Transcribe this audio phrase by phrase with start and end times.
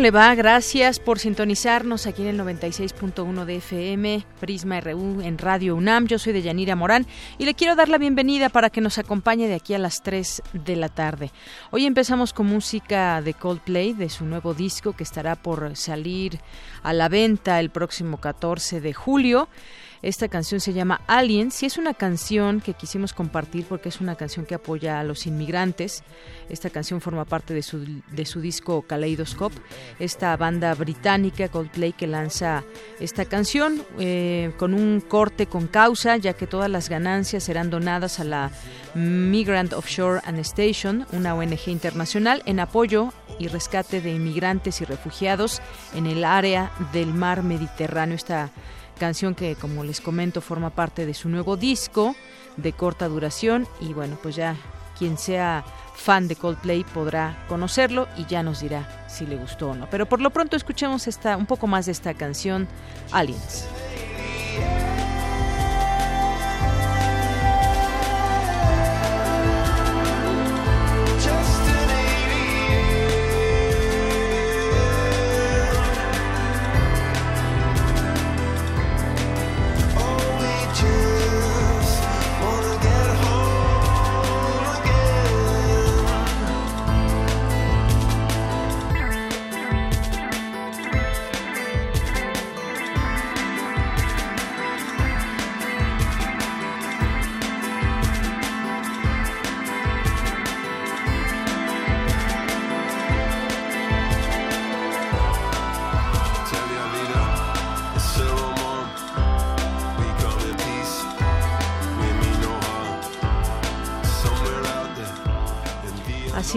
[0.00, 0.34] Le va?
[0.34, 6.06] Gracias por sintonizarnos aquí en el 96.1 de FM, Prisma RU en Radio UNAM.
[6.06, 7.06] Yo soy Deyanira Morán
[7.36, 10.42] y le quiero dar la bienvenida para que nos acompañe de aquí a las 3
[10.54, 11.30] de la tarde.
[11.70, 16.40] Hoy empezamos con música de Coldplay, de su nuevo disco que estará por salir
[16.82, 19.48] a la venta el próximo 14 de julio.
[20.02, 24.14] Esta canción se llama Aliens y es una canción que quisimos compartir porque es una
[24.14, 26.02] canción que apoya a los inmigrantes.
[26.48, 29.56] Esta canción forma parte de su, de su disco Kaleidoscope,
[29.98, 32.64] esta banda británica Coldplay que lanza
[32.98, 38.20] esta canción eh, con un corte con causa, ya que todas las ganancias serán donadas
[38.20, 38.50] a la
[38.94, 45.60] Migrant Offshore and Station, una ONG internacional en apoyo y rescate de inmigrantes y refugiados
[45.94, 48.16] en el área del mar Mediterráneo.
[49.00, 52.14] Canción que como les comento forma parte de su nuevo disco
[52.56, 53.66] de corta duración.
[53.80, 54.56] Y bueno pues ya
[54.96, 59.74] quien sea fan de Coldplay podrá conocerlo y ya nos dirá si le gustó o
[59.74, 59.88] no.
[59.90, 62.68] Pero por lo pronto escuchemos esta un poco más de esta canción
[63.10, 63.66] Aliens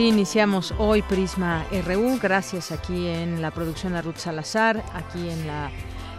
[0.03, 5.71] Iniciamos hoy Prisma RU, gracias aquí en la producción a Ruth Salazar, aquí en la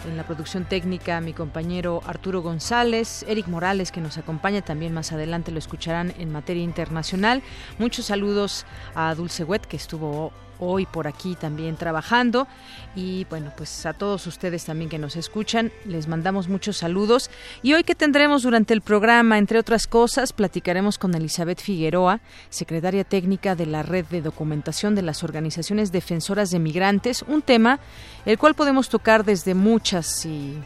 [0.07, 5.13] en la producción técnica mi compañero Arturo González, Eric Morales que nos acompaña también más
[5.13, 7.43] adelante lo escucharán en materia internacional.
[7.79, 12.47] Muchos saludos a Dulce Wet que estuvo hoy por aquí también trabajando.
[12.95, 17.31] Y bueno pues a todos ustedes también que nos escuchan les mandamos muchos saludos.
[17.63, 22.21] Y hoy que tendremos durante el programa entre otras cosas platicaremos con Elizabeth Figueroa
[22.51, 27.81] secretaria técnica de la red de documentación de las organizaciones defensoras de migrantes un tema
[28.27, 30.59] el cual podemos tocar desde muchas y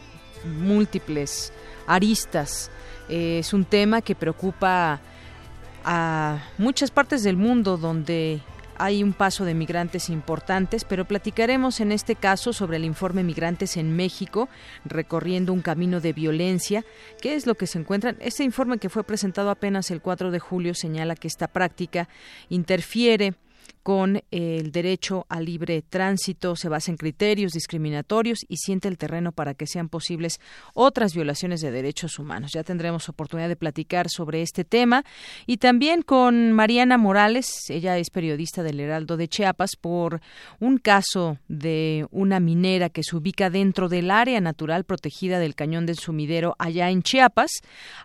[0.45, 1.51] múltiples
[1.87, 2.71] aristas.
[3.09, 5.01] Eh, es un tema que preocupa
[5.83, 8.41] a muchas partes del mundo donde
[8.79, 13.77] hay un paso de migrantes importantes, pero platicaremos en este caso sobre el informe Migrantes
[13.77, 14.49] en México,
[14.85, 16.85] recorriendo un camino de violencia.
[17.21, 18.17] ¿Qué es lo que se encuentran?
[18.21, 22.07] Este informe que fue presentado apenas el 4 de julio señala que esta práctica
[22.47, 23.35] interfiere
[23.89, 29.31] con el derecho al libre tránsito, se basa en criterios discriminatorios y siente el terreno
[29.31, 30.39] para que sean posibles
[30.75, 32.51] otras violaciones de derechos humanos.
[32.53, 35.05] Ya tendremos oportunidad de platicar sobre este tema
[35.47, 40.21] y también con Mariana Morales, ella es periodista del Heraldo de Chiapas, por
[40.59, 45.87] un caso de una minera que se ubica dentro del área natural protegida del Cañón
[45.87, 47.49] del Sumidero allá en Chiapas.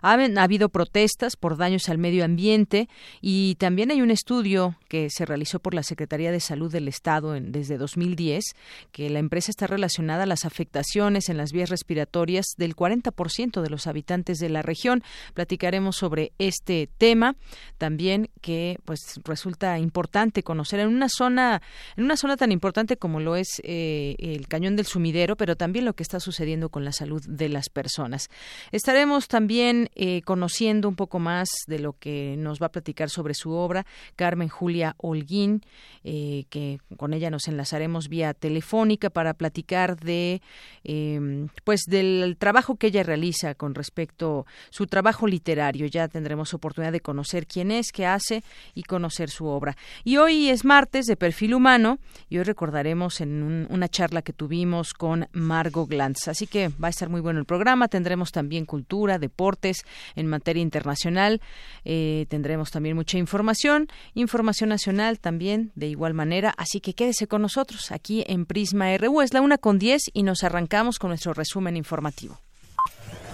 [0.01, 2.89] Ha, ha habido protestas por daños al medio ambiente
[3.21, 7.35] y también hay un estudio que se realizó por la Secretaría de Salud del Estado
[7.35, 8.55] en, desde 2010,
[8.91, 13.69] que la empresa está relacionada a las afectaciones en las vías respiratorias del 40% de
[13.69, 15.03] los habitantes de la región.
[15.33, 17.35] Platicaremos sobre este tema
[17.77, 21.61] también que pues resulta importante conocer en una zona
[21.95, 25.85] en una zona tan importante como lo es eh, el Cañón del Sumidero, pero también
[25.85, 28.29] lo que está sucediendo con la salud de las personas.
[28.71, 33.33] Estaremos también eh, conociendo un poco más de lo que nos va a platicar sobre
[33.33, 33.85] su obra
[34.15, 35.54] Carmen Julia Holguín,
[36.03, 40.41] eh, que con ella nos enlazaremos vía telefónica para platicar de
[40.83, 45.87] em, pues del trabajo que ella realiza con respecto su trabajo literario.
[45.87, 48.43] Ya tendremos oportunidad de conocer quién es, qué hace
[48.73, 49.75] y conocer su obra.
[50.03, 51.99] Y hoy es martes de perfil humano
[52.29, 56.27] y hoy recordaremos en una charla que tuvimos con Margo Glantz.
[56.27, 57.87] Así que va a estar muy bueno el programa.
[57.87, 59.83] Tendremos también cultura, deportes
[60.15, 61.41] en materia internacional.
[61.83, 66.53] Eh, tendremos también mucha información, información nacional también de igual manera.
[66.57, 69.21] Así que quédese con nosotros aquí en Prisma RU.
[69.21, 72.39] Es la una con 10 y nos arrancamos con nuestro resumen informativo.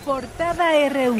[0.05, 1.17] Portada RU.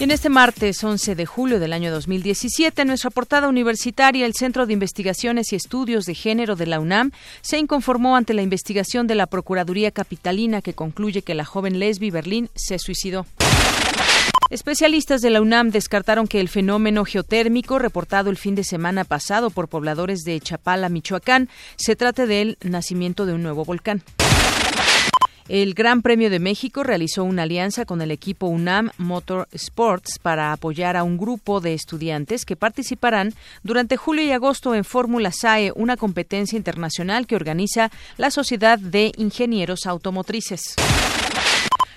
[0.00, 4.32] Y en este martes 11 de julio del año 2017, en nuestra portada universitaria, el
[4.32, 7.10] Centro de Investigaciones y Estudios de Género de la UNAM
[7.42, 12.10] se inconformó ante la investigación de la Procuraduría Capitalina que concluye que la joven Lesbi
[12.10, 13.26] Berlín se suicidó.
[14.50, 19.50] Especialistas de la UNAM descartaron que el fenómeno geotérmico reportado el fin de semana pasado
[19.50, 24.02] por pobladores de Chapala, Michoacán, se trate del nacimiento de un nuevo volcán.
[25.50, 30.52] El Gran Premio de México realizó una alianza con el equipo UNAM Motor Sports para
[30.52, 33.34] apoyar a un grupo de estudiantes que participarán
[33.64, 39.12] durante julio y agosto en Fórmula SAE, una competencia internacional que organiza la Sociedad de
[39.16, 40.76] Ingenieros Automotrices.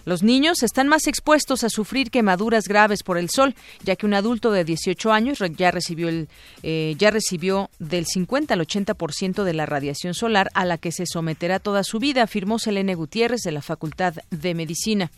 [0.05, 4.13] Los niños están más expuestos a sufrir quemaduras graves por el sol, ya que un
[4.13, 6.27] adulto de 18 años ya recibió, el,
[6.61, 11.05] eh, ya recibió del 50 al 80% de la radiación solar a la que se
[11.05, 15.11] someterá toda su vida, afirmó Selene Gutiérrez de la Facultad de Medicina.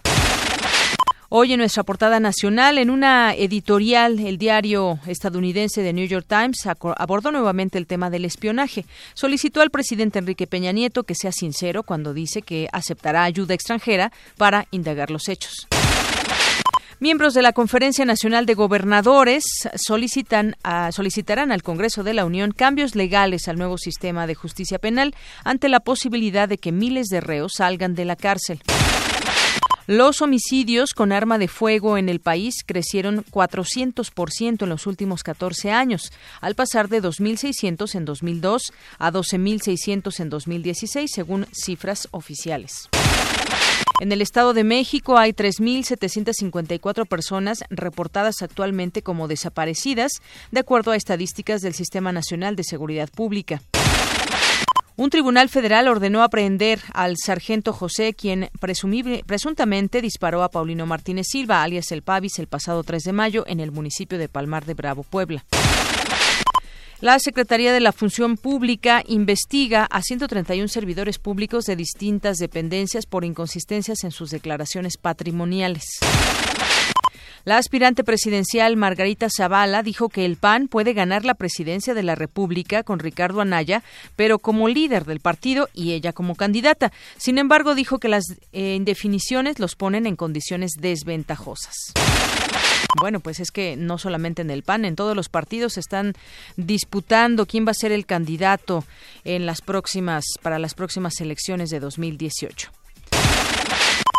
[1.37, 6.65] Hoy en nuestra portada nacional, en una editorial, el diario estadounidense The New York Times
[6.95, 8.85] abordó nuevamente el tema del espionaje.
[9.15, 14.13] Solicitó al presidente Enrique Peña Nieto que sea sincero cuando dice que aceptará ayuda extranjera
[14.37, 15.67] para indagar los hechos.
[17.01, 19.43] Miembros de la Conferencia Nacional de Gobernadores
[19.75, 20.55] solicitan
[20.91, 25.67] solicitarán al Congreso de la Unión cambios legales al nuevo sistema de justicia penal ante
[25.67, 28.61] la posibilidad de que miles de reos salgan de la cárcel.
[29.87, 35.71] Los homicidios con arma de fuego en el país crecieron 400% en los últimos 14
[35.71, 36.11] años,
[36.41, 42.89] al pasar de 2.600 en 2002 a 12.600 en 2016, según cifras oficiales.
[44.01, 50.13] En el Estado de México hay 3.754 personas reportadas actualmente como desaparecidas,
[50.49, 53.61] de acuerdo a estadísticas del Sistema Nacional de Seguridad Pública.
[54.97, 61.27] Un tribunal federal ordenó aprehender al sargento José, quien presumible, presuntamente disparó a Paulino Martínez
[61.29, 64.73] Silva, alias El Pavis, el pasado 3 de mayo en el municipio de Palmar de
[64.73, 65.43] Bravo, Puebla.
[67.01, 73.25] La Secretaría de la Función Pública investiga a 131 servidores públicos de distintas dependencias por
[73.25, 75.83] inconsistencias en sus declaraciones patrimoniales.
[77.45, 82.15] La aspirante presidencial Margarita Zavala dijo que el PAN puede ganar la presidencia de la
[82.15, 83.83] República con Ricardo Anaya,
[84.15, 86.91] pero como líder del partido y ella como candidata.
[87.17, 91.93] Sin embargo, dijo que las eh, indefiniciones los ponen en condiciones desventajosas.
[92.99, 96.13] Bueno, pues es que no solamente en el PAN, en todos los partidos están
[96.57, 98.85] disputando quién va a ser el candidato
[99.23, 102.71] en las próximas para las próximas elecciones de 2018.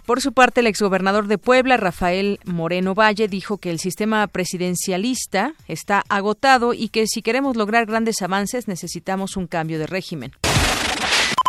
[0.07, 5.55] Por su parte, el exgobernador de Puebla, Rafael Moreno Valle, dijo que el sistema presidencialista
[5.67, 10.31] está agotado y que si queremos lograr grandes avances necesitamos un cambio de régimen.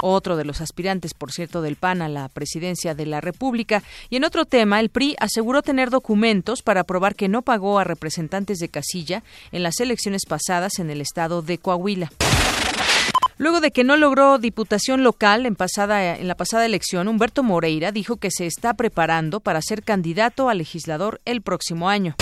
[0.01, 3.83] Otro de los aspirantes, por cierto, del PAN a la presidencia de la República.
[4.09, 7.83] Y en otro tema, el PRI aseguró tener documentos para probar que no pagó a
[7.83, 12.11] representantes de casilla en las elecciones pasadas en el estado de Coahuila.
[13.37, 15.55] Luego de que no logró diputación local en,
[16.27, 21.21] la pasada elección, Humberto Moreira dijo que se está preparando para ser candidato a legislador
[21.25, 22.15] el próximo año.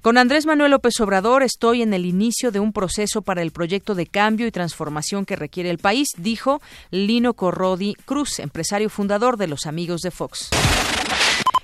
[0.00, 3.94] Con Andrés Manuel López Obrador estoy en el inicio de un proceso para el proyecto
[3.94, 9.48] de cambio y transformación que requiere el país, dijo Lino Corrodi Cruz, empresario fundador de
[9.48, 10.48] los Amigos de Fox.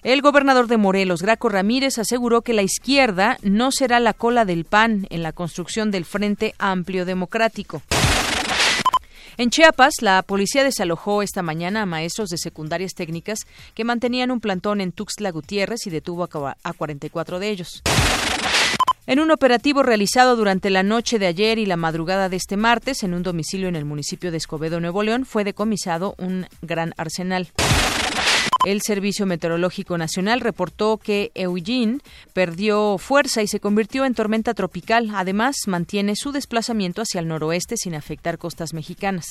[0.02, 4.66] El gobernador de Morelos, Graco Ramírez, aseguró que la izquierda no será la cola del
[4.66, 7.83] PAN en la construcción del Frente Amplio Democrático.
[9.38, 13.40] En Chiapas, la policía desalojó esta mañana a maestros de secundarias técnicas
[13.75, 17.83] que mantenían un plantón en Tuxtla Gutiérrez y detuvo a 44 de ellos.
[19.07, 23.02] En un operativo realizado durante la noche de ayer y la madrugada de este martes
[23.02, 27.49] en un domicilio en el municipio de Escobedo, Nuevo León, fue decomisado un gran arsenal.
[28.66, 32.00] El Servicio Meteorológico Nacional reportó que Eugene
[32.32, 35.12] perdió fuerza y se convirtió en tormenta tropical.
[35.14, 39.26] Además, mantiene su desplazamiento hacia el noroeste sin afectar costas mexicanas.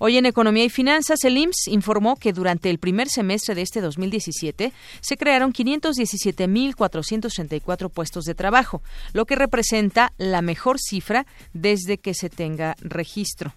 [0.00, 3.80] Hoy en Economía y Finanzas, el IMSS informó que durante el primer semestre de este
[3.80, 8.82] 2017 se crearon 517.434 puestos de trabajo,
[9.12, 13.52] lo que representa la mejor cifra desde que se tenga registro.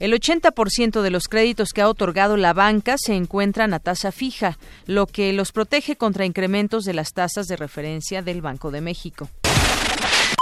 [0.00, 4.56] El 80% de los créditos que ha otorgado la banca se encuentran a tasa fija,
[4.86, 9.28] lo que los protege contra incrementos de las tasas de referencia del Banco de México.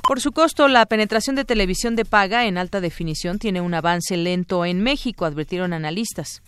[0.07, 4.17] Por su costo, la penetración de televisión de paga en alta definición tiene un avance
[4.17, 6.41] lento en México, advirtieron analistas.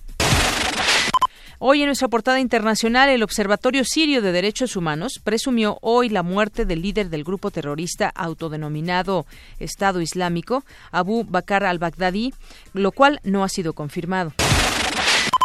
[1.62, 6.64] Hoy en nuestra portada internacional, el Observatorio Sirio de Derechos Humanos presumió hoy la muerte
[6.64, 9.26] del líder del grupo terrorista autodenominado
[9.58, 12.32] Estado Islámico, Abu Bakr al-Baghdadi,
[12.72, 14.32] lo cual no ha sido confirmado.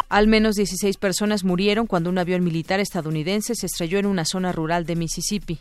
[0.08, 4.52] Al menos 16 personas murieron cuando un avión militar estadounidense se estrelló en una zona
[4.52, 5.58] rural de Mississippi.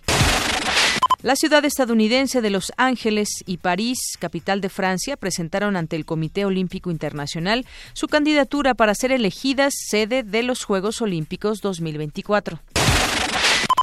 [1.25, 6.45] La ciudad estadounidense de Los Ángeles y París, capital de Francia, presentaron ante el Comité
[6.45, 12.59] Olímpico Internacional su candidatura para ser elegidas sede de los Juegos Olímpicos 2024.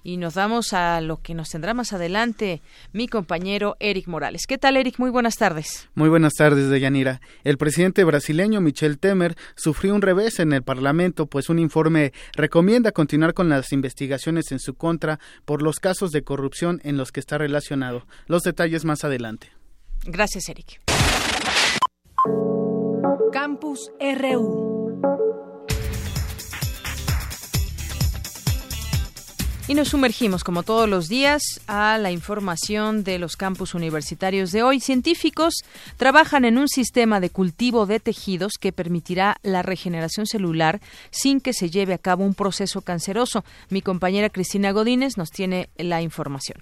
[0.02, 2.60] Y nos vamos a lo que nos tendrá más adelante
[2.92, 4.46] mi compañero Eric Morales.
[4.46, 4.98] ¿Qué tal, Eric?
[4.98, 5.88] Muy buenas tardes.
[5.94, 7.20] Muy buenas tardes, Deyanira.
[7.44, 12.92] El presidente brasileño Michel Temer sufrió un revés en el Parlamento, pues un informe recomienda
[12.92, 17.20] continuar con las investigaciones en su contra por los casos de corrupción en los que
[17.20, 18.06] está relacionado.
[18.26, 19.52] Los detalles más adelante.
[20.04, 20.80] Gracias, Eric.
[23.32, 24.81] Campus RU.
[29.68, 34.64] Y nos sumergimos, como todos los días, a la información de los campus universitarios de
[34.64, 34.80] hoy.
[34.80, 35.54] Científicos
[35.96, 41.52] trabajan en un sistema de cultivo de tejidos que permitirá la regeneración celular sin que
[41.52, 43.44] se lleve a cabo un proceso canceroso.
[43.70, 46.58] Mi compañera Cristina Godínez nos tiene la información.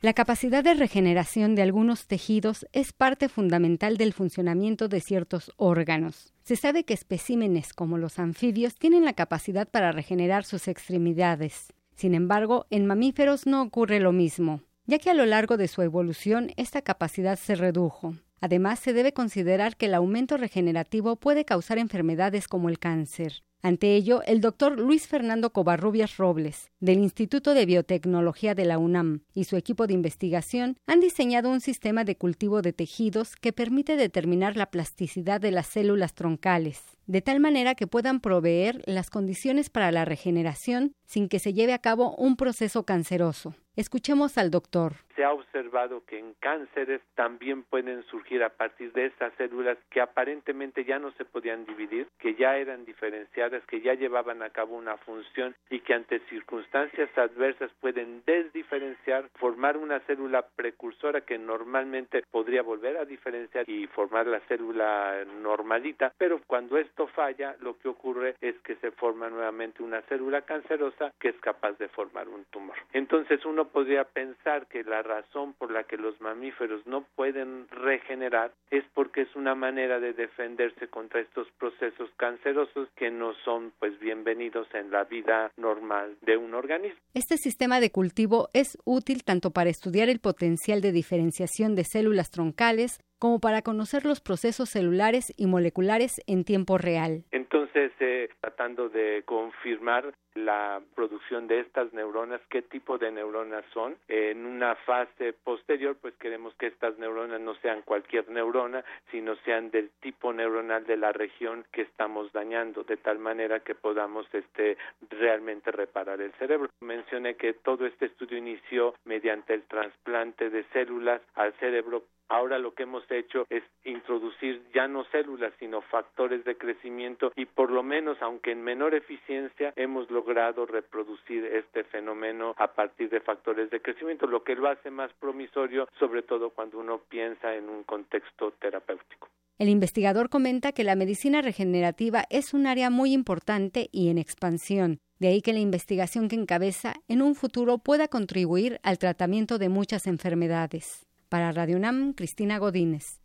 [0.00, 6.32] La capacidad de regeneración de algunos tejidos es parte fundamental del funcionamiento de ciertos órganos.
[6.44, 11.74] Se sabe que especímenes como los anfibios tienen la capacidad para regenerar sus extremidades.
[11.98, 15.82] Sin embargo, en mamíferos no ocurre lo mismo, ya que a lo largo de su
[15.82, 18.14] evolución esta capacidad se redujo.
[18.40, 23.42] Además, se debe considerar que el aumento regenerativo puede causar enfermedades como el cáncer.
[23.60, 29.22] Ante ello, el doctor Luis Fernando Covarrubias Robles, del Instituto de Biotecnología de la UNAM,
[29.34, 33.96] y su equipo de investigación han diseñado un sistema de cultivo de tejidos que permite
[33.96, 39.70] determinar la plasticidad de las células troncales, de tal manera que puedan proveer las condiciones
[39.70, 43.56] para la regeneración sin que se lleve a cabo un proceso canceroso.
[43.74, 44.96] Escuchemos al doctor.
[45.18, 50.00] Se ha observado que en cánceres también pueden surgir a partir de estas células que
[50.00, 54.76] aparentemente ya no se podían dividir, que ya eran diferenciadas, que ya llevaban a cabo
[54.76, 62.22] una función y que ante circunstancias adversas pueden desdiferenciar, formar una célula precursora que normalmente
[62.30, 67.88] podría volver a diferenciar y formar la célula normalita, pero cuando esto falla, lo que
[67.88, 72.44] ocurre es que se forma nuevamente una célula cancerosa que es capaz de formar un
[72.44, 72.76] tumor.
[72.92, 78.52] Entonces uno podría pensar que la razón por la que los mamíferos no pueden regenerar
[78.70, 83.98] es porque es una manera de defenderse contra estos procesos cancerosos que no son pues
[83.98, 87.00] bienvenidos en la vida normal de un organismo.
[87.14, 92.30] Este sistema de cultivo es útil tanto para estudiar el potencial de diferenciación de células
[92.30, 97.24] troncales como para conocer los procesos celulares y moleculares en tiempo real.
[97.30, 103.96] Entonces, eh, tratando de confirmar la producción de estas neuronas, qué tipo de neuronas son.
[104.08, 109.70] En una fase posterior, pues queremos que estas neuronas no sean cualquier neurona, sino sean
[109.70, 114.76] del tipo neuronal de la región que estamos dañando, de tal manera que podamos este
[115.10, 116.70] realmente reparar el cerebro.
[116.80, 122.74] Mencioné que todo este estudio inició mediante el trasplante de células al cerebro Ahora lo
[122.74, 127.82] que hemos hecho es introducir ya no células, sino factores de crecimiento y por lo
[127.82, 133.80] menos, aunque en menor eficiencia, hemos logrado reproducir este fenómeno a partir de factores de
[133.80, 138.52] crecimiento, lo que lo hace más promisorio, sobre todo cuando uno piensa en un contexto
[138.60, 139.28] terapéutico.
[139.58, 144.98] El investigador comenta que la medicina regenerativa es un área muy importante y en expansión.
[145.18, 149.68] De ahí que la investigación que encabeza en un futuro pueda contribuir al tratamiento de
[149.68, 151.07] muchas enfermedades.
[151.28, 153.20] Para Radio UNAM, Cristina Godínez.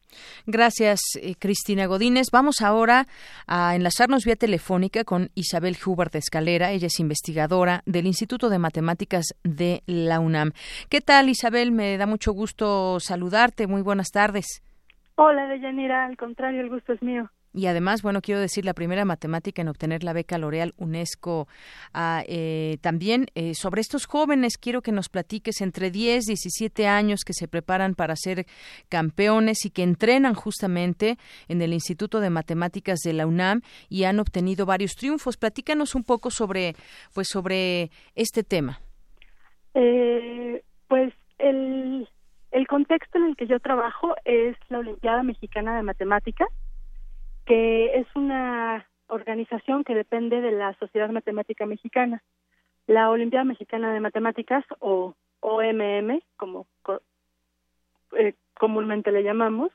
[0.46, 2.28] Gracias, eh, Cristina Godínez.
[2.32, 3.08] Vamos ahora
[3.48, 6.72] a enlazarnos vía telefónica con Isabel Huber de Escalera.
[6.72, 10.52] Ella es investigadora del Instituto de Matemáticas de la UNAM.
[10.90, 11.72] ¿Qué tal, Isabel?
[11.72, 13.68] Me da mucho gusto saludarte.
[13.68, 14.62] Muy buenas tardes.
[15.16, 16.06] Hola, Deyanira.
[16.06, 17.30] Al contrario, el gusto es mío.
[17.54, 21.48] Y además, bueno, quiero decir, la primera matemática en obtener la beca L'Oreal UNESCO.
[21.94, 27.22] Ah, eh, también eh, sobre estos jóvenes, quiero que nos platiques entre 10, 17 años
[27.24, 28.48] que se preparan para ser
[28.90, 31.18] campeones y que entrenan justamente
[31.48, 35.38] en el Instituto de Matemáticas de la UNAM y han obtenido varios triunfos.
[35.38, 36.74] Platícanos un poco sobre,
[37.14, 38.80] pues, sobre este tema.
[39.76, 42.10] Eh, pues el,
[42.52, 46.48] el contexto en el que yo trabajo es la Olimpiada Mexicana de Matemáticas
[47.46, 52.24] que es una organización que depende de la Sociedad Matemática Mexicana.
[52.88, 56.68] La Olimpiada Mexicana de Matemáticas, o OMM, como
[58.18, 59.72] eh, comúnmente le llamamos,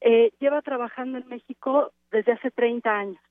[0.00, 3.22] eh, lleva trabajando en México desde hace 30 años.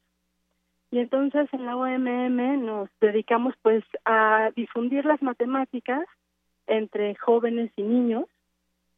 [0.91, 6.05] Y entonces en la OMM nos dedicamos pues a difundir las matemáticas
[6.65, 8.25] entre jóvenes y niños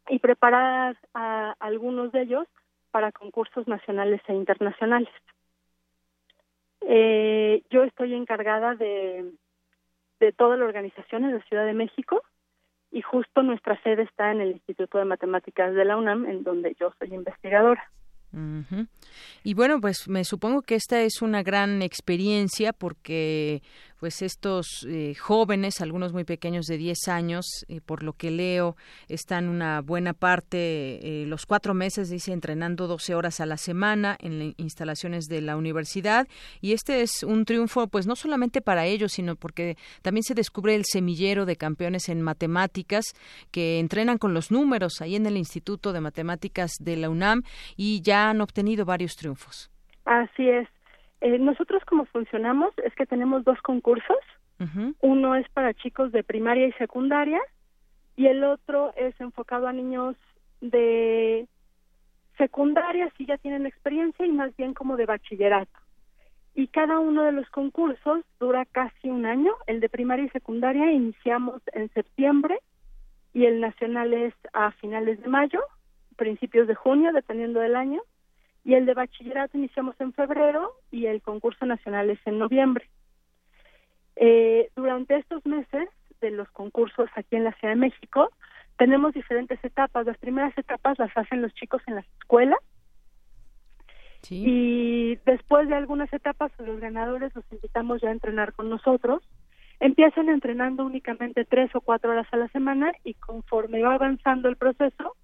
[0.08, 2.48] y preparar a algunos de ellos
[2.92, 5.10] para concursos nacionales e internacionales.
[6.82, 9.32] Eh, yo estoy encargada de,
[10.20, 12.22] de toda la organización en la Ciudad de México
[12.92, 16.76] y justo nuestra sede está en el Instituto de Matemáticas de la UNAM, en donde
[16.80, 17.92] yo soy investigadora.
[19.44, 23.64] Y bueno, pues me supongo que esta es una gran experiencia porque
[24.00, 28.78] pues estos eh, jóvenes, algunos muy pequeños de 10 años, eh, por lo que leo,
[29.10, 34.16] están una buena parte, eh, los cuatro meses, dice, entrenando 12 horas a la semana
[34.20, 36.28] en la- instalaciones de la universidad.
[36.62, 40.76] Y este es un triunfo, pues no solamente para ellos, sino porque también se descubre
[40.76, 43.06] el semillero de campeones en matemáticas
[43.52, 47.44] que entrenan con los números ahí en el Instituto de Matemáticas de la UNAM
[47.76, 49.70] y ya han obtenido varios triunfos.
[50.06, 50.68] Así es.
[51.22, 54.18] Eh, nosotros como funcionamos es que tenemos dos concursos.
[55.00, 57.40] Uno es para chicos de primaria y secundaria
[58.18, 60.18] y el otro es enfocado a niños
[60.60, 61.48] de
[62.38, 65.80] secundaria si ya tienen experiencia y más bien como de bachillerato.
[66.56, 69.54] Y cada uno de los concursos dura casi un año.
[69.66, 72.60] El de primaria y secundaria iniciamos en septiembre
[73.34, 75.62] y el nacional es a finales de mayo,
[76.18, 78.02] principios de junio, dependiendo del año.
[78.64, 82.90] Y el de bachillerato iniciamos en febrero y el concurso nacional es en noviembre.
[84.16, 85.88] Eh, durante estos meses
[86.20, 88.30] de los concursos aquí en la Ciudad de México,
[88.78, 90.06] tenemos diferentes etapas.
[90.06, 92.60] Las primeras etapas las hacen los chicos en las escuelas
[94.22, 94.44] Sí.
[94.46, 99.24] y después de algunas etapas los ganadores los invitamos ya a entrenar con nosotros.
[99.80, 104.58] Empiezan entrenando únicamente tres o cuatro horas a la semana y conforme va avanzando el
[104.58, 105.16] proceso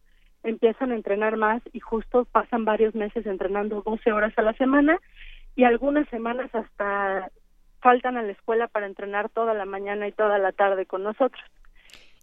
[0.46, 4.98] empiezan a entrenar más y justo pasan varios meses entrenando 12 horas a la semana
[5.56, 7.30] y algunas semanas hasta
[7.82, 11.44] faltan a la escuela para entrenar toda la mañana y toda la tarde con nosotros.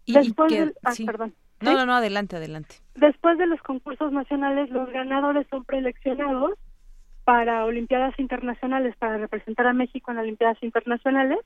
[0.07, 1.05] Y- y Después que- del- ah, sí.
[1.05, 1.35] perdón.
[1.61, 2.77] No, no, adelante, adelante.
[2.97, 6.59] Después de los concursos nacionales, los ganadores son preeleccionados
[7.25, 11.39] para Olimpiadas Internacionales, para representar a México en Olimpiadas Internacionales,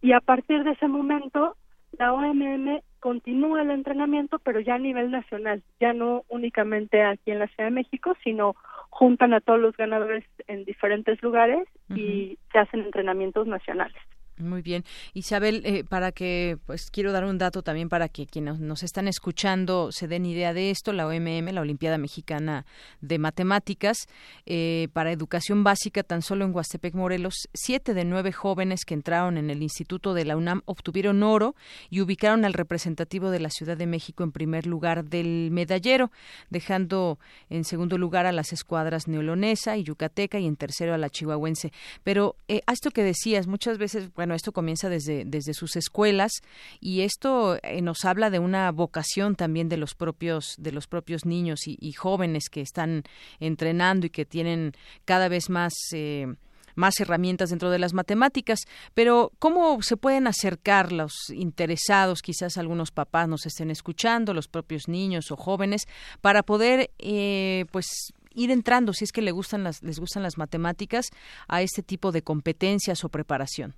[0.00, 1.54] y a partir de ese momento,
[1.98, 7.40] la OMM continúa el entrenamiento, pero ya a nivel nacional, ya no únicamente aquí en
[7.40, 8.54] la Ciudad de México, sino
[8.90, 14.00] juntan a todos los ganadores en diferentes lugares y se hacen entrenamientos nacionales.
[14.42, 14.84] Muy bien.
[15.14, 19.08] Isabel, eh, para que, pues quiero dar un dato también para que quienes nos están
[19.08, 20.92] escuchando se den idea de esto.
[20.92, 22.66] La OMM, la Olimpiada Mexicana
[23.00, 24.06] de Matemáticas,
[24.46, 29.38] eh, para educación básica, tan solo en Huastepec, Morelos, siete de nueve jóvenes que entraron
[29.38, 31.54] en el Instituto de la UNAM obtuvieron oro
[31.90, 36.10] y ubicaron al representativo de la Ciudad de México en primer lugar del medallero,
[36.50, 37.18] dejando
[37.50, 41.72] en segundo lugar a las escuadras neolonesa y yucateca y en tercero a la chihuahuense.
[42.02, 46.32] Pero eh, a esto que decías, muchas veces, bueno, esto comienza desde, desde sus escuelas
[46.80, 51.24] y esto eh, nos habla de una vocación también de los propios, de los propios
[51.24, 53.04] niños y, jóvenes que están
[53.38, 54.72] entrenando y que tienen
[55.04, 56.26] cada vez más eh,
[56.74, 58.60] más herramientas dentro de las matemáticas,
[58.94, 64.88] pero ¿cómo se pueden acercar los interesados, quizás algunos papás nos estén escuchando, los propios
[64.88, 65.86] niños o jóvenes,
[66.20, 67.86] para poder, eh, pues,
[68.34, 71.06] ir entrando, si es que le gustan las, les gustan las matemáticas,
[71.48, 73.74] a este tipo de competencias o preparación?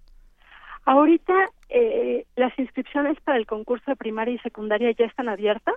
[0.87, 1.33] Ahorita
[1.71, 5.75] eh, las inscripciones para el concurso de primaria y secundaria ya están abiertas.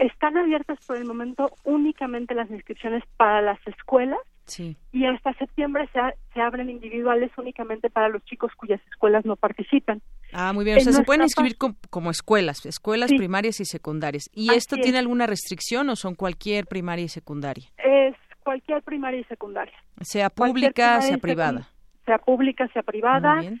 [0.00, 4.76] Están abiertas por el momento únicamente las inscripciones para las escuelas Sí.
[4.90, 9.36] y hasta septiembre se, a- se abren individuales únicamente para los chicos cuyas escuelas no
[9.36, 10.02] participan.
[10.32, 10.76] Ah, muy bien.
[10.76, 13.16] O En sea, se pueden inscribir com- como escuelas, escuelas Sí.
[13.16, 14.28] primarias y secundarias.
[14.32, 14.82] ¿Y Así esto es.
[14.82, 17.68] tiene alguna restricción o son cualquier primaria y secundaria?
[17.78, 19.74] Es cualquier primaria y secundaria.
[20.00, 21.68] Sea pública, sea privada.
[22.04, 23.36] Sea pública, sea privada.
[23.36, 23.60] Muy bien.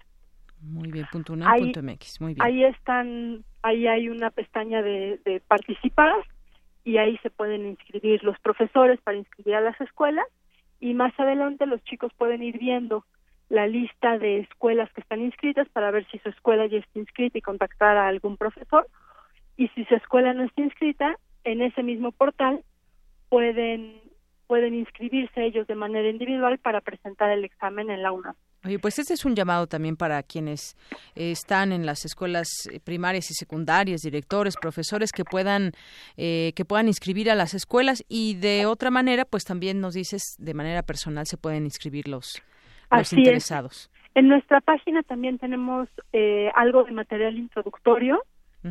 [0.61, 2.21] Muy bien, punto Ahí- unam punto MX.
[2.21, 2.45] Muy bien.
[2.45, 6.13] Ahí están, ahí hay una pestaña de, de participar
[6.83, 10.25] y ahí se pueden inscribir los profesores para inscribir a las escuelas
[10.79, 13.05] y más adelante los chicos pueden ir viendo
[13.49, 17.37] la lista de escuelas que están inscritas para ver si su escuela ya está inscrita
[17.37, 18.87] y contactar a algún profesor
[19.57, 22.63] y si su escuela no está inscrita en ese mismo portal
[23.29, 23.99] pueden
[24.47, 28.35] pueden inscribirse ellos de manera individual para presentar el examen en la UNAM.
[28.63, 30.75] Oye, pues este es un llamado también para quienes
[31.15, 35.71] eh, están en las escuelas eh, primarias y secundarias, directores, profesores que puedan
[36.15, 40.35] eh, que puedan inscribir a las escuelas y de otra manera, pues también nos dices
[40.37, 42.43] de manera personal se pueden inscribir los
[42.91, 43.19] los Así es.
[43.19, 43.89] interesados.
[44.13, 48.23] En nuestra página también tenemos eh, algo de material introductorio,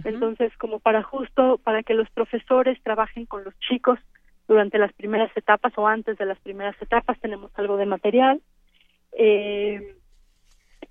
[0.05, 3.98] entonces como para justo para que los profesores trabajen con los chicos
[4.46, 8.40] durante las primeras etapas o antes de las primeras etapas tenemos algo de material
[9.12, 9.94] eh,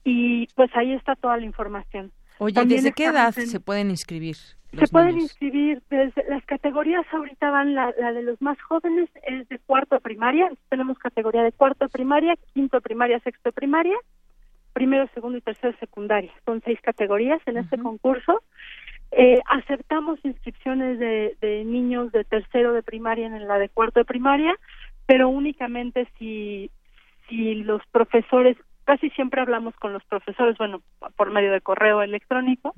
[0.03, 2.11] y pues ahí está toda la información.
[2.39, 4.35] Oye, También ¿desde qué edad en- se pueden inscribir
[4.71, 9.47] Se pueden inscribir desde las categorías ahorita van la, la de los más jóvenes es
[9.49, 13.53] de cuarto de primaria, tenemos categoría de cuarto de primaria, quinto de primaria, sexto de
[13.53, 13.97] primaria,
[14.73, 16.31] primero, segundo y tercero secundaria.
[16.45, 18.41] Son seis categorías en este concurso.
[19.11, 24.05] Eh, aceptamos inscripciones de, de niños de tercero de primaria en la de cuarto de
[24.05, 24.55] primaria,
[25.07, 26.69] pero únicamente si,
[27.29, 30.81] si los profesores, casi siempre hablamos con los profesores, bueno,
[31.15, 32.73] por medio de correo electrónico,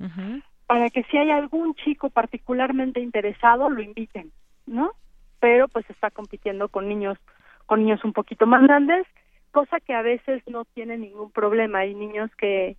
[0.66, 4.30] para que si hay algún chico particularmente interesado lo inviten,
[4.66, 4.92] ¿no?
[5.40, 7.18] Pero pues está compitiendo con niños
[7.66, 9.06] con niños un poquito más grandes,
[9.50, 12.76] cosa que a veces no tiene ningún problema, hay niños que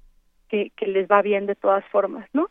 [0.50, 2.50] que, que les va bien de todas formas, ¿no?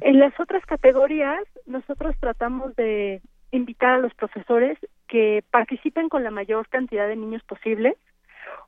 [0.00, 6.30] En las otras categorías, nosotros tratamos de invitar a los profesores que participen con la
[6.30, 7.96] mayor cantidad de niños posible.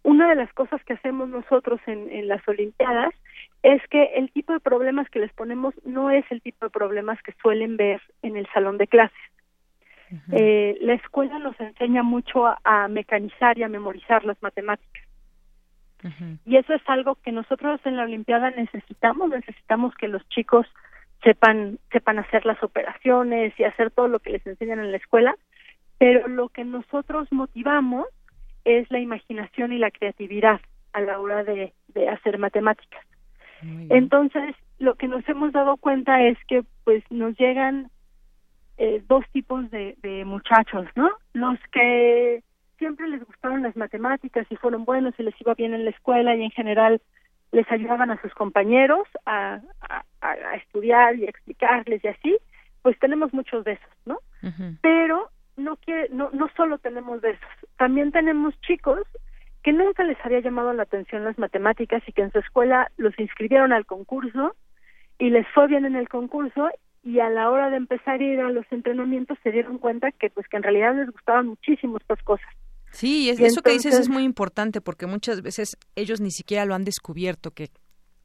[0.02, 3.14] Una de las cosas que hacemos nosotros en, en las Olimpiadas
[3.62, 7.22] es que el tipo de problemas que les ponemos no es el tipo de problemas
[7.22, 9.18] que suelen ver en el salón de clases.
[10.32, 15.04] Eh, la escuela nos enseña mucho a, a mecanizar y a memorizar las matemáticas.
[16.46, 20.66] Y eso es algo que nosotros en la Olimpiada necesitamos, necesitamos que los chicos
[21.22, 25.36] sepan sepan hacer las operaciones y hacer todo lo que les enseñan en la escuela,
[25.98, 28.06] pero lo que nosotros motivamos
[28.64, 30.60] es la imaginación y la creatividad
[30.92, 33.04] a la hora de, de hacer matemáticas.
[33.90, 37.90] Entonces, lo que nos hemos dado cuenta es que pues nos llegan
[38.78, 41.10] eh, dos tipos de, de muchachos, ¿no?
[41.34, 42.42] Los que
[42.78, 46.34] siempre les gustaron las matemáticas y fueron buenos y les iba bien en la escuela
[46.34, 47.02] y en general
[47.52, 52.38] les ayudaban a sus compañeros a, a, a estudiar y a explicarles y así,
[52.80, 54.20] pues tenemos muchos de esos, ¿no?
[54.80, 55.28] Pero
[55.60, 59.00] no quiere, no, no solo tenemos de esos, también tenemos chicos
[59.62, 63.18] que nunca les había llamado la atención las matemáticas y que en su escuela los
[63.18, 64.56] inscribieron al concurso
[65.18, 66.68] y les fue bien en el concurso
[67.02, 70.30] y a la hora de empezar a ir a los entrenamientos se dieron cuenta que
[70.30, 72.48] pues que en realidad les gustaban muchísimo estas cosas.
[72.92, 76.64] Sí, es, Y eso que dices es muy importante porque muchas veces ellos ni siquiera
[76.64, 77.68] lo han descubierto que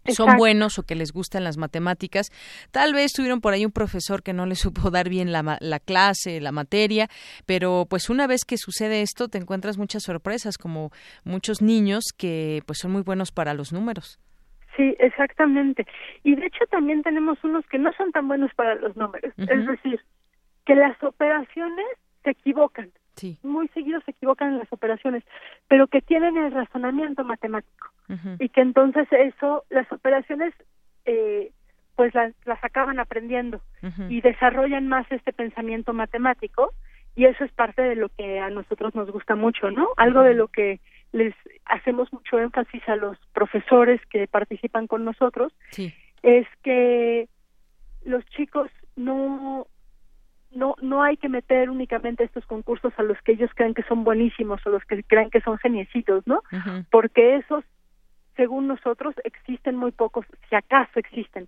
[0.07, 0.37] son Exacto.
[0.37, 2.31] buenos o que les gustan las matemáticas.
[2.71, 5.79] Tal vez tuvieron por ahí un profesor que no les supo dar bien la, la
[5.79, 7.07] clase, la materia,
[7.45, 10.91] pero pues una vez que sucede esto te encuentras muchas sorpresas, como
[11.23, 14.19] muchos niños que pues son muy buenos para los números.
[14.75, 15.85] Sí, exactamente.
[16.23, 19.33] Y de hecho también tenemos unos que no son tan buenos para los números.
[19.37, 20.01] Es decir,
[20.65, 21.85] que las operaciones
[22.23, 22.91] se equivocan.
[23.15, 23.38] Sí.
[23.43, 25.23] Muy seguido se equivocan en las operaciones,
[25.67, 27.89] pero que tienen el razonamiento matemático.
[28.39, 30.54] Y que entonces eso, las operaciones,
[31.06, 31.51] eh,
[31.95, 33.62] pues las, las acaban aprendiendo
[34.10, 36.73] y desarrollan más este pensamiento matemático.
[37.15, 39.88] Y eso es parte de lo que a nosotros nos gusta mucho, ¿no?
[39.97, 40.82] Algo de lo que
[41.13, 41.34] les
[41.65, 45.93] hacemos mucho énfasis a los profesores que participan con nosotros Sí.
[46.23, 47.30] es que
[48.04, 49.65] los chicos no
[50.55, 54.03] no no hay que meter únicamente estos concursos a los que ellos creen que son
[54.03, 56.41] buenísimos o los que creen que son geniecitos, ¿no?
[56.89, 57.63] Porque esos
[58.35, 61.47] según nosotros, existen muy pocos, si acaso existen.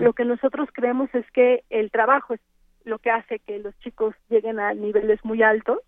[0.00, 2.40] Lo que nosotros creemos es que el trabajo es
[2.84, 5.78] lo que hace que los chicos lleguen a niveles muy altos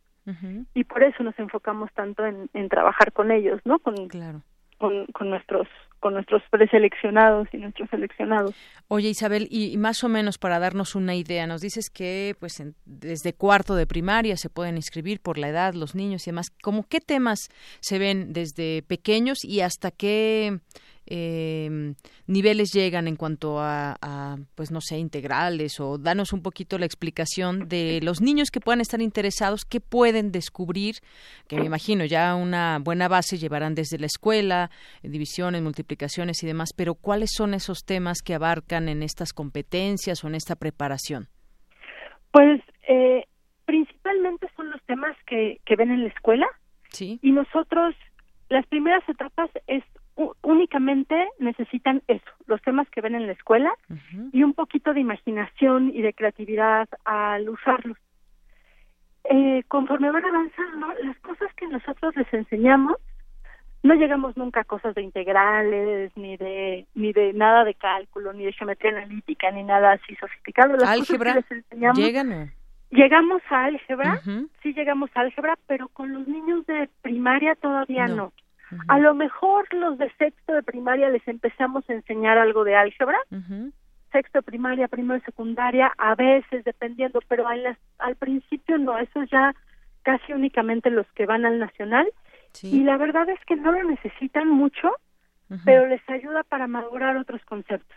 [0.74, 3.80] y por eso nos enfocamos tanto en, en trabajar con ellos, ¿no?
[3.80, 4.42] Con, Claro.
[4.80, 5.68] Con, con nuestros
[6.00, 8.54] con nuestros preseleccionados y nuestros seleccionados.
[8.88, 12.74] Oye Isabel, y, más o menos para darnos una idea, nos dices que pues en-
[12.86, 16.48] desde cuarto de primaria se pueden inscribir por la edad los niños y demás.
[16.62, 20.60] ¿Cómo qué temas se ven desde pequeños y hasta qué
[21.10, 21.94] eh,
[22.26, 26.86] niveles llegan en cuanto a, a, pues no sé, integrales o danos un poquito la
[26.86, 30.94] explicación de los niños que puedan estar interesados, qué pueden descubrir,
[31.48, 34.70] que me imagino ya una buena base llevarán desde la escuela,
[35.02, 40.28] divisiones, multiplicaciones y demás, pero cuáles son esos temas que abarcan en estas competencias o
[40.28, 41.28] en esta preparación.
[42.30, 43.24] Pues eh,
[43.64, 46.46] principalmente son los temas que, que ven en la escuela
[46.90, 47.18] Sí.
[47.22, 47.94] y nosotros
[48.48, 49.84] las primeras etapas es
[50.42, 53.72] únicamente necesitan eso, los temas que ven en la escuela
[54.32, 57.96] y un poquito de imaginación y de creatividad al usarlos.
[59.24, 62.96] Eh, conforme van avanzando, las cosas que nosotros les enseñamos,
[63.82, 68.44] no llegamos nunca a cosas de integrales, ni de, ni de nada de cálculo, ni
[68.44, 70.76] de geometría analítica, ni nada así sofisticado.
[70.76, 72.52] Las Álgebra, cosas que les enseñamos, ¿Llegan
[72.90, 74.20] llegamos a álgebra,
[74.62, 78.16] sí llegamos a álgebra, pero con los niños de primaria todavía No.
[78.16, 78.32] no.
[78.88, 83.18] A lo mejor los de sexto de primaria les empezamos a enseñar algo de álgebra,
[84.12, 89.22] sexto de primaria, primero de secundaria, a veces dependiendo, pero las- al principio no, eso
[89.24, 89.54] ya
[90.02, 92.06] casi únicamente los que van al nacional.
[92.52, 94.90] Sí, y la verdad es que no lo necesitan mucho,
[95.64, 97.96] pero les ayuda para madurar otros conceptos.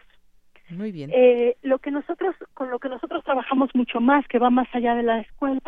[0.70, 1.12] Muy bien.
[1.14, 4.96] Eh, lo que nosotros, con lo que nosotros trabajamos mucho más, que va más allá
[4.96, 5.60] de la escuela,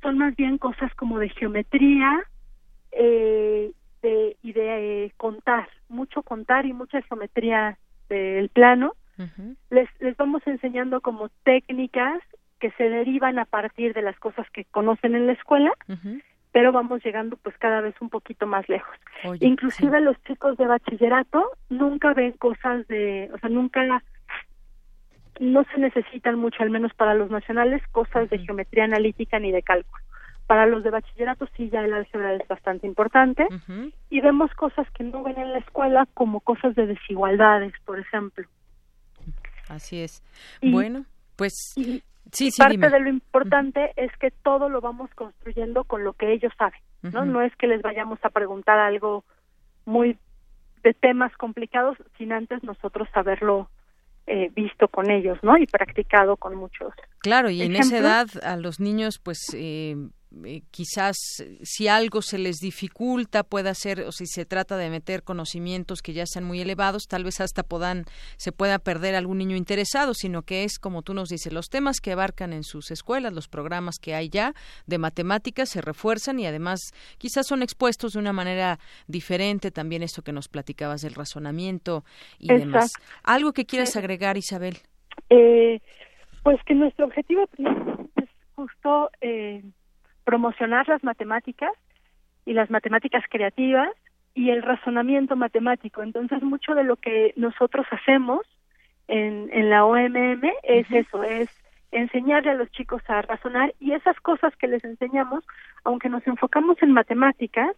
[0.00, 2.22] son más bien cosas como de geometría
[2.92, 8.94] eh, de, y de eh, contar, mucho contar y mucha geometría del plano.
[9.70, 12.22] Les, les vamos enseñando como técnicas
[12.60, 15.72] que se derivan a partir de las cosas que conocen en la escuela,
[16.52, 18.94] pero vamos llegando pues cada vez un poquito más lejos.
[19.24, 24.02] Oye, Inclusive los chicos de bachillerato nunca ven cosas de, o sea, nunca
[25.40, 29.62] no se necesitan mucho, al menos para los nacionales, cosas de geometría analítica ni de
[29.62, 30.02] cálculo.
[30.48, 33.46] Para los de bachillerato sí ya el álgebra es bastante importante
[34.10, 38.48] y vemos cosas que no ven en la escuela como cosas de desigualdades, por ejemplo.
[39.68, 40.22] Así es.
[40.60, 41.04] Y- Bueno,
[41.36, 42.88] pues Y sí, sí, parte dime.
[42.90, 47.24] de lo importante es que todo lo vamos construyendo con lo que ellos saben, ¿no?
[47.26, 49.24] No es que les vayamos a preguntar algo
[49.84, 50.16] muy
[50.82, 53.68] de temas complicados sin antes nosotros haberlo
[54.26, 55.56] eh, visto con ellos, ¿no?
[55.58, 56.92] Y practicado con muchos.
[57.18, 59.96] Claro, y en esa edad a los niños, pues eh,
[60.44, 64.90] eh, quizás eh, si algo se les dificulta, pueda ser, o si se trata de
[64.90, 68.04] meter conocimientos que ya sean muy elevados, tal vez hasta puedan,
[68.36, 72.00] se pueda perder algún niño interesado, sino que es, como tú nos dices, los temas
[72.00, 74.54] que abarcan en sus escuelas, los programas que hay ya
[74.86, 80.22] de matemáticas se refuerzan y además quizás son expuestos de una manera diferente, también esto
[80.22, 82.04] que nos platicabas del razonamiento
[82.38, 82.92] y demás.
[83.22, 84.78] ¿Algo que quieras agregar, Isabel?
[85.30, 85.80] Eh,
[86.42, 87.48] pues que nuestro objetivo
[88.16, 89.62] es justo eh,
[90.28, 91.72] promocionar las matemáticas
[92.44, 93.88] y las matemáticas creativas
[94.34, 96.02] y el razonamiento matemático.
[96.02, 98.40] Entonces, mucho de lo que nosotros hacemos
[99.06, 101.48] en, en la OMM es eso, es
[101.92, 105.46] enseñarle a los chicos a razonar y esas cosas que les enseñamos,
[105.82, 107.74] aunque nos enfocamos en matemáticas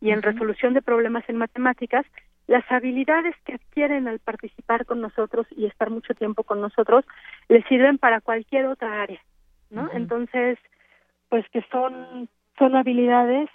[0.00, 2.04] y en resolución de problemas en matemáticas,
[2.48, 7.04] las habilidades que adquieren al participar con nosotros y estar mucho tiempo con nosotros
[7.48, 9.20] les sirven para cualquier otra área,
[9.70, 9.88] ¿no?
[9.92, 10.58] Entonces,
[11.34, 12.28] pues que son
[12.60, 13.50] son habilidades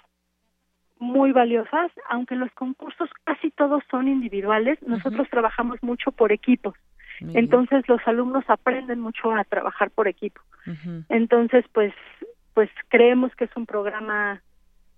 [0.98, 6.74] muy valiosas, aunque los concursos casi todos son individuales, nosotros trabajamos mucho por equipos.
[7.22, 7.44] Muy bien.
[7.44, 10.42] Entonces los alumnos aprenden mucho a trabajar por equipo.
[11.08, 11.94] Entonces, pues,
[12.52, 14.42] pues creemos que es un programa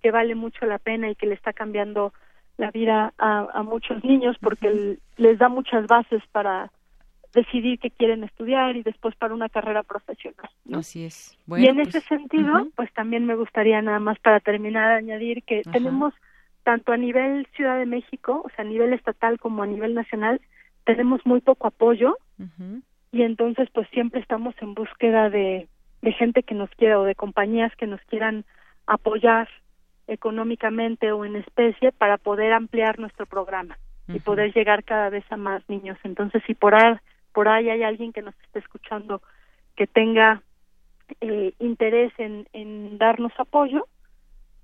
[0.03, 2.13] que vale mucho la pena y que le está cambiando
[2.57, 6.73] la vida a, a muchos niños porque les da muchas bases para
[7.33, 10.51] decidir qué quieren estudiar y después para una carrera profesional.
[10.65, 10.79] ¿no?
[10.79, 11.39] Así es.
[11.47, 15.43] y Bueno, en pues, ese sentido, pues también me gustaría nada más para terminar añadir
[15.45, 16.15] que tenemos
[16.63, 20.41] tanto a nivel Ciudad de México, o sea, a nivel estatal como a nivel nacional,
[20.85, 22.17] tenemos muy poco apoyo
[23.13, 25.69] y entonces pues siempre estamos en búsqueda de,
[26.03, 28.45] de gente que nos quiera o de compañías que nos quieran
[28.87, 29.49] apoyar
[30.09, 35.37] económicamente o en especie para poder ampliar nuestro programa y poder llegar cada vez a
[35.37, 35.97] más niños.
[36.03, 36.97] Entonces, si por ahí,
[37.33, 39.23] por ahí hay alguien que nos esté escuchando
[39.77, 40.43] que tenga
[41.21, 43.87] eh, interés en, en darnos apoyo,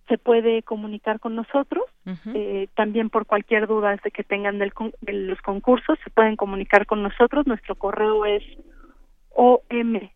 [0.09, 1.85] se puede comunicar con nosotros.
[2.35, 6.87] Eh, también por cualquier duda de que tengan del de los concursos, se pueden comunicar
[6.87, 7.47] con nosotros.
[7.47, 8.43] Nuestro correo es
[9.31, 10.11] OMDF,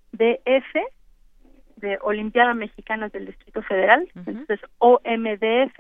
[1.77, 4.09] de Olimpiada Mexicana del Distrito Federal.
[4.17, 4.31] Ujú.
[4.31, 5.79] Entonces, OMDF,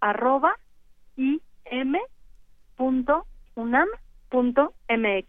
[0.00, 0.54] arroba,
[1.16, 1.40] im
[2.76, 3.88] punto unam
[4.28, 5.26] punto mx.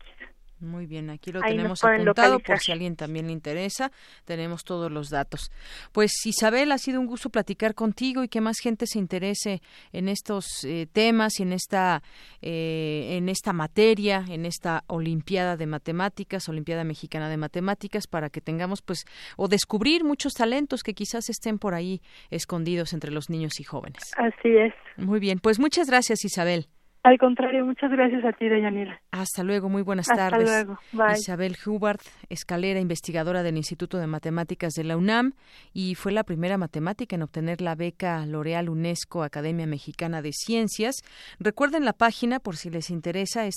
[0.61, 3.91] Muy bien, aquí lo Ahí tenemos apuntado por si a alguien también le interesa.
[4.25, 5.51] Tenemos todos los datos.
[5.91, 10.07] Pues Isabel, ha sido un gusto platicar contigo y que más gente se interese en
[10.07, 12.03] estos eh, temas y en esta
[12.43, 18.39] eh, en esta materia, en esta Olimpiada de Matemáticas, Olimpiada Mexicana de Matemáticas, para que
[18.39, 19.05] tengamos pues
[19.37, 24.11] o descubrir muchos talentos que quizás estén por ahí escondidos entre los niños y jóvenes.
[24.15, 24.73] Así es.
[24.97, 26.67] Muy bien, pues muchas gracias Isabel.
[27.03, 29.01] Al contrario, muchas gracias a ti, Deyanira.
[29.09, 30.47] Hasta luego, muy buenas Hasta tardes.
[30.47, 30.77] luego.
[30.91, 31.13] Bye.
[31.17, 35.33] Isabel Hubert, escalera investigadora del Instituto de Matemáticas de la UNAM
[35.73, 40.97] y fue la primera matemática en obtener la beca L'Oreal UNESCO Academia Mexicana de Ciencias.
[41.39, 43.55] Recuerden la página por si les interesa es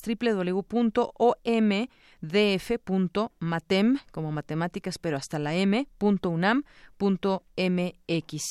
[2.24, 6.64] www.omdf.matem como matemáticas pero hasta la m.unam.mx.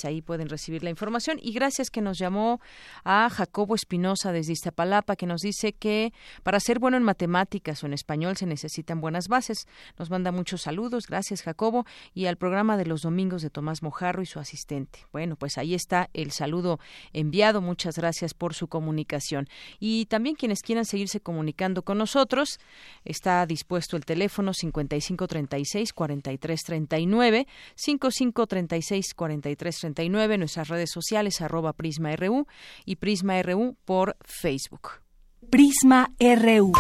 [0.06, 2.62] Ahí pueden recibir la información y gracias que nos llamó
[3.04, 7.88] a Jacobo Espinosa desde Iztapalapa que nos dice que para ser bueno en matemáticas o
[7.88, 9.68] en español se necesitan buenas bases.
[9.98, 14.22] Nos manda muchos saludos, gracias Jacobo, y al programa de los domingos de Tomás Mojarro
[14.22, 15.00] y su asistente.
[15.12, 16.80] Bueno, pues ahí está el saludo
[17.14, 17.62] enviado.
[17.62, 19.48] Muchas gracias por su comunicación.
[19.80, 22.60] Y también quienes quieran seguirse comunicando con nosotros,
[23.06, 32.46] está dispuesto el teléfono 5536 4339 5536 4339 nuestras redes sociales arroba Prisma RU
[32.84, 35.02] y Prisma RU por Facebook.
[35.50, 36.74] Prisma RU.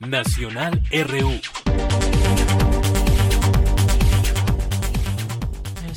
[0.00, 1.67] Nacional RU.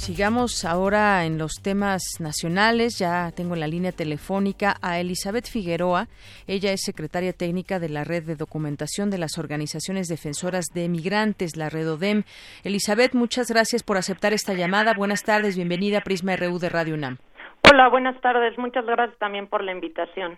[0.02, 2.98] Sigamos ahora en los temas nacionales.
[2.98, 6.08] Ya tengo en la línea telefónica a Elizabeth Figueroa.
[6.48, 11.56] Ella es secretaria técnica de la Red de Documentación de las Organizaciones Defensoras de Migrantes,
[11.56, 12.24] la Red ODEM.
[12.64, 14.96] Elizabeth, muchas gracias por aceptar esta llamada.
[14.96, 17.18] Buenas tardes, bienvenida a Prisma RU de Radio UNAM.
[17.72, 18.58] Hola, buenas tardes.
[18.58, 20.36] Muchas gracias también por la invitación.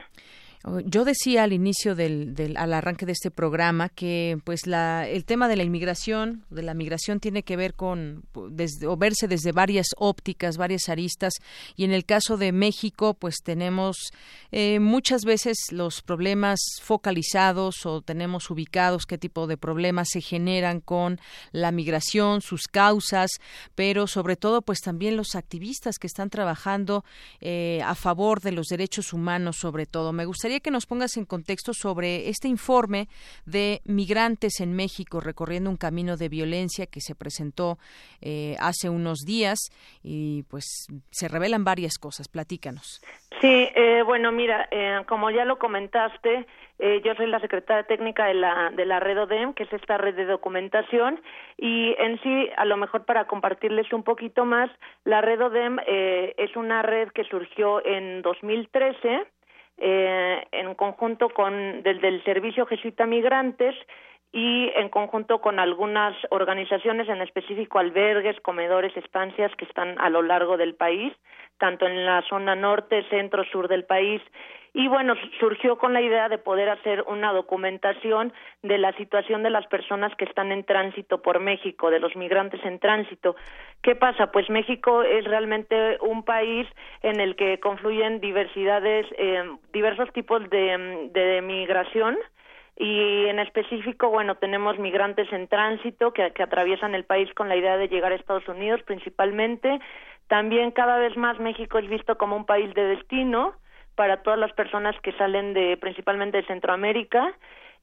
[0.86, 5.26] Yo decía al inicio del, del al arranque de este programa que pues la el
[5.26, 9.88] tema de la inmigración, de la migración tiene que ver con o verse desde varias
[9.98, 11.34] ópticas, varias aristas
[11.76, 14.14] y en el caso de México pues tenemos
[14.54, 20.80] eh, muchas veces los problemas focalizados o tenemos ubicados qué tipo de problemas se generan
[20.80, 21.20] con
[21.52, 23.32] la migración, sus causas,
[23.76, 27.04] pero sobre todo pues también los activistas que están trabajando
[27.42, 30.14] eh, a favor de los derechos humanos sobre todo.
[30.14, 33.08] Me gustaría que nos pongas en contexto sobre este informe
[33.46, 37.78] de migrantes en México recorriendo un camino de violencia que se presentó
[38.22, 39.60] eh, hace unos días
[40.04, 42.28] y pues se revelan varias cosas.
[42.28, 43.02] Platícanos.
[43.42, 46.46] Sí, eh, bueno, mira, eh, como ya lo comentaste,
[46.80, 49.98] eh, yo soy la secretaria técnica de la, de la red ODEM, que es esta
[49.98, 51.22] red de documentación,
[51.58, 54.72] y en sí, a lo mejor para compartirles un poquito más,
[55.06, 59.26] la red ODEM eh, es una red que surgió en 2013
[59.78, 63.76] eh, en conjunto con del, del Servicio Jesuita Migrantes
[64.34, 70.24] y en conjunto con algunas organizaciones, en específico albergues, comedores, estancias que están a lo
[70.24, 71.14] largo del país,
[71.60, 74.24] tanto en la zona norte, centro, sur del país.
[74.74, 79.52] Y bueno, surgió con la idea de poder hacer una documentación de la situación de
[79.52, 83.36] las personas que están en tránsito por México, de los migrantes en tránsito.
[83.84, 84.32] ¿Qué pasa?
[84.32, 86.68] Pues México es realmente un país
[87.04, 92.18] en el que confluyen diversidades, eh, diversos tipos de, de migración
[92.76, 97.56] y en específico, bueno, tenemos migrantes en tránsito que, que, atraviesan el país con la
[97.56, 99.80] idea de llegar a Estados Unidos principalmente.
[100.28, 103.54] También cada vez más México es visto como un país de destino
[103.96, 107.34] para todas las personas que salen de principalmente de Centroamérica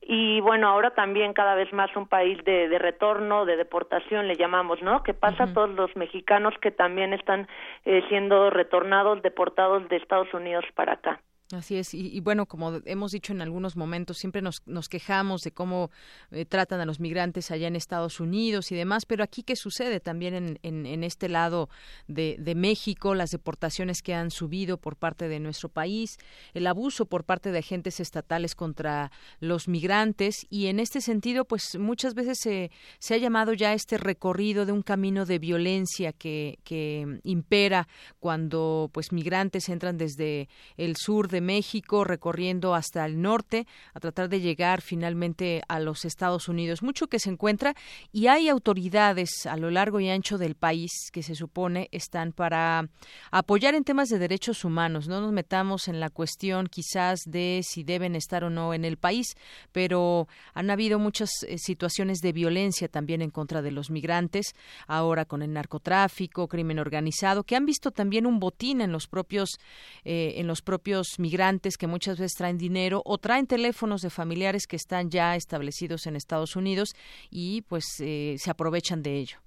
[0.02, 4.36] y bueno, ahora también cada vez más un país de, de retorno, de deportación le
[4.36, 5.02] llamamos, ¿no?
[5.02, 5.50] ¿Qué pasa uh -huh.
[5.50, 7.48] a todos los mexicanos que también están
[7.84, 11.20] eh, siendo retornados, deportados de Estados Unidos para acá?
[11.52, 15.42] Así es, y, y, bueno, como hemos dicho en algunos momentos, siempre nos, nos quejamos
[15.42, 15.90] de cómo
[16.30, 19.98] eh, tratan a los migrantes allá en Estados Unidos y demás, pero aquí qué sucede
[19.98, 21.68] también en, en, en este lado
[22.06, 26.18] de, de, México, las deportaciones que han subido por parte de nuestro país,
[26.54, 29.10] el abuso por parte de agentes estatales contra
[29.40, 32.70] los migrantes y en este sentido, pues muchas veces se,
[33.00, 37.88] se ha llamado ya este recorrido de un camino de violencia que, que impera
[38.20, 44.28] cuando pues migrantes entran desde el sur de México, recorriendo hasta el norte, a tratar
[44.28, 46.82] de llegar finalmente a los Estados Unidos.
[46.82, 47.74] Mucho que se encuentra
[48.12, 52.88] y hay autoridades a lo largo y ancho del país que se supone están para
[53.30, 55.08] apoyar en temas de derechos humanos.
[55.08, 58.96] No nos metamos en la cuestión quizás de si deben estar o no en el
[58.96, 59.34] país,
[59.72, 64.54] pero han habido muchas eh, situaciones de violencia también en contra de los migrantes,
[64.86, 69.58] ahora con el narcotráfico, crimen organizado, que han visto también un botín en los propios
[70.04, 71.29] eh, en los propios migrantes
[71.76, 76.16] que muchas veces traen dinero o traen teléfonos de familiares que están ya establecidos en
[76.16, 76.94] Estados Unidos
[77.30, 79.38] y pues eh, se aprovechan de ello.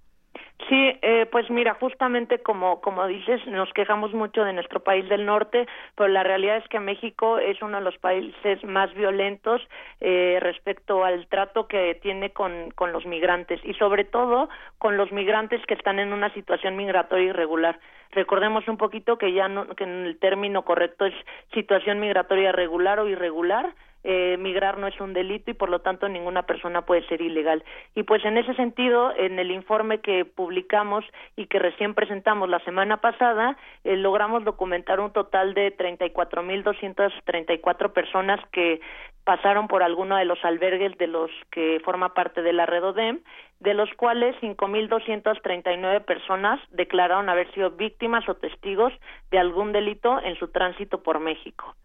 [0.69, 5.25] Sí, eh, pues mira, justamente como, como dices, nos quejamos mucho de nuestro país del
[5.25, 9.61] norte, pero la realidad es que México es uno de los países más violentos
[9.99, 15.11] eh, respecto al trato que tiene con, con los migrantes y sobre todo con los
[15.11, 17.79] migrantes que están en una situación migratoria irregular.
[18.11, 21.13] Recordemos un poquito que ya no, que el término correcto es
[21.53, 23.73] situación migratoria regular o irregular
[24.03, 27.63] eh, migrar no es un delito y por lo tanto ninguna persona puede ser ilegal.
[27.95, 32.59] Y pues en ese sentido, en el informe que publicamos y que recién presentamos la
[32.59, 38.81] semana pasada, eh, logramos documentar un total de 34.234 personas que
[39.23, 43.21] pasaron por alguno de los albergues de los que forma parte de la red ODEM,
[43.59, 48.91] de los cuales 5.239 personas declararon haber sido víctimas o testigos
[49.31, 51.75] de algún delito en su tránsito por México.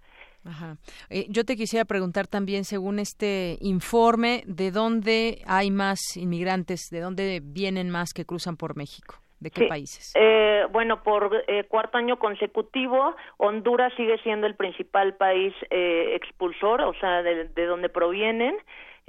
[0.49, 0.77] Ajá.
[1.11, 6.89] Eh, yo te quisiera preguntar también, según este informe, ¿de dónde hay más inmigrantes?
[6.91, 9.17] ¿De dónde vienen más que cruzan por México?
[9.41, 9.67] ¿De qué Sí.
[9.69, 10.13] países?
[10.17, 16.81] Eh, bueno, por eh, cuarto año consecutivo, Honduras sigue siendo el principal país eh, expulsor,
[16.81, 18.57] o sea, de, de donde provienen,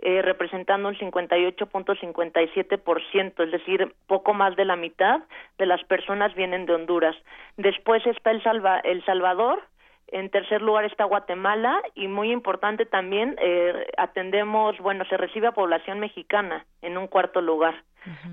[0.01, 5.21] eh, representando un 58.57%, es decir, poco más de la mitad
[5.57, 7.15] de las personas vienen de Honduras.
[7.57, 9.61] Después está el, Salva- el Salvador,
[10.11, 15.51] en tercer lugar está Guatemala y muy importante también eh, atendemos, bueno, se recibe a
[15.51, 17.83] población mexicana en un cuarto lugar.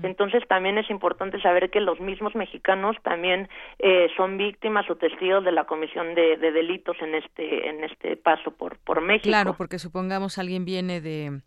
[0.01, 3.49] Entonces también es importante saber que los mismos mexicanos también
[3.79, 8.15] eh, son víctimas o testigos de la comisión de, de delitos en este en este
[8.15, 9.27] paso por por México.
[9.27, 11.41] Claro, porque supongamos alguien viene de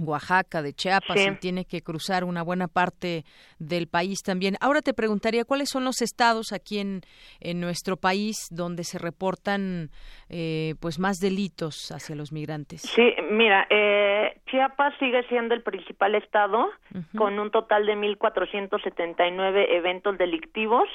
[0.00, 1.28] Oaxaca, de Chiapas, Sí.
[1.28, 3.24] y tiene que cruzar una buena parte
[3.58, 4.56] del país también.
[4.60, 7.00] Ahora te preguntaría cuáles son los estados aquí en,
[7.40, 9.90] en nuestro país donde se reportan
[10.28, 12.82] eh, pues más delitos hacia los migrantes.
[12.82, 16.68] Sí, mira, eh, Chiapas sigue siendo el principal estado
[17.16, 20.88] con un total de 1.479 eventos delictivos.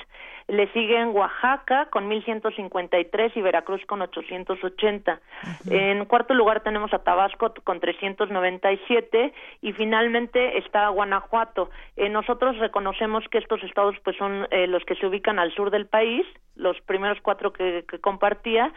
[0.47, 5.19] Le siguen Oaxaca con 1.153 y Veracruz con 880.
[5.69, 7.79] En cuarto lugar tenemos a Tabasco con
[8.87, 11.69] 397 y finalmente está Guanajuato.
[11.95, 15.71] Eh, nosotros reconocemos que estos estados pues son eh, los que se ubican al sur
[15.71, 16.25] del país,
[16.55, 18.71] los primeros cuatro que, que compartía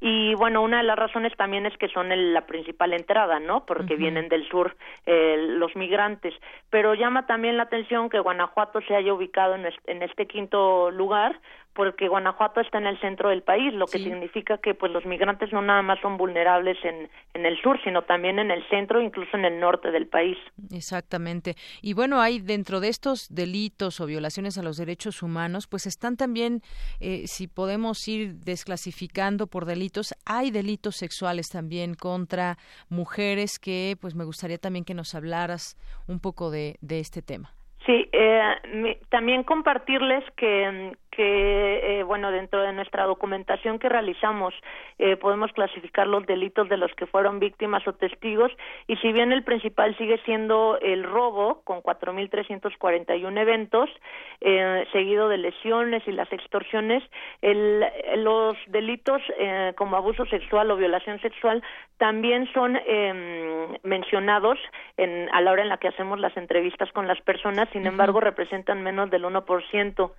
[0.00, 3.66] y bueno, una de las razones también es que son el- la principal entrada, ¿no?
[3.66, 4.76] Porque vienen del sur
[5.06, 6.34] eh, los migrantes.
[6.70, 10.90] Pero llama también la atención que Guanajuato se haya ubicado en, est- en este quinto
[10.90, 11.40] lugar,
[11.72, 15.52] porque Guanajuato está en el centro del país, lo que significa que pues los migrantes
[15.52, 19.36] no nada más son vulnerables en, en el sur, sino también en el centro, incluso
[19.36, 20.36] en el norte del país.
[20.72, 21.54] Exactamente.
[21.82, 26.16] Y bueno, hay dentro de estos delitos o violaciones a los derechos humanos, pues están
[26.16, 26.62] también,
[27.00, 29.87] eh, si podemos ir desclasificando por delitos,
[30.24, 32.56] hay delitos sexuales también contra
[32.88, 35.76] mujeres que, pues me gustaría también que nos hablaras
[36.06, 37.52] un poco de, de este tema.
[37.86, 44.54] Sí, eh, también compartirles que, que eh, bueno, dentro de nuestra documentación que realizamos
[45.00, 48.52] eh, podemos clasificar los delitos de los que fueron víctimas o testigos.
[48.86, 53.90] Y si bien el principal sigue siendo el robo con 4.341 eventos,
[54.40, 57.02] eh, seguido de lesiones y las extorsiones,
[57.42, 57.84] el,
[58.18, 61.64] los delitos eh, como abuso sexual o violación sexual
[61.96, 64.56] también son eh, mencionados
[64.96, 68.20] en, a la hora en la que hacemos las entrevistas con las personas, sin embargo
[68.20, 70.12] representan menos del 1%.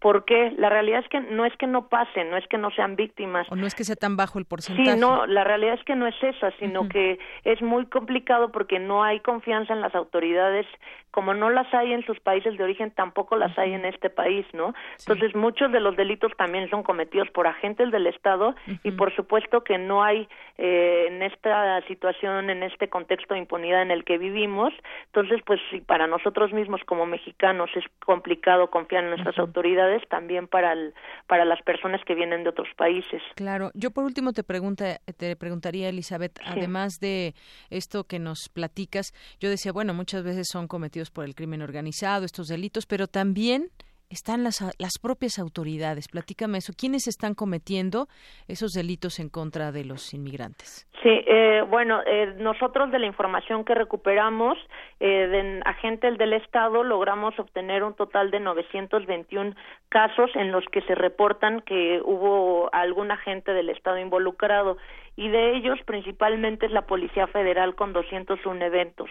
[0.00, 0.52] ¿Por qué?
[0.58, 3.46] La realidad es que no es que no pasen, no es que no sean víctimas.
[3.50, 4.92] O no es que sea tan bajo el porcentaje.
[4.92, 8.78] Sí, no, la realidad es que no es esa, sino que es muy complicado porque
[8.78, 10.66] no hay confianza en las autoridades,
[11.10, 14.44] como no las hay en sus países de origen, tampoco las hay en este país,
[14.52, 14.74] ¿no?
[14.98, 19.64] Entonces, muchos de los delitos también son cometidos por agentes del Estado y por supuesto
[19.64, 20.28] que no hay
[20.58, 24.74] eh, en esta situación, en este contexto de impunidad en el que vivimos,
[25.06, 30.48] entonces, pues si para nosotros mismos como mexicanos es complicado confiar en nuestras autoridades, también
[30.48, 30.94] para el,
[31.26, 33.22] para las personas que vienen de otros países.
[33.34, 33.70] Claro.
[33.74, 37.34] Yo por último te pregunta, te preguntaría, Elizabeth, además de
[37.70, 42.24] esto que nos platicas, yo decía, bueno, muchas veces son cometidos por el crimen organizado
[42.24, 43.70] estos delitos, pero también
[44.10, 46.08] están las, las propias autoridades.
[46.08, 46.72] Platícame eso.
[46.76, 48.08] ¿Quiénes están cometiendo
[48.48, 50.86] esos delitos en contra de los inmigrantes?
[51.02, 54.58] Sí, eh, bueno, eh, nosotros de la información que recuperamos
[54.98, 59.54] eh, de agentes del Estado logramos obtener un total de 921
[59.88, 64.78] casos en los que se reportan que hubo algún agente del Estado involucrado
[65.16, 69.10] y de ellos principalmente es la Policía Federal con 201 eventos.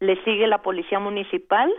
[0.00, 1.70] Le sigue la Policía Municipal,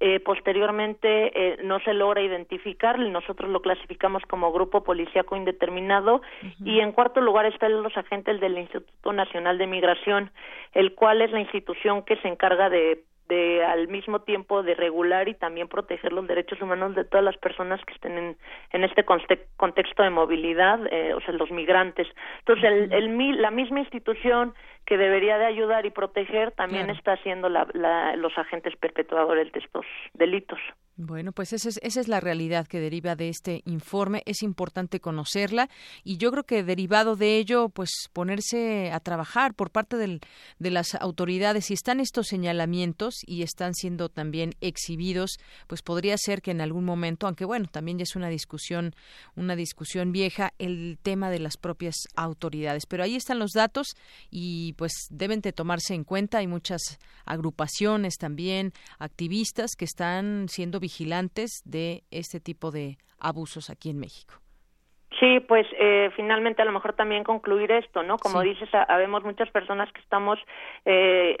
[0.00, 6.22] eh, posteriormente eh, no se logra identificar, nosotros lo clasificamos como grupo policíaco indeterminado
[6.64, 10.30] y en cuarto lugar están los agentes del Instituto Nacional de Migración,
[10.72, 15.28] el cual es la institución que se encarga de de al mismo tiempo de regular
[15.28, 18.36] y también proteger los derechos humanos de todas las personas que estén en,
[18.72, 19.04] en este
[19.56, 22.08] contexto de movilidad, eh, o sea, los migrantes.
[22.40, 24.52] Entonces, el, el, la misma institución
[24.90, 29.60] que debería de ayudar y proteger también está siendo la, la, los agentes perpetuadores de
[29.60, 30.58] estos delitos.
[31.02, 34.22] Bueno, pues esa es, esa es la realidad que deriva de este informe.
[34.26, 35.70] Es importante conocerla
[36.04, 40.20] y yo creo que derivado de ello, pues ponerse a trabajar por parte del,
[40.58, 41.64] de las autoridades.
[41.64, 45.38] Si están estos señalamientos y están siendo también exhibidos,
[45.68, 48.94] pues podría ser que en algún momento, aunque bueno, también ya es una discusión,
[49.36, 52.84] una discusión vieja, el tema de las propias autoridades.
[52.84, 53.96] Pero ahí están los datos
[54.30, 56.38] y pues deben de tomarse en cuenta.
[56.38, 63.90] Hay muchas agrupaciones también, activistas que están siendo vigilantes de este tipo de abusos aquí
[63.90, 64.34] en México.
[65.18, 68.16] Sí, pues eh, finalmente a lo mejor también concluir esto, ¿no?
[68.16, 70.38] Como dices, habemos muchas personas que estamos
[70.86, 71.36] eh,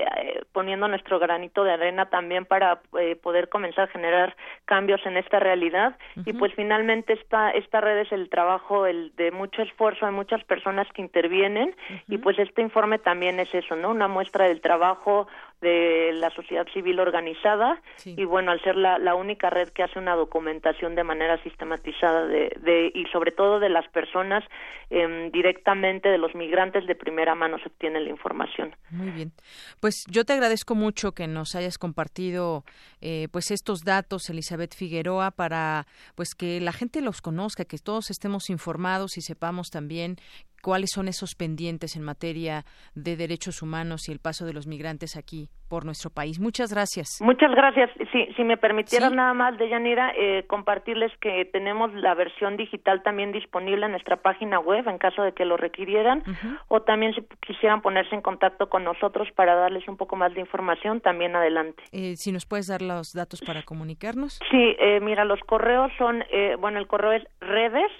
[0.52, 4.36] poniendo nuestro granito de arena también para eh, poder comenzar a generar
[4.66, 5.96] cambios en esta realidad
[6.26, 10.44] y pues finalmente esta esta red es el trabajo el de mucho esfuerzo de muchas
[10.44, 11.74] personas que intervienen
[12.08, 13.90] y pues este informe también es eso, ¿no?
[13.90, 15.26] Una muestra del trabajo
[15.60, 19.98] de la sociedad civil organizada y bueno al ser la, la, única red que hace
[19.98, 24.42] una documentación de manera sistematizada de, de y sobre todo de las personas
[24.88, 28.74] eh, directamente de los migrantes de primera mano se obtiene la información.
[28.90, 29.32] Muy bien.
[29.80, 32.64] Pues yo te agradezco mucho que nos hayas compartido
[33.00, 38.10] eh, pues estos datos Elizabeth Figueroa para pues que la gente los conozca que todos
[38.10, 40.16] estemos informados y sepamos también
[40.62, 45.16] cuáles son esos pendientes en materia de derechos humanos y el paso de los migrantes
[45.16, 46.40] aquí por nuestro país.
[46.40, 47.20] Muchas gracias.
[47.20, 47.90] Muchas gracias.
[48.12, 53.32] Si, si me permitieran nada más, Deyanira, eh, compartirles que tenemos la versión digital también
[53.32, 56.24] disponible en nuestra página web en caso de que lo requirieran
[56.68, 60.40] o también si quisieran ponerse en contacto con nosotros para darles un poco más de
[60.40, 61.82] información, también adelante.
[61.92, 64.40] Eh, si nos puedes dar los datos para comunicarnos.
[64.50, 67.90] Sí, eh, mira, los correos son, eh, bueno, el correo es redes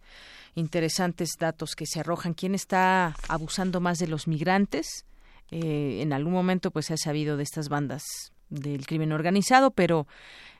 [0.54, 2.34] interesantes datos que se arrojan.
[2.34, 5.04] ¿Quién está abusando más de los migrantes?
[5.50, 8.04] Eh, en algún momento, pues se ha sabido de estas bandas
[8.50, 10.06] del crimen organizado, pero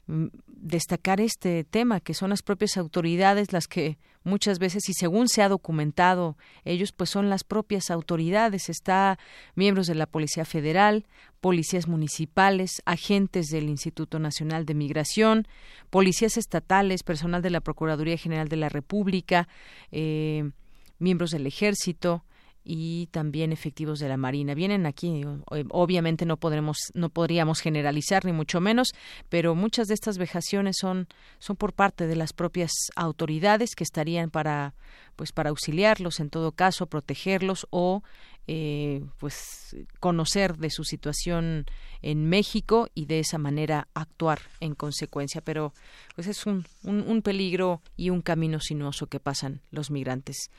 [0.07, 5.43] destacar este tema, que son las propias autoridades las que muchas veces, y según se
[5.43, 9.19] ha documentado, ellos pues son las propias autoridades, está
[9.55, 11.07] miembros de la Policía Federal,
[11.41, 15.47] policías municipales, agentes del Instituto Nacional de Migración,
[15.91, 19.49] policías estatales, personal de la Procuraduría General de la República,
[19.93, 20.51] eh,
[20.99, 22.25] miembros del Ejército,
[22.65, 24.55] y también efectivos de la Marina.
[24.55, 25.25] Vienen aquí,
[25.71, 28.89] obviamente no podremos, no podríamos generalizar ni mucho menos,
[29.29, 31.07] pero muchas de estas vejaciones son,
[31.39, 34.75] son por parte de las propias autoridades que estarían para,
[35.15, 38.03] pues para auxiliarlos en todo caso, protegerlos o
[38.47, 41.65] eh, pues conocer de su situación
[42.03, 45.41] en México y de esa manera actuar en consecuencia.
[45.41, 45.73] Pero
[46.15, 50.51] pues es un, un, un peligro y un camino sinuoso que pasan los migrantes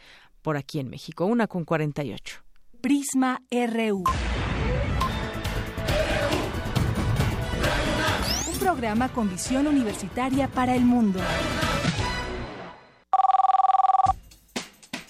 [0.46, 1.26] por aquí en México.
[1.26, 2.44] Una con 48.
[2.80, 4.04] Prisma RU.
[8.52, 11.20] Un programa con visión universitaria para el mundo.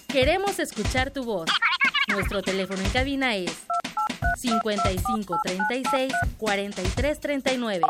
[0.08, 1.50] Queremos escuchar tu voz.
[2.08, 3.66] Nuestro teléfono en cabina es
[4.38, 7.82] 55 36 43 39.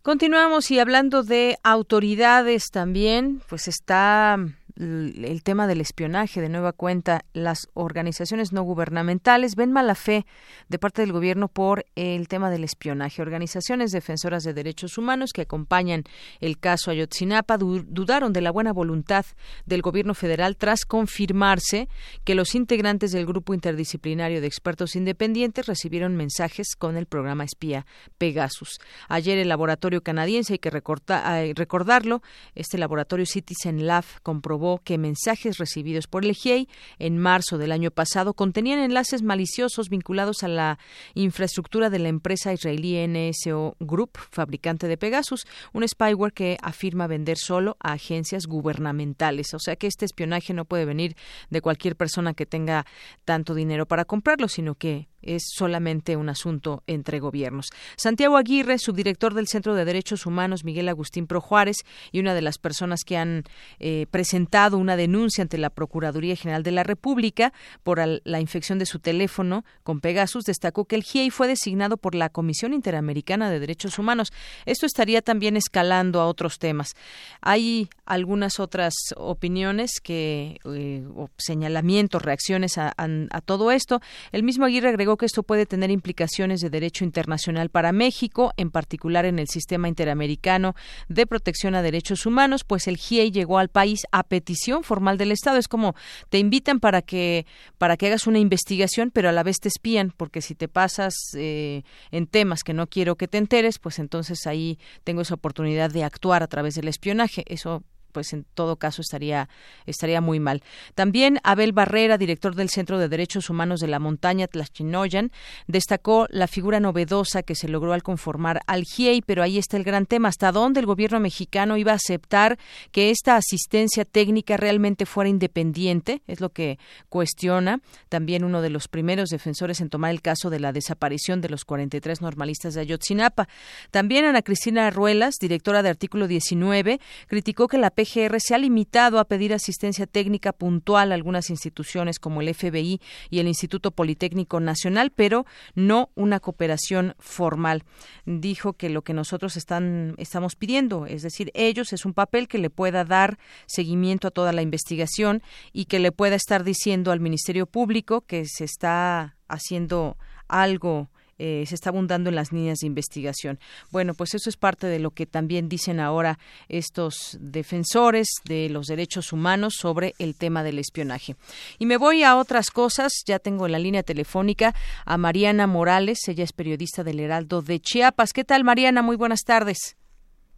[0.00, 4.38] Continuamos y hablando de autoridades también, pues está
[4.78, 10.24] el tema del espionaje de nueva cuenta, las organizaciones no gubernamentales ven mala fe
[10.68, 13.20] de parte del gobierno por el tema del espionaje.
[13.20, 16.04] Organizaciones defensoras de derechos humanos que acompañan
[16.40, 19.26] el caso Ayotzinapa dudaron de la buena voluntad
[19.66, 21.88] del gobierno federal tras confirmarse
[22.24, 27.84] que los integrantes del grupo interdisciplinario de expertos independientes recibieron mensajes con el programa espía
[28.16, 28.78] Pegasus.
[29.08, 32.22] Ayer el laboratorio canadiense, hay que recordarlo,
[32.54, 37.90] este laboratorio Citizen Lab comprobó que mensajes recibidos por el GIEI en marzo del año
[37.90, 40.78] pasado contenían enlaces maliciosos vinculados a la
[41.14, 47.38] infraestructura de la empresa israelí NSO Group, fabricante de Pegasus, un spyware que afirma vender
[47.38, 49.54] solo a agencias gubernamentales.
[49.54, 51.16] O sea que este espionaje no puede venir
[51.50, 52.86] de cualquier persona que tenga
[53.24, 57.70] tanto dinero para comprarlo, sino que es solamente un asunto entre gobiernos.
[57.96, 61.78] Santiago Aguirre, subdirector del Centro de Derechos Humanos Miguel Agustín Pro Juárez
[62.12, 63.44] y una de las personas que han
[63.78, 67.52] eh, presentado una denuncia ante la Procuraduría General de la República
[67.84, 72.14] por la infección de su teléfono con Pegasus, destacó que el GIEI fue designado por
[72.14, 74.32] la Comisión Interamericana de Derechos Humanos.
[74.66, 76.94] Esto estaría también escalando a otros temas.
[77.40, 81.06] Hay algunas otras opiniones que eh,
[81.36, 84.00] señalamientos, reacciones a, a todo esto.
[84.32, 88.70] El mismo Aguirre agregó que esto puede tener implicaciones de derecho internacional para México, en
[88.70, 90.74] particular en el sistema interamericano
[91.08, 94.47] de protección a derechos humanos, pues el GIEI llegó al país a petición
[94.84, 95.58] formal del Estado.
[95.58, 95.94] Es como
[96.28, 97.46] te invitan para que
[97.78, 101.14] para que hagas una investigación, pero a la vez te espían, porque si te pasas
[101.34, 105.90] eh, en temas que no quiero que te enteres, pues entonces ahí tengo esa oportunidad
[105.90, 107.44] de actuar a través del espionaje.
[107.46, 107.82] Eso
[108.12, 109.48] pues en todo caso estaría
[109.86, 110.62] estaría muy mal.
[110.94, 115.30] También Abel Barrera, director del Centro de Derechos Humanos de la Montaña Tlachinoyan,
[115.66, 119.84] destacó la figura novedosa que se logró al conformar al GIEI, pero ahí está el
[119.84, 122.58] gran tema, hasta dónde el gobierno mexicano iba a aceptar
[122.92, 126.78] que esta asistencia técnica realmente fuera independiente, es lo que
[127.08, 131.48] cuestiona también uno de los primeros defensores en tomar el caso de la desaparición de
[131.48, 133.48] los 43 normalistas de Ayotzinapa.
[133.90, 139.18] También Ana Cristina Ruelas, directora de Artículo 19, criticó que la PGR se ha limitado
[139.18, 144.60] a pedir asistencia técnica puntual a algunas instituciones como el FBI y el Instituto Politécnico
[144.60, 147.82] Nacional, pero no una cooperación formal.
[148.24, 152.58] Dijo que lo que nosotros están, estamos pidiendo, es decir, ellos es un papel que
[152.58, 153.36] le pueda dar
[153.66, 155.42] seguimiento a toda la investigación
[155.72, 161.64] y que le pueda estar diciendo al Ministerio Público que se está haciendo algo eh,
[161.66, 163.58] se está abundando en las líneas de investigación.
[163.90, 168.86] Bueno, pues eso es parte de lo que también dicen ahora estos defensores de los
[168.86, 171.36] derechos humanos sobre el tema del espionaje.
[171.78, 173.12] Y me voy a otras cosas.
[173.26, 174.74] Ya tengo en la línea telefónica
[175.04, 176.26] a Mariana Morales.
[176.28, 178.32] Ella es periodista del Heraldo de Chiapas.
[178.32, 179.02] ¿Qué tal, Mariana?
[179.02, 179.96] Muy buenas tardes.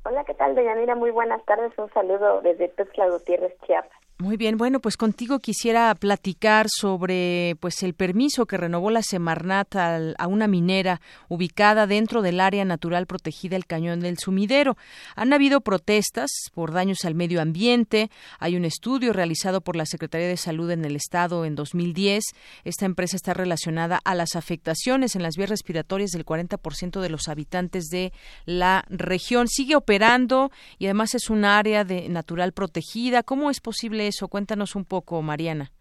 [0.04, 0.94] Hola, ¿qué tal, Deyanira?
[0.94, 1.72] Muy buenas tardes.
[1.76, 3.99] Un saludo desde Tuxtla Gutiérrez, Chiapas.
[4.20, 9.74] Muy bien, bueno, pues contigo quisiera platicar sobre pues el permiso que renovó la Semarnat
[9.76, 11.00] al, a una minera
[11.30, 14.76] ubicada dentro del área natural protegida el Cañón del Sumidero.
[15.16, 18.10] Han habido protestas por daños al medio ambiente.
[18.38, 22.22] Hay un estudio realizado por la Secretaría de Salud en el estado en 2010.
[22.64, 27.28] Esta empresa está relacionada a las afectaciones en las vías respiratorias del 40% de los
[27.28, 28.12] habitantes de
[28.44, 29.48] la región.
[29.48, 33.22] Sigue operando y además es un área de natural protegida.
[33.22, 34.28] ¿Cómo es posible eso?
[34.28, 35.72] Cuéntanos un poco, Mariana.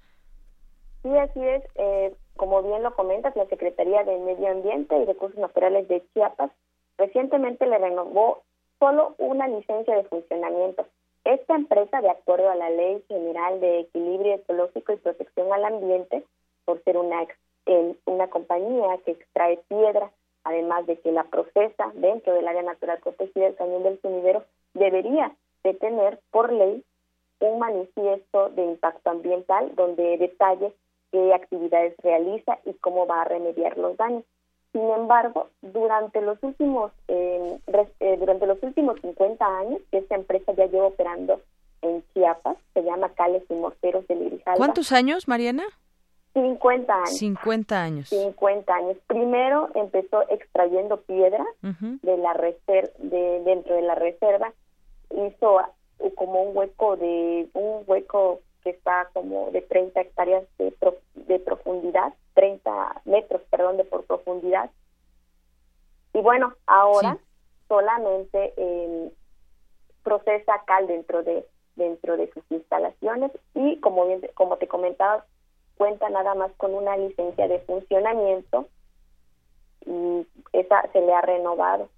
[1.03, 1.63] Sí, así es.
[1.75, 6.51] Eh, como bien lo comentas, la Secretaría de Medio Ambiente y Recursos Naturales de Chiapas
[6.97, 8.43] recientemente le renovó
[8.80, 10.86] solo una licencia de funcionamiento.
[11.25, 16.23] Esta empresa, de acuerdo a la Ley General de Equilibrio Ecológico y Protección al Ambiente,
[16.65, 17.27] por ser una,
[18.05, 20.11] una compañía que extrae piedra,
[20.43, 25.36] además de que la procesa dentro del área natural protegida del Cañón del Sumidero, debería
[25.63, 26.84] de tener por ley
[27.39, 30.73] un manifiesto de impacto ambiental donde detalle
[31.11, 34.23] qué actividades realiza y cómo va a remediar los daños.
[34.71, 37.59] Sin embargo, durante los últimos eh,
[37.99, 41.41] eh, durante los últimos 50 años, esta empresa ya lleva operando
[41.81, 44.57] en Chiapas, se llama Cales y Morteros de Grijalba.
[44.57, 45.63] ¿Cuántos años, Mariana?
[46.33, 47.17] 50 años.
[47.17, 48.09] 50 años.
[48.09, 48.97] 50 años.
[49.07, 54.53] Primero empezó extrayendo piedra de la reserva, de, dentro de la reserva,
[55.09, 55.61] hizo
[56.15, 60.73] como un hueco de un hueco que está como de 30 hectáreas de,
[61.15, 64.69] de profundidad, 30 metros, perdón, de por profundidad.
[66.13, 67.17] Y bueno, ahora
[67.67, 69.11] solamente eh,
[70.03, 71.45] procesa cal dentro de
[71.75, 75.25] dentro de sus instalaciones y como bien, como te comentaba
[75.77, 78.67] cuenta nada más con una licencia de funcionamiento
[79.85, 81.89] y esa se le ha renovado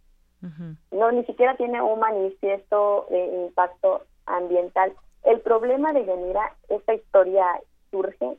[0.92, 4.94] No, ni siquiera tiene un manifiesto de impacto ambiental.
[5.24, 7.46] El problema de Yanira, esta historia
[7.92, 8.38] surge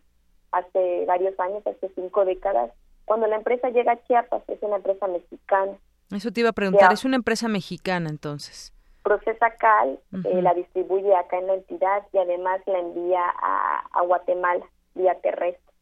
[0.50, 2.70] hace varios años, hace cinco décadas,
[3.04, 5.72] cuando la empresa llega a Chiapas, es una empresa mexicana.
[6.10, 6.94] Eso te iba a preguntar, Ya.
[6.94, 8.72] es una empresa mexicana entonces.
[9.02, 14.02] Procesa cal, eh, la distribuye acá en la entidad y además la envía a, a
[14.02, 15.72] Guatemala vía terrestre.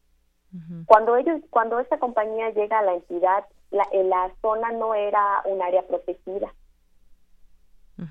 [0.85, 5.61] Cuando ellos, cuando esta compañía llega a la entidad, la, la zona no era un
[5.61, 6.53] área protegida.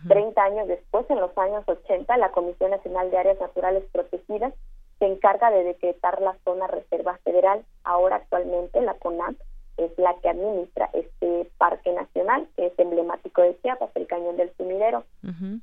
[0.06, 4.54] 30 años después, en los años 80, la Comisión Nacional de Áreas Naturales Protegidas
[5.00, 7.64] se encarga de decretar la zona reserva federal.
[7.82, 9.34] Ahora actualmente la CONAP
[9.78, 14.52] es la que administra este parque nacional que es emblemático de Chiapas, el Cañón del
[14.56, 15.04] Sumidero.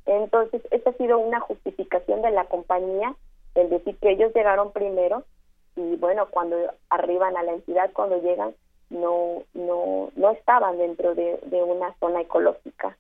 [0.05, 3.15] Entonces, esta ha sido una justificación de la compañía,
[3.55, 5.23] el decir que ellos llegaron primero
[5.75, 6.57] y bueno, cuando
[6.89, 8.55] arriban a la entidad, cuando llegan,
[8.89, 12.97] no no no estaban dentro de, de una zona ecológica.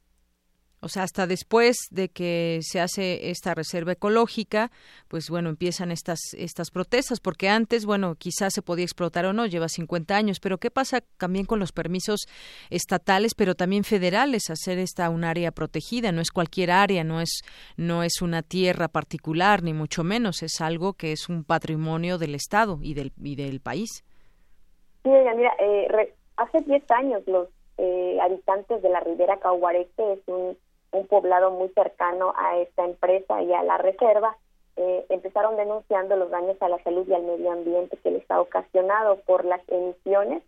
[0.79, 4.71] O sea, hasta después de que se hace esta reserva ecológica,
[5.07, 9.47] pues bueno, empiezan estas estas protestas, porque antes, bueno, quizás se podía explotar o no,
[9.47, 12.27] lleva 50 años, pero ¿qué pasa también con los permisos
[12.69, 14.51] estatales, pero también federales?
[14.51, 17.41] Hacer esta un área protegida, no es cualquier área, no es
[17.75, 22.35] no es una tierra particular, ni mucho menos, es algo que es un patrimonio del
[22.35, 24.03] Estado y del y del país.
[25.07, 27.47] Sí, oiga, mira, eh, re- hace 10 años los
[27.77, 30.57] eh, habitantes de la Ribera Cahuareque es un,
[30.91, 34.35] un poblado muy cercano a esta empresa y a la reserva,
[34.75, 38.41] eh, empezaron denunciando los daños a la salud y al medio ambiente que les ha
[38.41, 40.43] ocasionado por las emisiones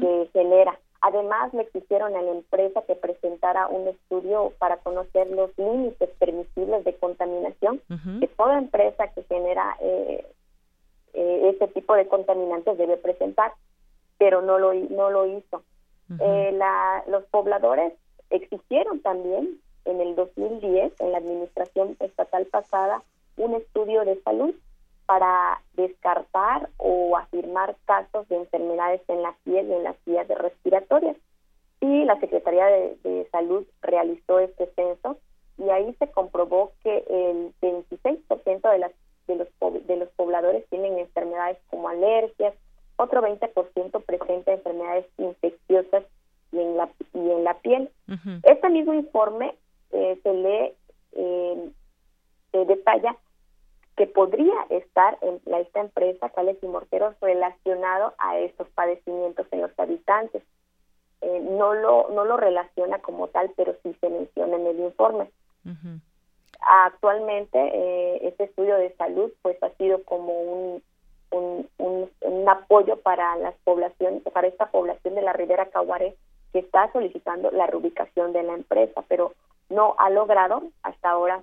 [0.00, 0.78] que genera.
[1.00, 6.84] Además, le exigieron a la empresa que presentara un estudio para conocer los límites permisibles
[6.84, 7.80] de contaminación
[8.20, 10.26] que toda empresa que genera eh,
[11.14, 13.52] eh, este tipo de contaminantes debe presentar,
[14.18, 15.62] pero no lo no lo hizo.
[16.20, 17.92] Eh, la, los pobladores
[18.30, 23.02] exigieron también en el 2010, en la administración estatal pasada,
[23.36, 24.54] un estudio de salud
[25.06, 31.16] para descartar o afirmar casos de enfermedades en la piel y en las vías respiratorias.
[31.80, 35.18] Y la Secretaría de, de Salud realizó este censo
[35.58, 38.92] y ahí se comprobó que el 26% de, las,
[39.26, 39.48] de, los,
[39.86, 42.54] de los pobladores tienen enfermedades como alergias,
[42.96, 46.04] otro 20% presenta enfermedades infecciosas
[46.52, 47.90] y en la, y en la piel.
[48.42, 49.54] Este mismo informe
[49.92, 50.72] eh, se lee,
[51.12, 51.70] eh,
[52.52, 53.16] se detalla
[53.96, 59.62] que podría estar en la, esta empresa, Cales y Morteros, relacionado a estos padecimientos en
[59.62, 60.42] los habitantes.
[61.22, 65.30] Eh, no lo no lo relaciona como tal, pero sí se menciona en el informe.
[66.60, 70.82] Actualmente, eh, este estudio de salud pues ha sido como un,
[71.30, 76.14] un, un, un apoyo para las poblaciones, para esta población de la Ribera Caguaré
[76.52, 79.32] que está solicitando la reubicación de la empresa, pero
[79.68, 81.42] no ha logrado hasta ahora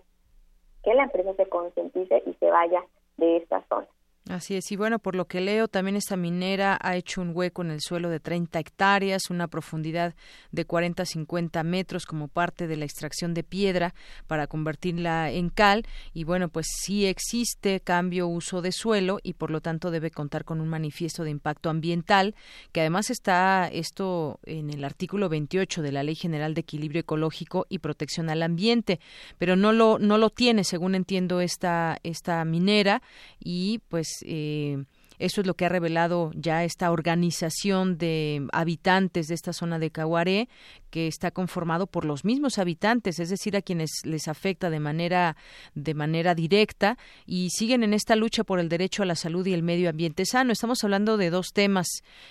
[0.84, 2.84] que la empresa se concientice y se vaya
[3.18, 3.88] de esta zona.
[4.30, 7.62] Así es, y bueno, por lo que leo, también esta minera ha hecho un hueco
[7.62, 10.16] en el suelo de 30 hectáreas, una profundidad
[10.54, 13.94] de 40 a 50 metros como parte de la extracción de piedra
[14.26, 15.86] para convertirla en cal.
[16.14, 20.46] Y bueno, pues sí existe cambio uso de suelo y por lo tanto debe contar
[20.46, 22.34] con un manifiesto de impacto ambiental,
[22.72, 27.66] que además está esto en el artículo 28 de la Ley General de Equilibrio Ecológico
[27.68, 29.02] y Protección al Ambiente,
[29.38, 33.02] pero no lo, no lo tiene, según entiendo, esta, esta minera
[33.38, 34.84] y pues eh,
[35.20, 39.92] eso es lo que ha revelado ya esta organización de habitantes de esta zona de
[39.92, 40.50] Caguaré,
[40.90, 45.38] que está conformado por los mismos habitantes, es decir, a quienes les afecta de manera
[45.76, 49.54] de manera directa y siguen en esta lucha por el derecho a la salud y
[49.54, 50.52] el medio ambiente sano.
[50.52, 51.88] Estamos hablando de dos temas,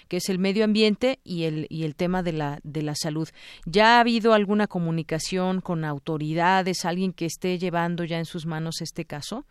[0.09, 3.29] que es el medio ambiente y el y el tema de la de la salud.
[3.65, 8.81] ¿Ya ha habido alguna comunicación con autoridades, alguien que esté llevando ya en sus manos
[8.81, 9.47] este caso?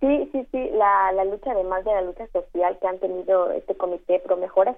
[0.00, 3.76] Sí, sí, sí, la, la lucha, además de la lucha social que han tenido este
[3.76, 4.76] comité Pro Mejoras,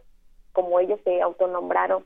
[0.52, 2.04] como ellos se autonombraron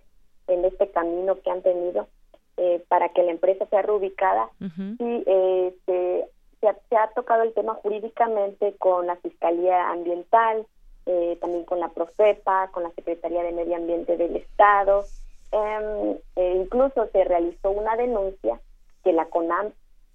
[0.49, 2.09] en este camino que han tenido
[2.57, 6.29] eh, para que la empresa sea reubicada, sí, eh, se,
[6.61, 10.67] se, ha, se ha tocado el tema jurídicamente con la Fiscalía Ambiental,
[11.07, 15.05] eh, también con la Profepa, con la Secretaría de Medio Ambiente del Estado,
[15.53, 18.59] em, e incluso se realizó una denuncia
[19.03, 19.73] que la CONAM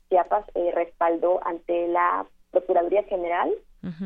[0.09, 3.51] Chiapas eh, respaldó ante la Procuraduría General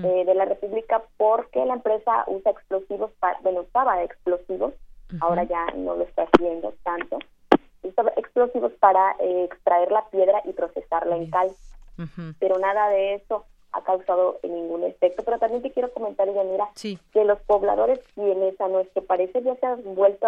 [0.04, 4.74] eh, de la República porque la empresa usa explosivos, para, bueno, usaba explosivos,
[5.22, 7.18] ahora ya no lo está haciendo tanto,
[7.82, 11.50] usaba explosivos para eh, extraer la piedra y procesarla en cal,
[12.40, 15.24] pero nada de eso ha causado ningún efecto.
[15.24, 16.70] Pero también te quiero comentar, Yanira,
[17.12, 20.28] que los pobladores quienes a nuestro parecer ya se han vuelto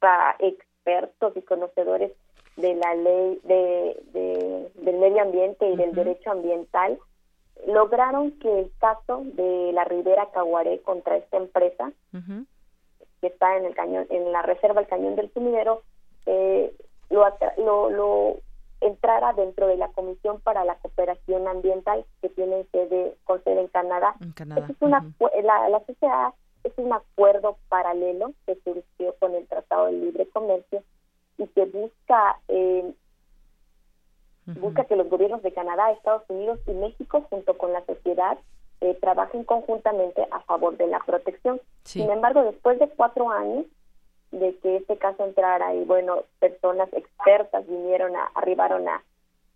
[0.00, 2.10] hasta ex- expertos y conocedores
[2.56, 6.98] de la ley de, de- del medio ambiente y del derecho ambiental
[7.66, 11.92] lograron que el caso de la Ribera Caguaré contra esta empresa
[13.20, 15.82] que está en el cañón en la reserva el cañón del sumidero
[16.26, 16.74] eh,
[17.10, 17.24] lo,
[17.58, 18.36] lo, lo
[18.80, 23.68] entrara dentro de la comisión para la cooperación ambiental que tiene sede con sede en
[23.68, 24.16] Canadá.
[24.34, 25.06] Canadá, Este es una,
[25.44, 26.34] la, la CCA
[26.64, 30.82] es un acuerdo paralelo que surgió con el Tratado de Libre Comercio
[31.38, 32.92] y que busca eh,
[34.46, 38.38] busca que los gobiernos de Canadá, Estados Unidos y México, junto con la sociedad,
[38.80, 41.60] eh, trabajen conjuntamente a favor de la protección.
[41.84, 42.00] Sí.
[42.00, 43.66] Sin embargo, después de cuatro años
[44.32, 49.02] de que este caso entrara y bueno, personas expertas vinieron a, arribaron a,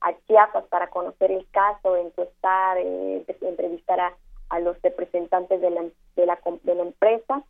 [0.03, 4.15] a Chiapas para conocer el caso, encuestar, eh, entrevistar a,
[4.51, 5.83] a los representantes de la,
[6.15, 7.43] de la, de la empresa,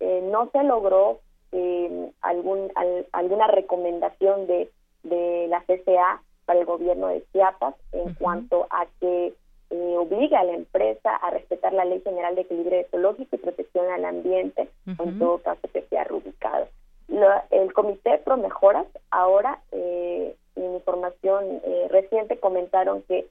[0.00, 1.20] eh, no se logró
[1.54, 4.70] eh, algún, al- alguna recomendación de,
[5.04, 9.32] de la CCA para el gobierno de Chiapas en cuanto a que
[9.70, 13.88] eh, obliga a la empresa a respetar la Ley General de Equilibrio Ecológico y Protección
[13.90, 16.66] al Ambiente, en todo caso que sea rubricado.
[17.08, 23.26] La- el Comité Pro Mejoras ahora, eh, en información eh, reciente, comentaron que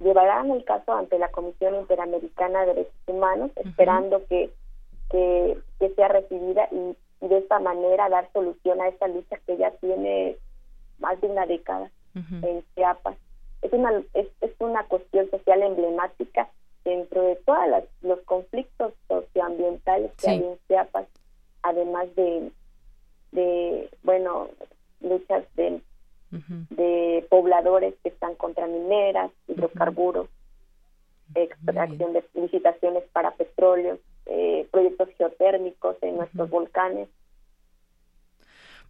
[0.00, 4.50] llevarán el caso ante la Comisión Interamericana de Derechos Humanos, esperando que,
[5.10, 9.56] que, que sea recibida y, y de esta manera dar solución a esta lucha que
[9.56, 10.36] ya tiene
[10.98, 11.90] más de una década
[12.42, 13.16] en Chiapas.
[13.62, 16.48] Es una, es, es una cuestión social emblemática
[16.84, 17.60] dentro de todos
[18.02, 20.30] los conflictos socioambientales que Sí.
[20.30, 21.06] hay en Chiapas,
[21.62, 22.50] además de,
[23.32, 24.48] de bueno,
[25.00, 25.80] luchas de,
[26.70, 30.28] de pobladores que están contra mineras, hidrocarburos,
[31.34, 37.08] extracción de licitaciones para petróleo, eh, proyectos geotérmicos en nuestros volcanes.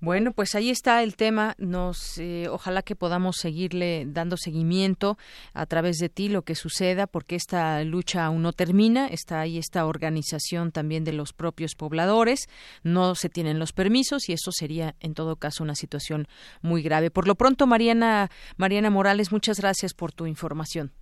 [0.01, 1.57] Bueno, pues ahí está el tema.
[1.59, 5.19] Nos, eh, ojalá que podamos seguirle dando seguimiento
[5.55, 9.09] a través de ti lo que suceda, porque esta lucha aún no termina.
[9.09, 12.49] Está ahí esta organización también de los propios pobladores.
[12.85, 16.29] No se tienen los permisos y eso sería, en todo caso, una situación
[16.63, 17.11] muy grave.
[17.11, 20.93] Por lo pronto, Mariana, Mariana Morales, muchas gracias por tu información.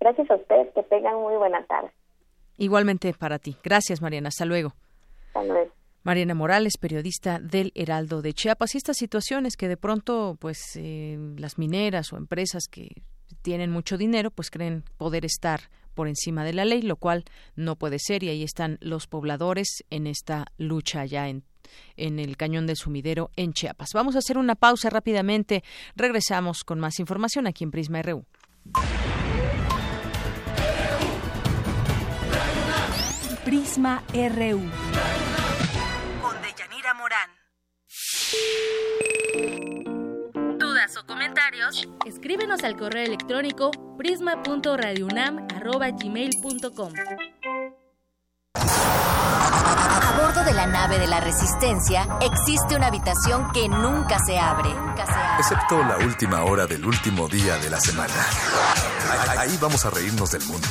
[0.00, 1.90] Gracias a ustedes, que tengan muy buena tarde.
[2.58, 3.56] Igualmente para ti.
[3.62, 4.28] Gracias, Mariana.
[4.28, 4.74] Hasta luego.
[5.28, 5.72] Hasta luego.
[6.02, 8.74] Mariana Morales, periodista del Heraldo de Chiapas.
[8.74, 13.02] Y estas situaciones que de pronto, pues, eh, las mineras o empresas que
[13.42, 15.60] tienen mucho dinero, pues creen poder estar
[15.94, 17.24] por encima de la ley, lo cual
[17.56, 18.22] no puede ser.
[18.22, 21.44] Y ahí están los pobladores en esta lucha allá en
[21.96, 23.90] en el cañón del sumidero en Chiapas.
[23.94, 25.62] Vamos a hacer una pausa rápidamente.
[25.94, 28.24] Regresamos con más información aquí en Prisma RU.
[33.46, 34.60] Prisma RU.
[36.20, 37.30] Con Deyanira Morán.
[40.58, 41.86] ¿Dudas o comentarios?
[42.04, 46.92] Escríbenos al correo electrónico prisma.radiounam@gmail.com.
[48.56, 54.70] A bordo de la nave de la Resistencia existe una habitación que nunca se abre.
[54.70, 55.38] Nunca se abre.
[55.38, 58.12] Excepto la última hora del último día de la semana.
[59.10, 60.68] Ahí- vamos a reírnos del mundo,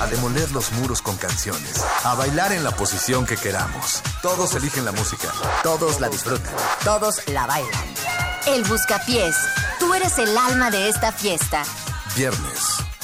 [0.00, 4.02] a demoler los muros con canciones, a bailar en la posición que queramos.
[4.22, 5.28] Todos eligen la música,
[5.62, 6.52] todos la disfrutan.
[6.84, 7.94] Todos la bailan.
[8.46, 9.36] El Buscapiés.
[9.78, 11.62] Tú eres el alma de esta fiesta.
[12.16, 12.60] Viernes,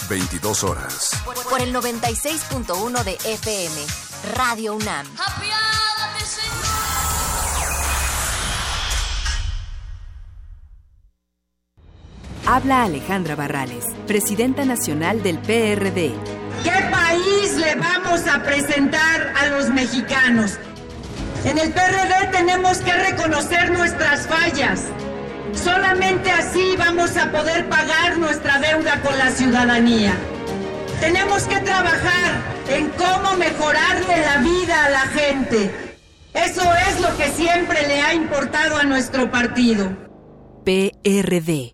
[0.08, 1.10] 22 horas.
[1.48, 3.86] Por el 96.1 de FM.
[4.34, 5.06] Radio UNAM.
[12.46, 16.12] Habla Alejandra Barrales, presidenta nacional del PRD.
[16.62, 20.58] ¿Qué país le vamos a presentar a los mexicanos?
[21.44, 24.84] En el PRD tenemos que reconocer nuestras fallas.
[25.52, 30.14] Solamente así vamos a poder pagar nuestra deuda con la ciudadanía.
[31.00, 32.32] Tenemos que trabajar
[32.68, 35.70] en cómo mejorarle la vida a la gente.
[36.32, 39.96] Eso es lo que siempre le ha importado a nuestro partido.
[40.64, 41.73] PRD.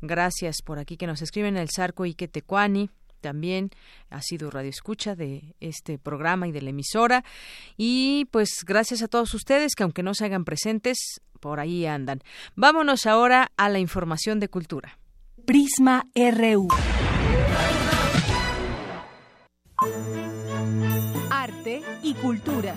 [0.00, 3.70] Gracias por aquí que nos escriben el Zarco Iquetecuani también
[4.10, 7.24] ha sido radio escucha de este programa y de la emisora
[7.76, 12.20] y pues gracias a todos ustedes que aunque no se hagan presentes por ahí andan.
[12.54, 14.98] Vámonos ahora a la información de cultura.
[15.44, 16.68] Prisma RU.
[21.30, 22.74] Arte y cultura.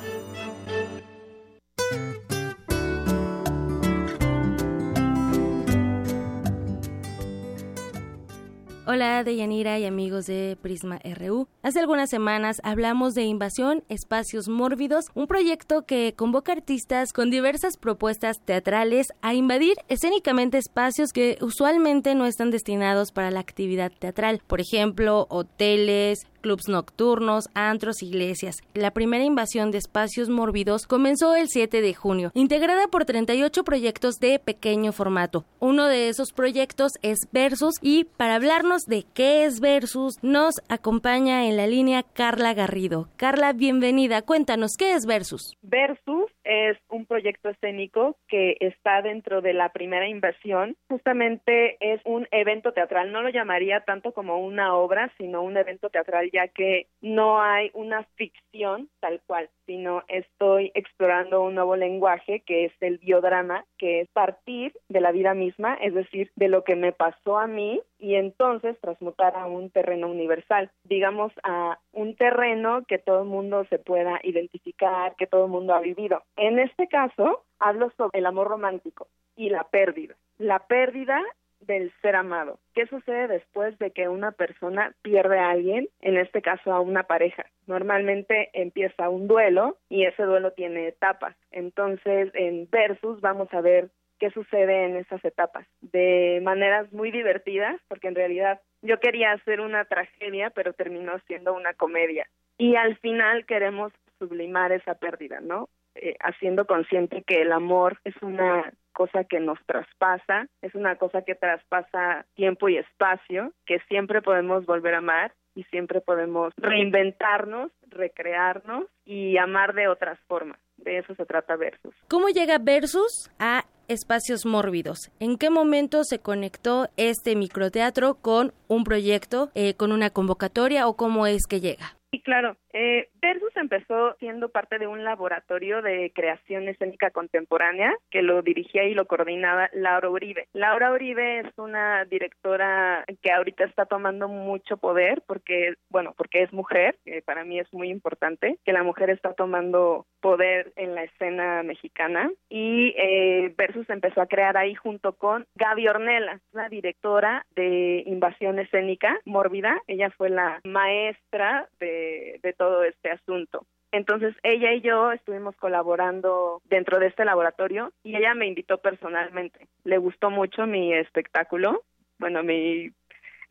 [8.93, 11.47] Hola Deyanira y amigos de Prisma RU.
[11.63, 17.77] Hace algunas semanas hablamos de Invasión Espacios Mórbidos, un proyecto que convoca artistas con diversas
[17.77, 24.41] propuestas teatrales a invadir escénicamente espacios que usualmente no están destinados para la actividad teatral,
[24.45, 28.57] por ejemplo, hoteles, clubs nocturnos, antros, iglesias.
[28.73, 34.15] La primera invasión de espacios mórbidos comenzó el 7 de junio, integrada por 38 proyectos
[34.19, 35.45] de pequeño formato.
[35.59, 41.45] Uno de esos proyectos es Versus y para hablarnos de qué es Versus nos acompaña
[41.45, 43.07] en la línea Carla Garrido.
[43.15, 44.21] Carla, bienvenida.
[44.23, 45.55] Cuéntanos, ¿qué es Versus?
[45.61, 50.75] Versus es un proyecto escénico que está dentro de la primera invasión.
[50.89, 53.11] Justamente es un evento teatral.
[53.11, 57.71] No lo llamaría tanto como una obra, sino un evento teatral, ya que no hay
[57.73, 64.01] una ficción tal cual, sino estoy explorando un nuevo lenguaje que es el biodrama, que
[64.01, 67.81] es partir de la vida misma, es decir, de lo que me pasó a mí
[67.97, 73.65] y entonces transmutar a un terreno universal, digamos a un terreno que todo el mundo
[73.69, 76.23] se pueda identificar, que todo el mundo ha vivido.
[76.35, 80.15] En este caso, hablo sobre el amor romántico y la pérdida.
[80.37, 81.21] La pérdida
[81.61, 82.59] del ser amado.
[82.73, 87.03] ¿Qué sucede después de que una persona pierde a alguien, en este caso a una
[87.03, 87.45] pareja?
[87.67, 91.35] Normalmente empieza un duelo y ese duelo tiene etapas.
[91.51, 93.89] Entonces, en Versus vamos a ver
[94.19, 99.61] qué sucede en esas etapas de maneras muy divertidas, porque en realidad yo quería hacer
[99.61, 102.27] una tragedia, pero terminó siendo una comedia.
[102.57, 105.69] Y al final queremos sublimar esa pérdida, ¿no?
[105.95, 111.23] Eh, haciendo consciente que el amor es una cosa que nos traspasa, es una cosa
[111.23, 117.71] que traspasa tiempo y espacio, que siempre podemos volver a amar y siempre podemos reinventarnos,
[117.89, 120.59] recrearnos y amar de otras formas.
[120.77, 121.93] De eso se trata Versus.
[122.07, 125.11] ¿Cómo llega Versus a Espacios Mórbidos?
[125.19, 130.95] ¿En qué momento se conectó este microteatro con un proyecto, eh, con una convocatoria o
[130.95, 132.00] cómo es que llega?
[132.11, 132.57] Sí, claro.
[132.73, 138.83] Eh, Versus empezó siendo parte de un laboratorio de creación escénica contemporánea que lo dirigía
[138.83, 140.47] y lo coordinaba Laura Uribe.
[140.51, 146.51] Laura Uribe es una directora que ahorita está tomando mucho poder porque, bueno, porque es
[146.51, 151.03] mujer, que para mí es muy importante, que la mujer está tomando poder en la
[151.03, 157.45] escena mexicana y eh, Versus empezó a crear ahí junto con Gaby Ornella, la directora
[157.55, 159.81] de Invasión Escénica Mórbida.
[159.87, 162.00] Ella fue la maestra de,
[162.41, 163.65] de todo este asunto.
[163.91, 169.67] Entonces ella y yo estuvimos colaborando dentro de este laboratorio y ella me invitó personalmente.
[169.83, 171.83] Le gustó mucho mi espectáculo,
[172.17, 172.91] bueno, mi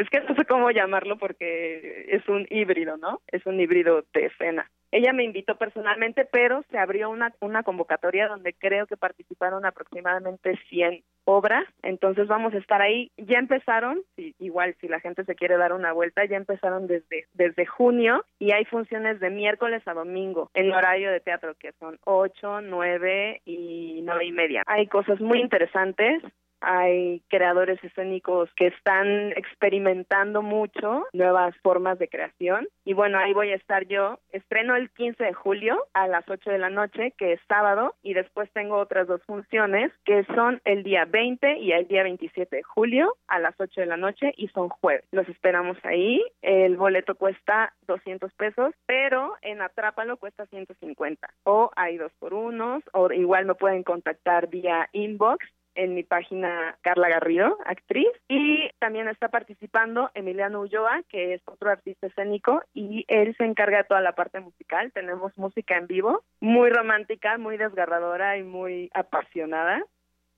[0.00, 3.20] es que no sé cómo llamarlo porque es un híbrido, ¿no?
[3.28, 4.70] Es un híbrido de escena.
[4.92, 10.58] Ella me invitó personalmente, pero se abrió una, una convocatoria donde creo que participaron aproximadamente
[10.68, 13.12] 100 obras, entonces vamos a estar ahí.
[13.16, 17.26] Ya empezaron, si, igual si la gente se quiere dar una vuelta, ya empezaron desde,
[17.34, 21.98] desde junio y hay funciones de miércoles a domingo en horario de teatro que son
[22.04, 24.62] 8, 9 y 9 y media.
[24.66, 26.22] Hay cosas muy interesantes,
[26.60, 32.68] hay creadores escénicos que están experimentando mucho nuevas formas de creación.
[32.84, 34.18] Y bueno ahí voy a estar yo.
[34.32, 38.14] Estreno el 15 de julio a las 8 de la noche que es sábado y
[38.14, 42.62] después tengo otras dos funciones que son el día 20 y el día 27 de
[42.62, 45.04] julio a las 8 de la noche y son jueves.
[45.12, 46.22] Los esperamos ahí.
[46.42, 52.82] El boleto cuesta 200 pesos pero en Atrápalo cuesta 150 o hay dos por unos
[52.92, 59.08] o igual me pueden contactar vía inbox en mi página Carla Garrido, actriz, y también
[59.08, 64.00] está participando Emiliano Ulloa, que es otro artista escénico, y él se encarga de toda
[64.00, 64.92] la parte musical.
[64.92, 69.84] Tenemos música en vivo, muy romántica, muy desgarradora y muy apasionada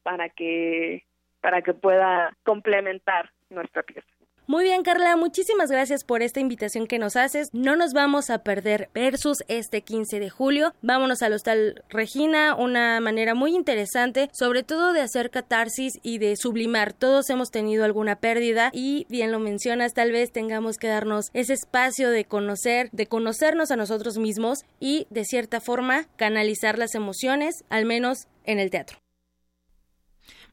[0.03, 1.05] para que
[1.41, 4.09] para que pueda complementar nuestra pieza.
[4.49, 7.49] Muy bien, Carla, muchísimas gracias por esta invitación que nos haces.
[7.53, 10.74] No nos vamos a perder Versus este 15 de julio.
[10.82, 16.34] Vámonos al Hostal Regina, una manera muy interesante, sobre todo de hacer catarsis y de
[16.36, 16.93] sublimar.
[16.93, 21.53] Todos hemos tenido alguna pérdida y bien lo mencionas, tal vez tengamos que darnos ese
[21.53, 27.64] espacio de conocer, de conocernos a nosotros mismos y de cierta forma canalizar las emociones,
[27.70, 29.01] al menos en el teatro.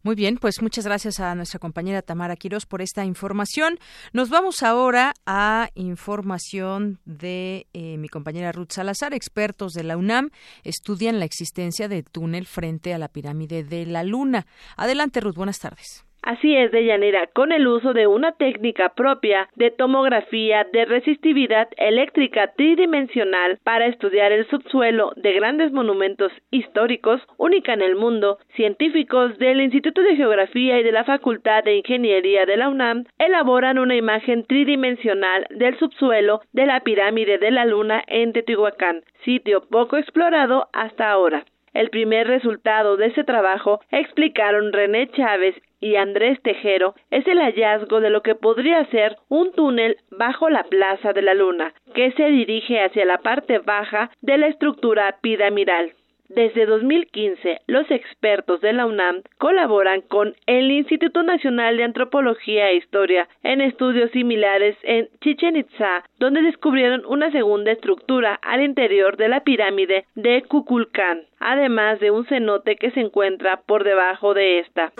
[0.01, 3.77] Muy bien, pues muchas gracias a nuestra compañera Tamara Quiroz por esta información.
[4.13, 9.13] Nos vamos ahora a información de eh, mi compañera Ruth Salazar.
[9.13, 10.29] Expertos de la UNAM
[10.63, 14.47] estudian la existencia de túnel frente a la pirámide de la Luna.
[14.77, 16.05] Adelante, Ruth, buenas tardes.
[16.21, 22.51] Así es, Deyanira, con el uso de una técnica propia de tomografía de resistividad eléctrica
[22.55, 29.61] tridimensional para estudiar el subsuelo de grandes monumentos históricos, única en el mundo, científicos del
[29.61, 34.43] Instituto de Geografía y de la Facultad de Ingeniería de la UNAM elaboran una imagen
[34.43, 41.09] tridimensional del subsuelo de la pirámide de la Luna en Teotihuacán, sitio poco explorado hasta
[41.09, 41.45] ahora.
[41.73, 47.99] El primer resultado de ese trabajo, explicaron René Chávez y Andrés Tejero, es el hallazgo
[48.01, 52.29] de lo que podría ser un túnel bajo la Plaza de la Luna, que se
[52.29, 55.93] dirige hacia la parte baja de la estructura piramidal.
[56.29, 62.75] Desde 2015, los expertos de la UNAM colaboran con el Instituto Nacional de Antropología e
[62.75, 69.27] Historia en estudios similares en Chichen Itza, donde descubrieron una segunda estructura al interior de
[69.27, 74.91] la pirámide de Kukulcán, además de un cenote que se encuentra por debajo de esta.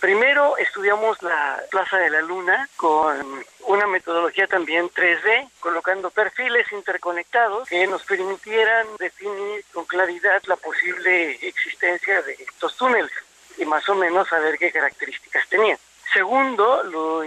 [0.00, 7.68] Primero estudiamos la Plaza de la Luna con una metodología también 3D, colocando perfiles interconectados
[7.68, 13.10] que nos permitieran definir con claridad la posible existencia de estos túneles
[13.56, 15.78] y más o menos saber qué características tenían.
[16.12, 17.22] Segundo, lo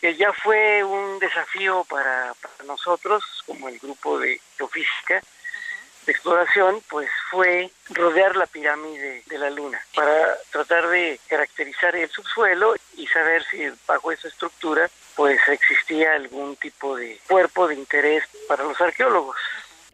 [0.00, 5.22] que ya fue un desafío para, para nosotros como el grupo de geofísica,
[6.06, 12.08] de exploración pues fue rodear la pirámide de la luna para tratar de caracterizar el
[12.08, 18.22] subsuelo y saber si bajo esa estructura pues existía algún tipo de cuerpo de interés
[18.46, 19.36] para los arqueólogos.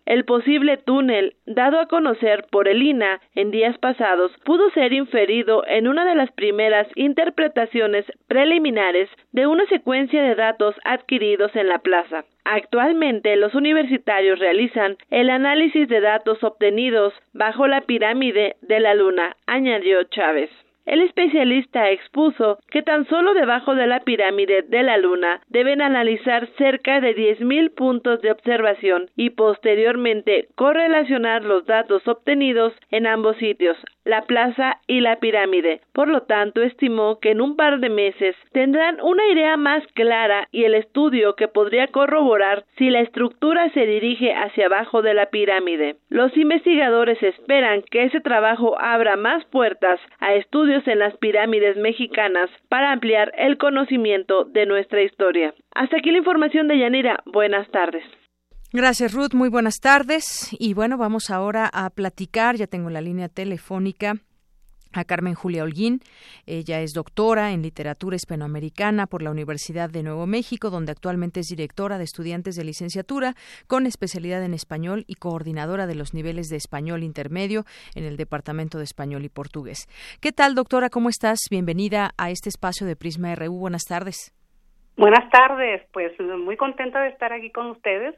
[0.05, 5.65] El posible túnel, dado a conocer por el INA en días pasados, pudo ser inferido
[5.67, 11.79] en una de las primeras interpretaciones preliminares de una secuencia de datos adquiridos en la
[11.79, 12.25] plaza.
[12.45, 19.37] Actualmente los universitarios realizan el análisis de datos obtenidos bajo la pirámide de la Luna,
[19.47, 20.51] añadió Chávez.
[20.85, 26.49] El especialista expuso que tan solo debajo de la pirámide de la Luna deben analizar
[26.59, 33.77] cerca de 10.000 puntos de observación y posteriormente correlacionar los datos obtenidos en ambos sitios,
[34.05, 35.81] la plaza y la pirámide.
[35.93, 40.49] Por lo tanto, estimó que en un par de meses tendrán una idea más clara
[40.51, 45.27] y el estudio que podría corroborar si la estructura se dirige hacia abajo de la
[45.27, 45.97] pirámide.
[46.09, 52.51] Los investigadores esperan que ese trabajo abra más puertas a estudios en las pirámides mexicanas
[52.69, 55.55] para ampliar el conocimiento de nuestra historia.
[55.75, 57.23] Hasta aquí la información de Yanira.
[57.27, 58.05] Buenas tardes.
[58.75, 59.35] Gracias, Ruth.
[59.35, 60.49] Muy buenas tardes.
[60.59, 62.57] Y bueno, vamos ahora a platicar.
[62.57, 64.15] Ya tengo la línea telefónica
[64.95, 66.01] a Carmen Julia Holguín.
[66.47, 71.49] Ella es doctora en literatura hispanoamericana por la Universidad de Nuevo México, donde actualmente es
[71.49, 73.35] directora de estudiantes de licenciatura
[73.67, 78.79] con especialidad en español y coordinadora de los niveles de español intermedio en el Departamento
[78.79, 79.87] de Español y Portugués.
[80.23, 80.89] ¿Qué tal, doctora?
[80.89, 81.41] ¿Cómo estás?
[81.51, 83.53] Bienvenida a este espacio de Prisma RU.
[83.53, 84.33] Buenas tardes.
[84.97, 88.15] Buenas tardes, pues muy contenta de estar aquí con ustedes.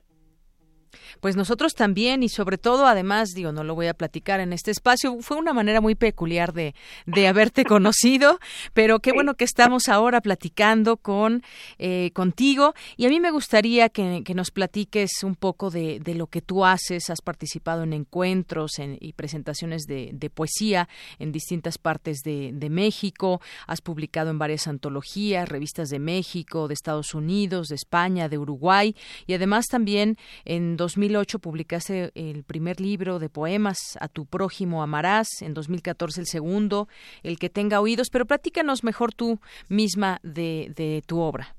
[1.20, 4.70] Pues nosotros también y sobre todo, además, digo, no lo voy a platicar en este
[4.70, 6.74] espacio, fue una manera muy peculiar de,
[7.06, 8.38] de haberte conocido,
[8.72, 11.42] pero qué bueno que estamos ahora platicando con
[11.78, 16.26] eh, contigo y a mí me gustaría que, nos platiques un poco de, de, lo
[16.26, 20.88] que tú haces, has participado en encuentros y presentaciones de, de, poesía
[21.20, 26.74] en distintas partes de, de México, has publicado en varias antologías, revistas de México, de
[26.74, 28.96] Estados Unidos, de España, de Uruguay
[29.26, 35.40] y además también en 2008 publicaste el primer libro de poemas, A tu prójimo amarás,
[35.40, 36.88] en 2014 el segundo,
[37.22, 39.38] El que tenga oídos, pero platícanos mejor tú
[39.70, 41.54] misma de, de tu obra.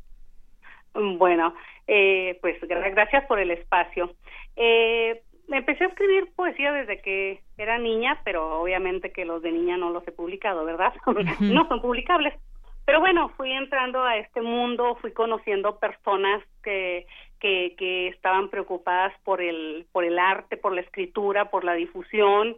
[0.93, 1.55] Bueno,
[1.87, 4.13] eh, pues gracias por el espacio.
[4.55, 9.75] Eh, empecé a escribir poesía desde que era niña, pero obviamente que los de niña
[9.75, 10.93] no los he publicado, ¿verdad?
[11.39, 12.35] no son publicables.
[12.85, 17.07] Pero bueno, fui entrando a este mundo, fui conociendo personas que
[17.77, 22.55] que, estaban preocupadas por el, por el arte, por la escritura, por la difusión,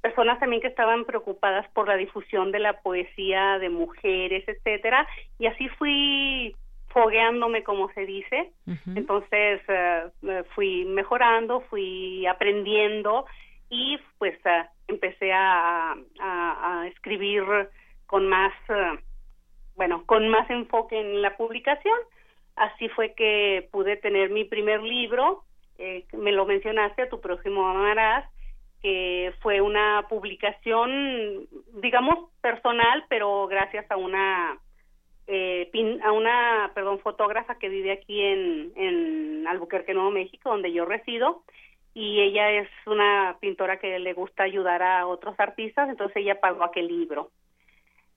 [0.00, 5.06] personas también que estaban preocupadas por la difusión de la poesía de mujeres, etcétera,
[5.38, 6.54] y así fui
[6.88, 8.52] fogueándome como se dice.
[8.94, 13.26] Entonces eh, fui mejorando, fui aprendiendo
[13.68, 17.44] y pues eh, empecé a, a, escribir
[18.06, 18.98] con más, eh,
[19.76, 21.98] bueno, con más enfoque en la publicación
[22.58, 25.44] Así fue que pude tener mi primer libro,
[25.78, 28.28] eh, me lo mencionaste, a tu próximo amarás,
[28.82, 31.46] que fue una publicación,
[31.80, 34.58] digamos, personal, pero gracias a una
[35.26, 35.70] eh,
[36.02, 41.42] a una, perdón, fotógrafa que vive aquí en, en Albuquerque, Nuevo México, donde yo resido,
[41.92, 46.64] y ella es una pintora que le gusta ayudar a otros artistas, entonces ella pagó
[46.64, 47.30] aquel libro.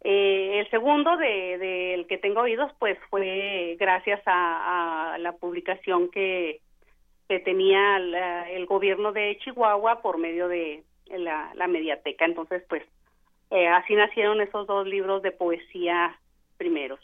[0.04, 6.62] Eh, el segundo del de, que tengo oídos, pues fue gracias a, la publicación que,
[7.28, 12.26] que tenía el gobierno de Chihuahua por medio de la, la mediateca.
[12.26, 12.84] Entonces, pues
[13.52, 16.18] eh, así nacieron esos dos libros de poesía
[16.58, 17.00] primeros.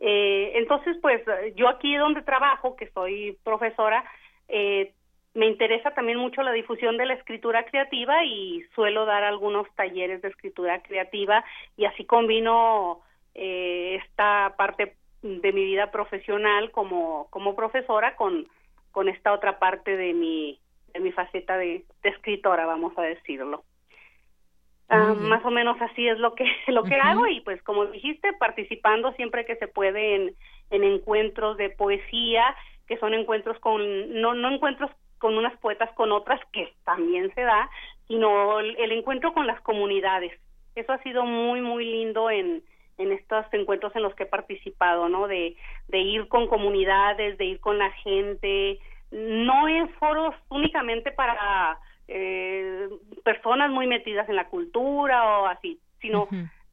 [0.00, 1.22] Eh, entonces, pues
[1.56, 4.04] yo aquí donde trabajo, que soy profesora,
[4.48, 4.92] eh,
[5.38, 10.20] me interesa también mucho la difusión de la escritura creativa y suelo dar algunos talleres
[10.20, 11.44] de escritura creativa
[11.76, 13.02] y así combino
[13.36, 18.48] eh, esta parte de mi vida profesional como, como profesora con,
[18.90, 20.58] con esta otra parte de mi,
[20.92, 23.62] de mi faceta de, escritora, vamos a decirlo.
[24.88, 28.32] Ah, más o menos así es lo que lo que hago y pues como dijiste
[28.40, 30.34] participando siempre que se puede en,
[30.70, 32.56] en encuentros de poesía
[32.88, 33.82] que son encuentros con
[34.20, 37.68] no no encuentros con unas poetas con otras, que también se da,
[38.06, 40.32] sino el, encuentro con las comunidades.
[40.74, 42.62] Eso ha sido muy, muy lindo en,
[42.98, 45.26] en estos encuentros en los que he participado, ¿no?
[45.26, 45.56] De,
[45.88, 48.78] de ir con comunidades, de ir con la gente,
[49.10, 51.78] no en foros únicamente para
[52.08, 52.88] eh,
[53.24, 56.28] personas muy metidas en la cultura o así, sino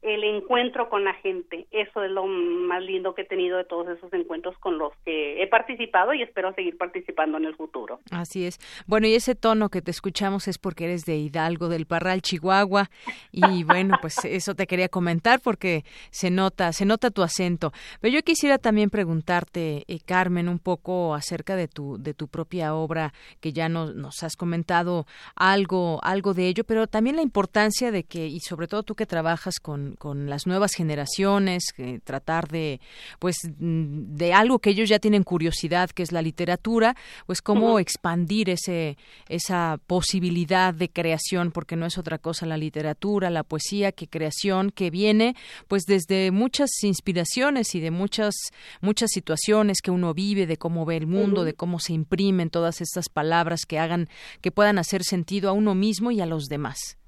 [0.06, 1.66] el encuentro con la gente.
[1.70, 5.42] Eso es lo más lindo que he tenido de todos esos encuentros con los que
[5.42, 7.98] he participado y espero seguir participando en el futuro.
[8.12, 8.58] Así es.
[8.86, 12.88] Bueno, y ese tono que te escuchamos es porque eres de Hidalgo, del Parral, Chihuahua.
[13.32, 17.72] Y bueno, pues eso te quería comentar porque se nota, se nota tu acento.
[18.00, 22.74] Pero yo quisiera también preguntarte, eh, Carmen, un poco acerca de tu, de tu propia
[22.74, 27.90] obra, que ya nos, nos has comentado algo, algo de ello, pero también la importancia
[27.90, 31.64] de que, y sobre todo tú que trabajas con con, las nuevas generaciones,
[32.04, 32.80] tratar de,
[33.18, 36.96] pues, mm, de algo que ellos ya tienen curiosidad, que es la literatura,
[37.26, 38.96] pues cómo expandir ese,
[39.28, 44.70] esa posibilidad de creación, porque no es otra cosa la literatura, la poesía, que creación,
[44.70, 45.34] que viene,
[45.68, 48.34] pues, desde muchas inspiraciones y de muchas,
[48.80, 52.80] muchas situaciones que uno vive, de cómo ve el mundo, de cómo se imprimen todas
[52.80, 54.08] estas palabras que hagan,
[54.40, 56.98] que puedan hacer sentido a uno mismo y a los demás.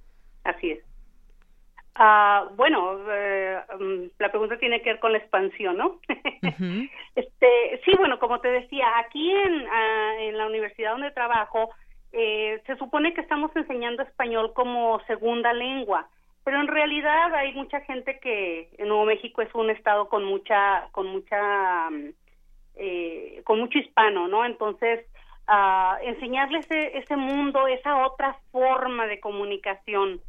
[0.44, 0.87] Así es.
[2.00, 5.98] Ah, bueno, mm, la pregunta tiene que ver con la expansión, ¿no?
[7.16, 11.70] este, sí, bueno, como te decía, aquí en, ah, en la universidad donde trabajo,
[12.12, 16.08] eh, se supone que estamos enseñando español como segunda lengua,
[16.44, 20.88] pero en realidad hay mucha gente que en Nuevo México es un estado con mucha,
[20.92, 22.10] con mucha, mm,
[22.76, 24.44] eh, con mucho hispano, ¿no?
[24.44, 25.04] Entonces,
[25.48, 30.20] uh, enseñarles ese, ese mundo, esa otra forma de comunicación.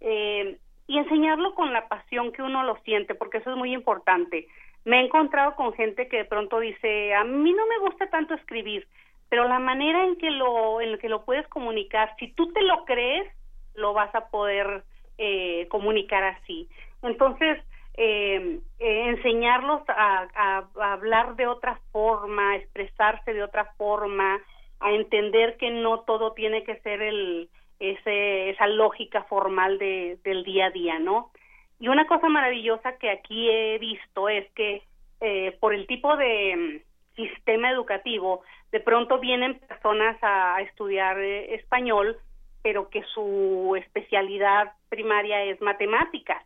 [0.00, 0.56] Eh,
[0.86, 4.46] y enseñarlo con la pasión que uno lo siente, porque eso es muy importante.
[4.84, 8.34] Me he encontrado con gente que de pronto dice, a mí no me gusta tanto
[8.34, 8.86] escribir,
[9.28, 12.84] pero la manera en que lo, en que lo puedes comunicar, si tú te lo
[12.84, 13.28] crees,
[13.74, 14.84] lo vas a poder
[15.18, 16.68] eh, comunicar así.
[17.02, 17.58] Entonces,
[17.96, 24.40] eh, eh, enseñarlos a, a, hablar de otra forma, a expresarse de otra forma,
[24.80, 30.44] a entender que no todo tiene que ser el, ese, esa lógica formal de, del
[30.44, 31.30] día a día, ¿no?
[31.78, 34.82] Y una cosa maravillosa que aquí he visto es que
[35.20, 38.42] eh, por el tipo de mm, sistema educativo,
[38.72, 42.18] de pronto vienen personas a, estudiar eh, español,
[42.62, 46.42] pero que su especialidad primaria es matemáticas.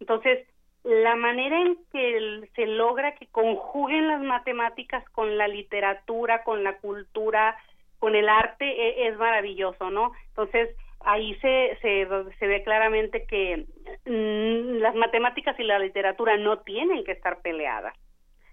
[0.00, 0.46] Entonces,
[0.84, 6.76] la manera en que se logra que conjuguen las matemáticas con la literatura, con la
[6.78, 7.56] cultura,
[8.02, 10.10] con el arte, e, es, maravilloso, ¿no?
[10.30, 10.74] Entonces,
[11.04, 13.64] ahí se, se, se ve claramente que
[14.06, 17.94] mm, las matemáticas y la literatura no tienen que estar peleadas.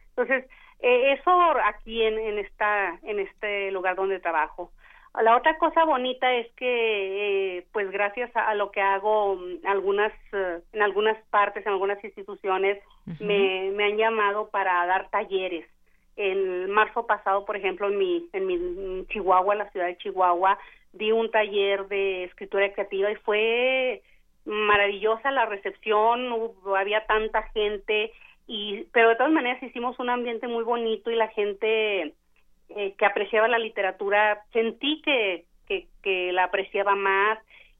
[0.09, 0.45] Entonces,
[0.81, 1.31] eh, eso
[1.65, 4.71] aquí en, en, esta, en este lugar donde trabajo.
[5.19, 10.13] La otra cosa bonita es que, eh, pues gracias a, lo que hago mm, algunas,
[10.31, 12.77] eh, en algunas partes, en algunas instituciones,
[13.19, 15.65] me, me han llamado para dar talleres.
[16.21, 20.59] En marzo pasado, por ejemplo, en mi, en mi Chihuahua, la ciudad de Chihuahua,
[20.91, 24.01] di un taller de escritura creativa y fue
[24.43, 26.29] maravillosa la recepción,
[26.77, 28.11] había tanta gente,
[28.47, 32.13] y pero de todas maneras hicimos un ambiente muy bonito y la gente
[32.67, 35.45] eh, que apreciaba la literatura sentí que,
[36.03, 37.39] que la apreciaba más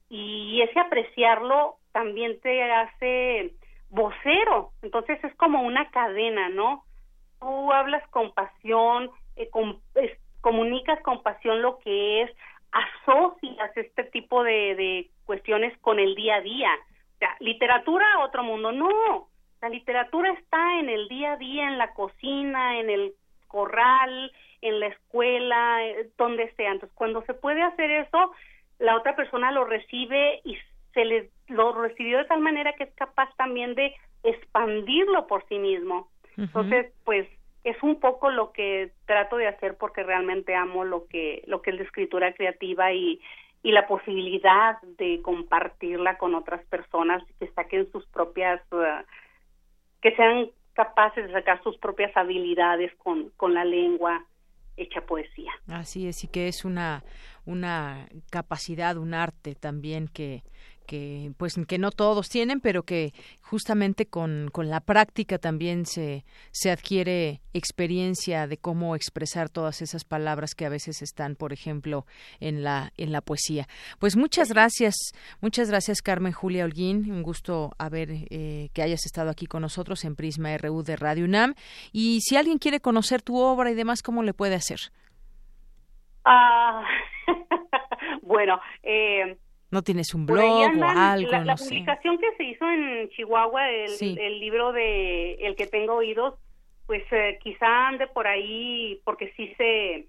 [0.10, 3.52] y ese apreciarlo también te hace
[3.90, 4.72] vocero.
[4.82, 6.86] Entonces es como una cadena no
[7.40, 9.50] tú hablas con pasión eh,
[10.42, 12.32] comunicas con pasión lo que es
[12.72, 16.70] asocias este tipo de, de cuestiones con el día a día
[17.16, 19.28] o sea literatura otro mundo no
[19.62, 23.14] la literatura está en el día a día, en la cocina, en el
[23.48, 26.72] corral, en la escuela, eh, donde sea.
[26.72, 28.32] Entonces, cuando se puede hacer eso,
[28.80, 30.58] la otra persona lo recibe y
[30.94, 33.94] se le lo recibió de tal manera que es capaz también de
[34.24, 36.08] expandirlo por sí mismo.
[36.40, 37.28] Entonces, pues
[37.64, 41.72] es un poco lo que trato de hacer porque realmente amo lo que lo que
[41.72, 43.20] es la escritura creativa y
[43.62, 49.04] y la posibilidad de compartirla con otras personas que saquen sus propias uh,
[50.02, 54.26] que sean capaces de sacar sus propias habilidades con, con la lengua
[54.78, 55.52] hecha poesía.
[55.68, 57.04] Así es, y que es una,
[57.46, 60.42] una capacidad, un arte también que,
[60.90, 63.14] que pues que no todos tienen pero que
[63.44, 70.04] justamente con, con la práctica también se, se adquiere experiencia de cómo expresar todas esas
[70.04, 72.08] palabras que a veces están por ejemplo
[72.40, 73.68] en la en la poesía.
[74.00, 74.96] Pues muchas gracias
[75.42, 77.12] muchas gracias Carmen Julia Holguín.
[77.12, 81.26] Un gusto haber eh, que hayas estado aquí con nosotros en Prisma RU de Radio
[81.26, 81.54] UNAM.
[81.92, 84.80] Y si alguien quiere conocer tu obra y demás cómo le puede hacer
[86.26, 86.84] ah
[88.24, 89.38] bueno eh
[89.72, 91.32] ¿No tienes un blog o algo?
[91.32, 96.36] La, publicación que se hizo en Chihuahua, el, libro de El que tengo oídos,
[96.88, 100.08] pues eh, quizá ande por ahí porque sí se,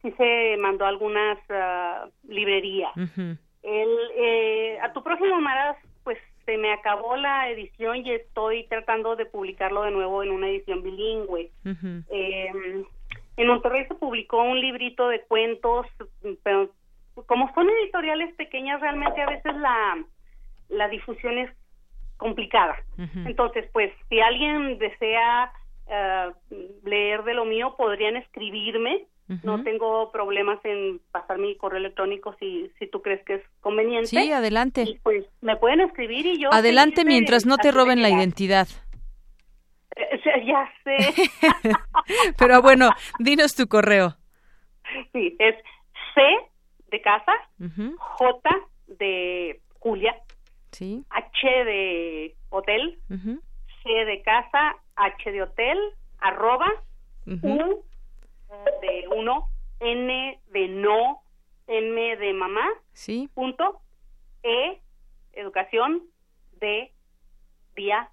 [0.00, 2.92] sí se mandó a algunas uh, librerías.
[2.96, 9.16] el, eh, a tu próximo Maras, pues se me acabó la edición y estoy tratando
[9.16, 11.50] de publicarlo de nuevo en una edición bilingüe.
[11.64, 12.84] Em,
[13.36, 15.86] en Monterrey se publicó un librito de cuentos,
[16.42, 16.70] pero
[17.26, 20.04] como son editoriales pequeñas, realmente a veces la,
[20.68, 21.50] la difusión es
[22.16, 22.76] complicada.
[23.26, 25.52] Entonces, pues, si alguien desea
[25.88, 26.30] eh,
[26.84, 29.06] leer de lo mío, podrían escribirme.
[29.42, 34.08] No tengo problemas en pasar mi correo electrónico si, si tú crees que es conveniente.
[34.08, 34.82] Sí, adelante.
[34.82, 36.52] Y pues me pueden escribir y yo...
[36.52, 38.68] Adelante mientras no te roben la identidad.
[39.96, 41.14] Eh, ya sé.
[42.38, 44.14] Pero bueno, dinos tu correo.
[45.12, 45.54] Sí, es
[46.14, 46.20] C
[46.94, 48.50] de casa, J
[48.86, 50.14] de Julia,
[50.70, 51.04] sí.
[51.10, 52.98] H de hotel,
[53.82, 55.78] C de casa, H de hotel,
[56.18, 56.70] arroba,
[57.26, 57.82] U
[58.80, 59.48] de uno,
[59.80, 61.22] N de no,
[61.66, 63.28] M de mamá, sí.
[63.34, 63.80] punto,
[64.44, 64.80] E,
[65.32, 66.02] educación,
[66.60, 66.92] D,
[67.74, 68.08] día,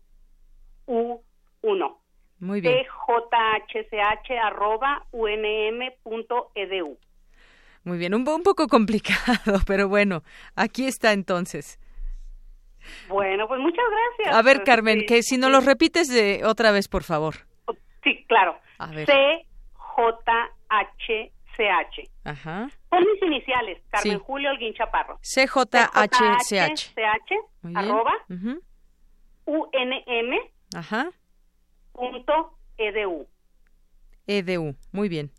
[0.87, 1.21] U,
[1.61, 1.99] uno.
[2.39, 2.83] Muy bien.
[2.83, 6.97] DJHCH arroba unm.edu.
[7.83, 10.23] Muy bien, un, un poco complicado, pero bueno,
[10.55, 11.79] aquí está entonces.
[13.07, 13.85] Bueno, pues muchas
[14.17, 14.35] gracias.
[14.35, 17.35] A ver, Carmen, que si no lo repites de otra vez, por favor.
[18.03, 18.57] Sí, claro.
[19.05, 22.03] C J H C H.
[22.23, 22.69] Ajá.
[22.89, 25.19] Son mis iniciales, Carmen Julio Alguín Chaparro.
[25.21, 26.91] C J H C H.
[26.95, 27.35] C H.
[27.75, 28.13] Arroba.
[29.45, 30.39] U N M.
[30.75, 31.11] Ajá.
[31.91, 33.27] Punto edu.
[34.25, 34.75] Edu.
[34.91, 35.31] Muy bien.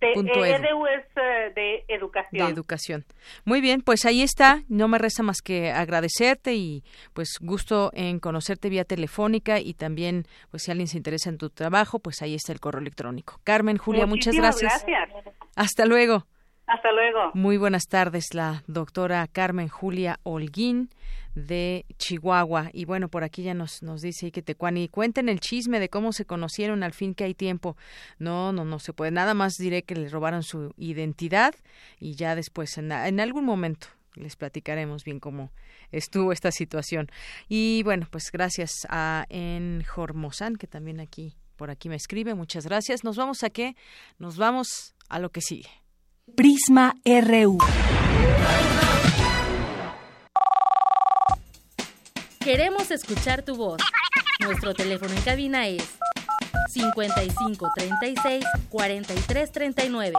[0.00, 0.86] De, edu.
[0.86, 2.46] es de educación.
[2.46, 3.04] De educación.
[3.44, 4.62] Muy bien, pues ahí está.
[4.68, 6.82] No me resta más que agradecerte y
[7.12, 11.50] pues gusto en conocerte vía telefónica y también pues si alguien se interesa en tu
[11.50, 13.40] trabajo, pues ahí está el correo electrónico.
[13.44, 14.84] Carmen, Julia, muchas gracias.
[14.86, 15.34] gracias.
[15.54, 16.26] Hasta luego.
[16.66, 17.32] Hasta luego.
[17.34, 20.90] Muy buenas tardes, la doctora Carmen Julia Holguín
[21.34, 22.70] de Chihuahua.
[22.72, 26.12] Y bueno, por aquí ya nos, nos dice que Tecuani, cuenten el chisme de cómo
[26.12, 27.76] se conocieron al fin que hay tiempo.
[28.18, 29.10] No, no, no se puede.
[29.10, 31.54] Nada más diré que le robaron su identidad
[31.98, 35.50] y ya después, en, algún momento, les platicaremos bien cómo
[35.92, 37.08] estuvo esta situación.
[37.48, 42.34] Y bueno, pues gracias a En Jormozán, que también aquí, por aquí me escribe.
[42.34, 43.04] Muchas gracias.
[43.04, 43.76] Nos vamos a qué?
[44.18, 45.68] Nos vamos a lo que sigue.
[46.34, 47.58] Prisma RU.
[52.42, 53.82] Queremos escuchar tu voz.
[54.40, 55.86] Nuestro teléfono en cabina es
[56.70, 60.16] 55 36 43 39.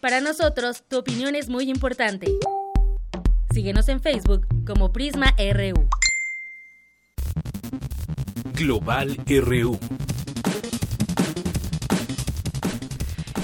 [0.00, 2.26] Para nosotros, tu opinión es muy importante.
[3.52, 5.88] Síguenos en Facebook como Prisma RU.
[8.52, 9.78] Global RU.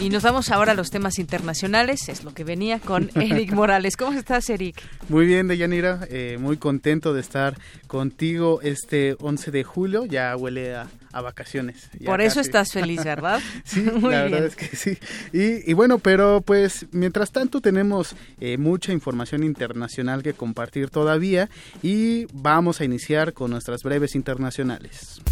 [0.02, 3.96] Y nos vamos ahora a los temas internacionales, es lo que venía con Eric Morales.
[3.96, 4.82] ¿Cómo estás, Eric?
[5.08, 7.56] Muy bien, Deyanira, eh, muy contento de estar
[7.86, 11.88] contigo este 11 de julio, ya huele a, vacaciones.
[12.04, 13.40] Por eso estás feliz, ¿verdad?
[13.64, 14.98] sí, la verdad es que sí.
[15.32, 21.48] Y, bueno, pero pues mientras tanto tenemos eh, mucha información internacional que compartir todavía
[21.80, 25.22] y vamos a iniciar con nuestras breves internacionales.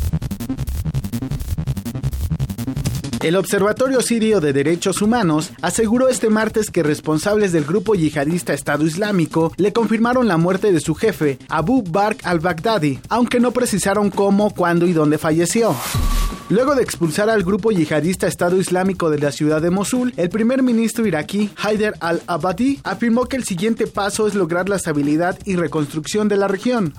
[3.23, 8.87] El Observatorio Sirio de Derechos Humanos aseguró este martes que responsables del grupo yihadista Estado
[8.87, 14.55] Islámico le confirmaron la muerte de su jefe, Abu Bakr al-Baghdadi, aunque no precisaron cómo,
[14.55, 15.77] cuándo y dónde falleció.
[16.51, 20.65] Luego de expulsar al grupo yihadista Estado Islámico de la ciudad de Mosul, el primer
[20.65, 26.27] ministro iraquí Haider al-Abadi afirmó que el siguiente paso es lograr la estabilidad y reconstrucción
[26.27, 26.93] de la región.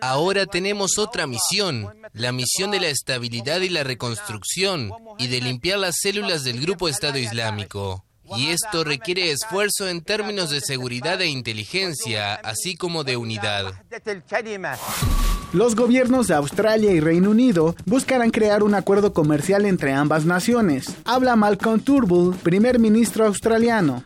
[0.00, 5.78] Ahora tenemos otra misión, la misión de la estabilidad y la reconstrucción y de limpiar
[5.78, 8.04] las células del grupo Estado Islámico.
[8.36, 13.72] Y esto requiere esfuerzo en términos de seguridad e inteligencia, así como de unidad.
[15.52, 20.96] Los gobiernos de Australia y Reino Unido buscarán crear un acuerdo comercial entre ambas naciones.
[21.04, 24.02] Habla Malcolm Turnbull, primer ministro australiano.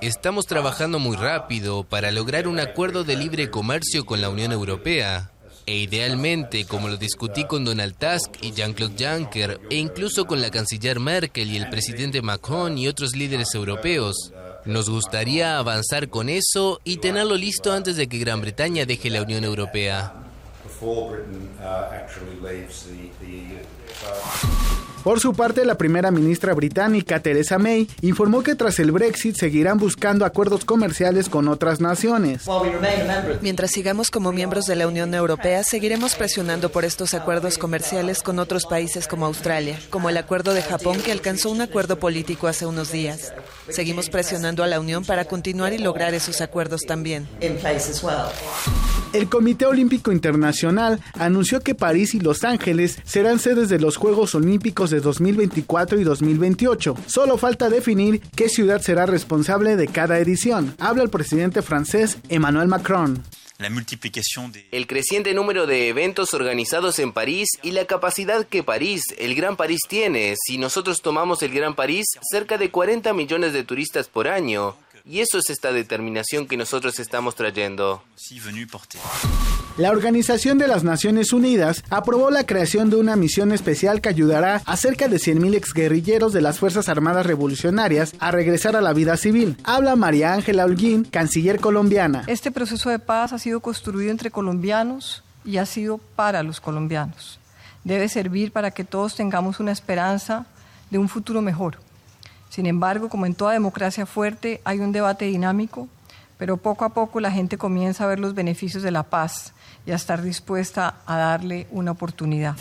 [0.00, 5.30] Estamos trabajando muy rápido para lograr un acuerdo de libre comercio con la Unión Europea.
[5.68, 10.50] E idealmente, como lo discutí con Donald Tusk y Jean-Claude Juncker, e incluso con la
[10.50, 14.32] canciller Merkel y el presidente Macron y otros líderes europeos,
[14.64, 19.20] nos gustaría avanzar con eso y tenerlo listo antes de que Gran Bretaña deje la
[19.20, 20.14] Unión Europea.
[25.08, 29.78] Por su parte, la primera ministra británica, Theresa May, informó que tras el Brexit seguirán
[29.78, 32.42] buscando acuerdos comerciales con otras naciones.
[33.40, 38.38] Mientras sigamos como miembros de la Unión Europea, seguiremos presionando por estos acuerdos comerciales con
[38.38, 42.66] otros países como Australia, como el acuerdo de Japón que alcanzó un acuerdo político hace
[42.66, 43.32] unos días.
[43.70, 47.28] Seguimos presionando a la Unión para continuar y lograr esos acuerdos también.
[49.14, 54.34] El Comité Olímpico Internacional anunció que París y Los Ángeles serán sedes de los Juegos
[54.34, 56.94] Olímpicos de 2024 y 2028.
[57.06, 60.74] Solo falta definir qué ciudad será responsable de cada edición.
[60.78, 63.22] Habla el presidente francés Emmanuel Macron.
[64.70, 69.56] El creciente número de eventos organizados en París y la capacidad que París, el Gran
[69.56, 70.36] París tiene.
[70.46, 74.76] Si nosotros tomamos el Gran París, cerca de 40 millones de turistas por año.
[75.10, 78.02] Y eso es esta determinación que nosotros estamos trayendo.
[79.78, 84.60] La Organización de las Naciones Unidas aprobó la creación de una misión especial que ayudará
[84.66, 89.16] a cerca de 100.000 exguerrilleros de las Fuerzas Armadas Revolucionarias a regresar a la vida
[89.16, 89.56] civil.
[89.64, 92.24] Habla María Ángela Holguín, canciller colombiana.
[92.26, 97.40] Este proceso de paz ha sido construido entre colombianos y ha sido para los colombianos.
[97.82, 100.44] Debe servir para que todos tengamos una esperanza
[100.90, 101.78] de un futuro mejor
[102.48, 105.88] sin embargo, como en toda democracia fuerte, hay un debate dinámico,
[106.38, 109.52] pero poco a poco la gente comienza a ver los beneficios de la paz
[109.86, 112.56] y a estar dispuesta a darle una oportunidad.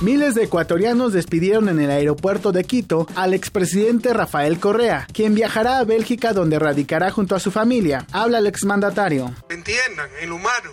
[0.00, 5.78] Miles de ecuatorianos despidieron en el aeropuerto de Quito al expresidente Rafael Correa, quien viajará
[5.78, 8.06] a Bélgica donde radicará junto a su familia.
[8.12, 9.32] Habla el exmandatario.
[9.48, 10.70] Entiendan, el humano.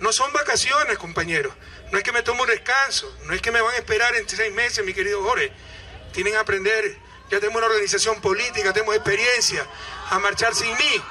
[0.00, 1.52] No son vacaciones, compañeros.
[1.92, 3.06] No es que me tomo un descanso.
[3.26, 5.52] No es que me van a esperar en seis meses, mi querido Jorge.
[6.12, 6.96] Tienen que aprender
[7.30, 9.66] ya tenemos una organización política, tenemos experiencia,
[10.10, 11.02] a marchar sin mí.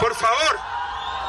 [0.00, 0.58] Por favor,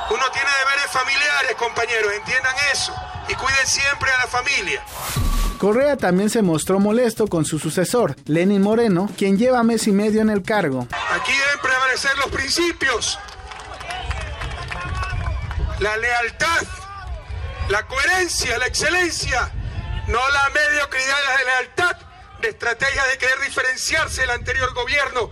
[0.10, 2.94] uno tiene deberes familiares, compañeros, entiendan eso
[3.28, 4.84] y cuiden siempre a la familia.
[5.58, 10.22] Correa también se mostró molesto con su sucesor, Lenin Moreno, quien lleva mes y medio
[10.22, 10.88] en el cargo.
[11.12, 13.18] Aquí deben prevalecer los principios,
[15.80, 16.64] la lealtad,
[17.70, 19.52] la coherencia, la excelencia,
[20.08, 21.98] no la mediocridad la lealtad
[22.42, 25.32] de estrategia de querer diferenciarse del anterior gobierno,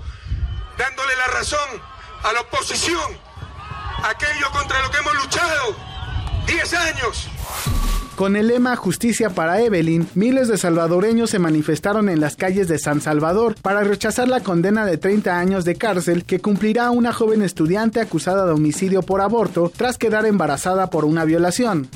[0.78, 1.82] dándole la razón
[2.24, 3.18] a la oposición,
[4.04, 5.76] aquello contra lo que hemos luchado
[6.48, 7.30] 10 años.
[8.16, 12.80] Con el lema Justicia para Evelyn, miles de salvadoreños se manifestaron en las calles de
[12.80, 17.42] San Salvador para rechazar la condena de 30 años de cárcel que cumplirá una joven
[17.42, 21.90] estudiante acusada de homicidio por aborto tras quedar embarazada por una violación.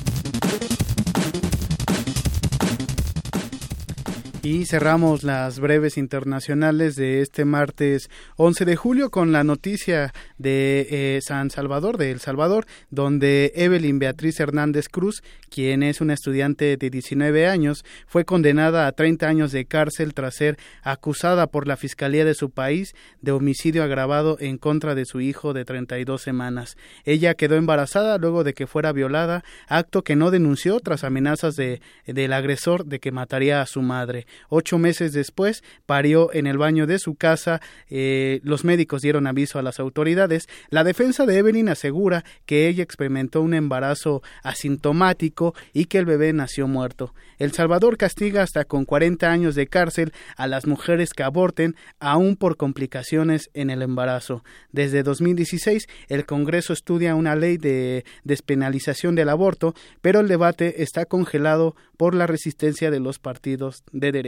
[4.42, 10.86] Y cerramos las breves internacionales de este martes 11 de julio con la noticia de
[10.90, 16.78] eh, San Salvador, de El Salvador, donde Evelyn Beatriz Hernández Cruz, quien es una estudiante
[16.78, 21.76] de 19 años, fue condenada a 30 años de cárcel tras ser acusada por la
[21.76, 26.78] Fiscalía de su país de homicidio agravado en contra de su hijo de 32 semanas.
[27.04, 31.82] Ella quedó embarazada luego de que fuera violada, acto que no denunció tras amenazas de,
[32.06, 34.26] del agresor de que mataría a su madre.
[34.48, 37.60] Ocho meses después parió en el baño de su casa.
[37.88, 40.48] Eh, los médicos dieron aviso a las autoridades.
[40.68, 46.32] La defensa de Evelyn asegura que ella experimentó un embarazo asintomático y que el bebé
[46.32, 47.14] nació muerto.
[47.38, 52.36] El Salvador castiga hasta con 40 años de cárcel a las mujeres que aborten, aún
[52.36, 54.44] por complicaciones en el embarazo.
[54.72, 61.06] Desde 2016, el Congreso estudia una ley de despenalización del aborto, pero el debate está
[61.06, 64.19] congelado por la resistencia de los partidos de derecha.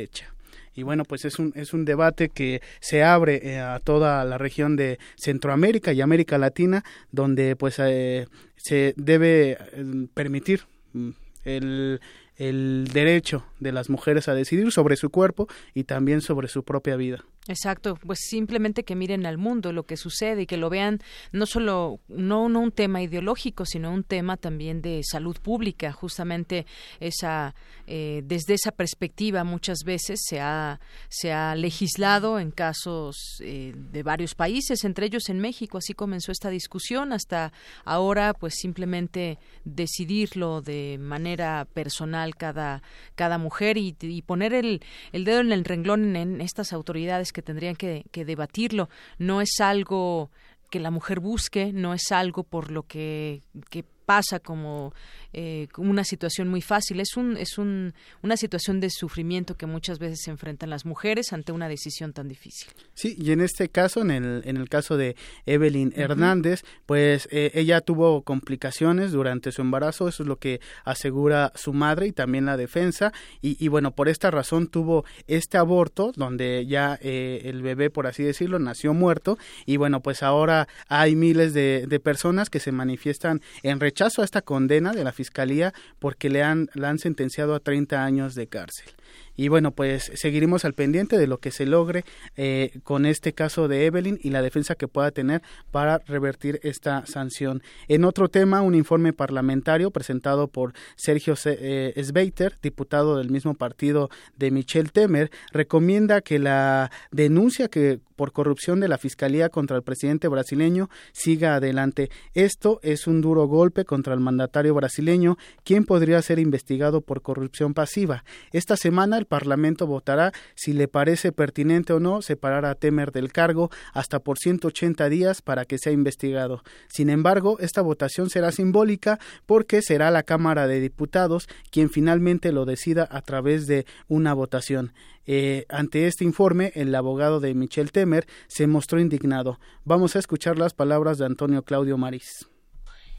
[0.75, 4.39] Y bueno, pues es un, es un debate que se abre eh, a toda la
[4.39, 10.63] región de Centroamérica y América Latina, donde pues eh, se debe eh, permitir
[10.95, 11.11] mm,
[11.45, 12.01] el,
[12.37, 16.97] el derecho de las mujeres a decidir sobre su cuerpo y también sobre su propia
[16.97, 17.23] vida.
[17.49, 21.01] Exacto, pues simplemente que miren al mundo lo que sucede y que lo vean
[21.33, 25.91] no solo no, un tema ideológico, sino un tema también de salud pública.
[25.91, 26.67] Justamente
[27.01, 27.57] esa
[27.89, 30.79] eh, desde esa perspectiva muchas veces se ha
[31.09, 35.79] se ha legislado en casos eh, de varios países, entre ellos en México.
[35.79, 37.53] Así comenzó esta discusión hasta
[37.85, 42.85] ahora, pues simplemente decidirlo de manera personal cada
[43.17, 43.93] cada mujer y,
[44.23, 48.89] poner el, el dedo en el renglón en estas autoridades que tendrían que, debatirlo.
[49.19, 50.31] No es algo
[50.71, 54.93] que la mujer busque, no es algo por lo que, que pasa como
[55.33, 57.01] eh, una situación muy fácil.
[57.01, 61.33] Es, un, es un, una situación de sufrimiento que muchas veces se enfrentan las mujeres
[61.33, 62.69] ante una decisión tan difícil.
[62.95, 65.17] Sí, y en este caso, en el, en el caso de
[65.47, 71.53] Evelyn Hernández, pues eh, ella tuvo complicaciones durante su embarazo, eso es lo que asegura
[71.55, 76.67] su madre y también la defensa, y, bueno, por esta razón tuvo este aborto, donde
[76.67, 81.55] ya eh, el bebé, por así decirlo, nació muerto, y bueno, pues ahora hay miles
[81.55, 86.31] de, de personas que se manifiestan en rechazo a esta condena de la fiscalía porque
[86.31, 88.93] le han, la han sentenciado a 30 años de cárcel.
[89.35, 92.05] Y bueno, pues seguiremos al pendiente de lo que se logre
[92.37, 97.07] eh, con este caso de Evelyn y la defensa que pueda tener para revertir esta
[97.07, 97.63] sanción.
[97.89, 104.11] En otro tema, un informe parlamentario presentado por Sergio eh, Sveiter, diputado del mismo partido
[104.37, 109.83] de Michel Temer, recomienda que la denuncia que por corrupción de la Fiscalía contra el
[109.83, 112.09] presidente brasileño siga adelante.
[112.35, 117.75] Esto es un duro golpe contra el mandatario brasileño, quien podría ser investigado por corrupción
[117.75, 118.23] pasiva.
[118.53, 123.33] Esta semana el Parlamento votará si le parece pertinente o no separar a Temer del
[123.33, 126.63] cargo hasta por 180 días para que sea investigado.
[126.87, 132.67] Sin embargo, esta votación será simbólica porque será la Cámara de Diputados quien finalmente lo
[132.67, 134.93] decida a través de una votación.
[135.27, 139.61] Eh, ante este informe, el abogado de Michel Temer se mostró indignado.
[139.85, 142.49] Vamos a escuchar las palabras de Antonio Claudio Maris.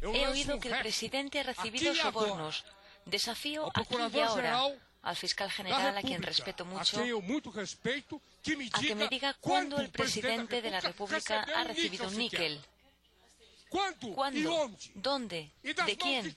[0.02, 2.66] He oído que el presidente ha recibido sobornos.
[3.06, 4.60] Desafío aquí y ahora
[5.02, 10.72] al fiscal general, a quien respeto mucho, a que me diga cuándo el presidente de
[10.72, 12.60] la República ha recibido un níquel.
[13.70, 14.72] ¿Cuándo?
[14.96, 15.52] ¿Dónde?
[15.62, 16.36] ¿De quién?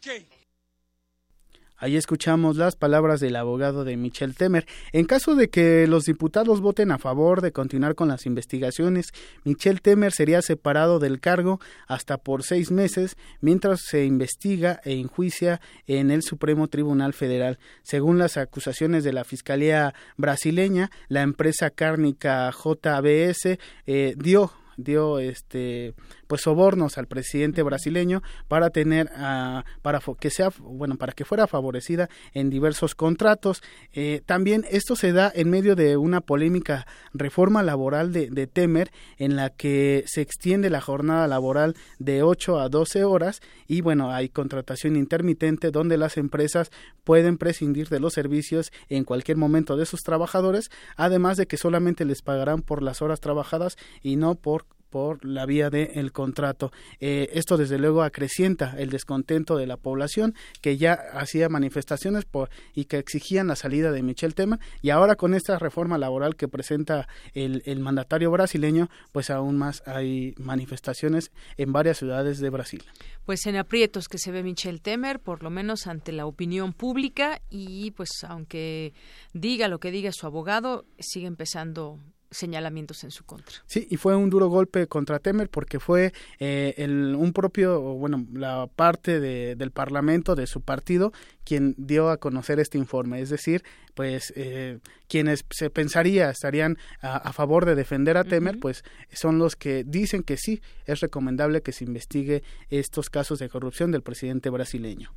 [1.78, 4.66] Ahí escuchamos las palabras del abogado de Michel Temer.
[4.92, 9.12] En caso de que los diputados voten a favor de continuar con las investigaciones,
[9.44, 15.60] Michel Temer sería separado del cargo hasta por seis meses mientras se investiga e enjuicia
[15.86, 17.58] en el Supremo Tribunal Federal.
[17.82, 25.94] Según las acusaciones de la Fiscalía brasileña, la empresa cárnica JBS eh, dio dio este
[26.26, 31.46] pues sobornos al presidente brasileño para tener uh, para que sea bueno para que fuera
[31.46, 33.62] favorecida en diversos contratos.
[33.92, 38.90] Eh, también esto se da en medio de una polémica reforma laboral de, de Temer
[39.18, 44.10] en la que se extiende la jornada laboral de 8 a 12 horas y bueno
[44.10, 46.70] hay contratación intermitente donde las empresas
[47.04, 52.04] pueden prescindir de los servicios en cualquier momento de sus trabajadores además de que solamente
[52.04, 54.66] les pagarán por las horas trabajadas y no por
[54.96, 56.72] por la vía del contrato.
[57.00, 62.48] Eh, esto desde luego acrecienta el descontento de la población que ya hacía manifestaciones por,
[62.74, 66.48] y que exigían la salida de Michel Temer y ahora con esta reforma laboral que
[66.48, 72.82] presenta el, el mandatario brasileño pues aún más hay manifestaciones en varias ciudades de Brasil.
[73.26, 77.42] Pues en aprietos que se ve Michel Temer, por lo menos ante la opinión pública
[77.50, 78.94] y pues aunque
[79.34, 82.00] diga lo que diga su abogado, sigue empezando
[82.36, 83.56] señalamientos en su contra.
[83.66, 88.26] Sí, y fue un duro golpe contra Temer porque fue eh, el, un propio, bueno,
[88.32, 91.12] la parte de, del Parlamento de su partido
[91.44, 93.20] quien dio a conocer este informe.
[93.20, 93.62] Es decir,
[93.94, 98.82] pues eh, quienes se pensaría estarían a, favor de defender a Temer, pues
[99.12, 103.92] son los que dicen que sí, es recomendable que se investigue estos casos de corrupción
[103.92, 105.12] del presidente brasileño.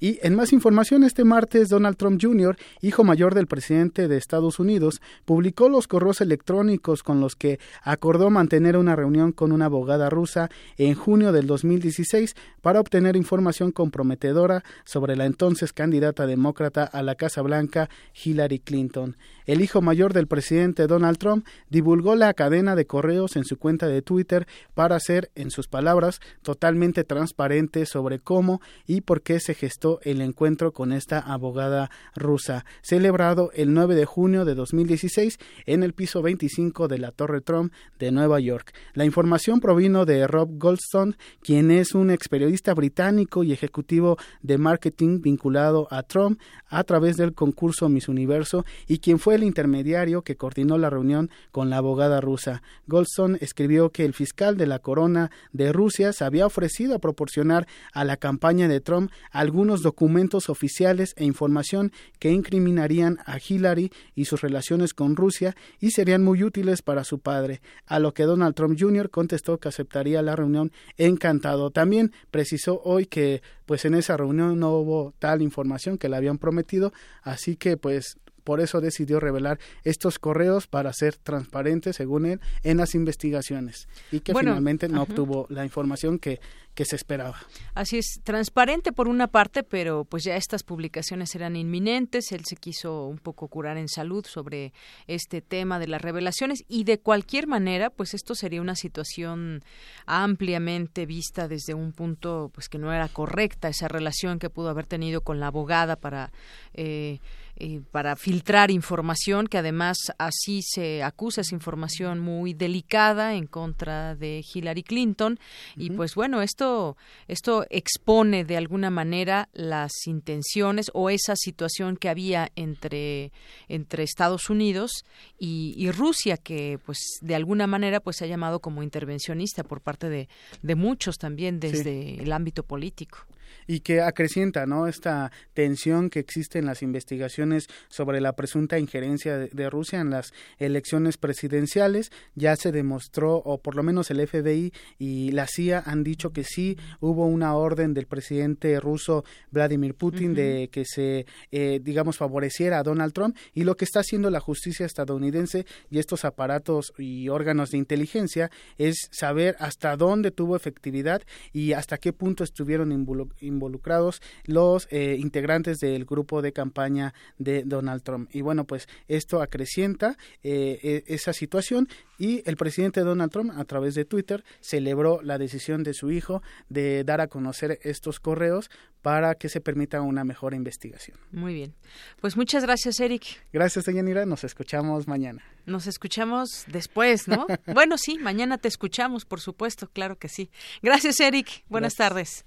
[0.00, 4.58] Y en más información, este martes Donald Trump Jr., hijo mayor del presidente de Estados
[4.58, 6.63] Unidos, publicó los correos electrónicos
[7.02, 12.34] con los que acordó mantener una reunión con una abogada rusa en junio del 2016
[12.62, 17.88] para obtener información comprometedora sobre la entonces candidata demócrata a la Casa Blanca,
[18.24, 19.16] Hillary Clinton.
[19.46, 23.86] El hijo mayor del presidente Donald Trump divulgó la cadena de correos en su cuenta
[23.86, 29.52] de Twitter para ser, en sus palabras, totalmente transparente sobre cómo y por qué se
[29.52, 35.82] gestó el encuentro con esta abogada rusa, celebrado el 9 de junio de 2016 en
[35.82, 38.74] el piso 25 de la Torre Trump de Nueva York.
[38.92, 44.58] La información provino de Rob Goldstone, quien es un ex periodista británico y ejecutivo de
[44.58, 46.38] marketing vinculado a Trump
[46.68, 51.30] a través del concurso Miss Universo y quien fue el intermediario que coordinó la reunión
[51.50, 52.62] con la abogada rusa.
[52.88, 57.66] Goldstone escribió que el fiscal de la corona de Rusia se había ofrecido a proporcionar
[57.94, 64.26] a la campaña de Trump algunos documentos oficiales e información que incriminarían a Hillary y
[64.26, 68.54] sus relaciones con Rusia y serían muy útiles para su padre, a lo que Donald
[68.54, 69.10] Trump Jr.
[69.10, 71.70] contestó que aceptaría la reunión encantado.
[71.70, 76.38] También precisó hoy que pues en esa reunión no hubo tal información que le habían
[76.38, 76.92] prometido,
[77.22, 82.76] así que pues por eso decidió revelar estos correos para ser transparente, según él, en
[82.76, 86.40] las investigaciones y que finalmente no obtuvo la información que,
[86.74, 87.36] que se esperaba.
[87.74, 92.56] Así es, transparente por una parte, pero pues ya estas publicaciones eran inminentes, él se
[92.56, 94.72] quiso un poco curar en salud sobre
[95.06, 99.62] este tema de las revelaciones y de cualquier manera, pues esto sería una situación
[100.06, 104.86] ampliamente vista desde un punto pues que no era correcta esa relación que pudo haber
[104.86, 106.32] tenido con la abogada para
[106.74, 107.20] eh,
[107.56, 114.16] eh, para filtrar información, que además así se acusa esa información muy delicada en contra
[114.16, 115.38] de Hillary Clinton.
[115.76, 116.96] Y pues bueno, esto,
[117.28, 123.32] esto expone de alguna manera las intenciones o esa situación que había entre,
[123.68, 125.04] entre Estados Unidos
[125.38, 129.80] y, y Rusia, que pues de alguna manera pues se ha llamado como intervencionista por
[129.80, 130.28] parte de,
[130.62, 133.26] de muchos también desde el ámbito político
[133.66, 139.38] y que acrecienta no esta tensión que existe en las investigaciones sobre la presunta injerencia
[139.38, 142.10] de, Rusia en las elecciones presidenciales.
[142.34, 146.44] Ya se demostró o por lo menos el FBI y la CIA han dicho que
[146.44, 152.78] sí hubo una orden del presidente ruso Vladimir Putin de que se eh, digamos favoreciera
[152.78, 157.28] a Donald Trump y lo que está haciendo la justicia estadounidense y estos aparatos y
[157.28, 161.22] órganos de inteligencia es saber hasta dónde tuvo efectividad
[161.52, 167.62] y hasta qué punto estuvieron involucrados involucrados los eh, integrantes del grupo de campaña de
[167.64, 168.28] Donald Trump.
[168.32, 173.64] Y bueno, pues esto acrecienta eh, e, esa situación y el presidente Donald Trump a
[173.64, 178.70] través de Twitter celebró la decisión de su hijo de dar a conocer estos correos
[179.04, 181.18] para que se permita una mejor investigación.
[181.30, 181.74] Muy bien.
[182.22, 183.22] Pues muchas gracias, Eric.
[183.52, 184.24] Gracias, Yanira.
[184.24, 185.44] Nos escuchamos mañana.
[185.66, 187.46] Nos escuchamos después, ¿no?
[187.66, 190.50] bueno, sí, mañana te escuchamos, por supuesto, claro que sí.
[190.82, 191.64] Gracias, Eric.
[191.68, 192.46] Buenas tardes.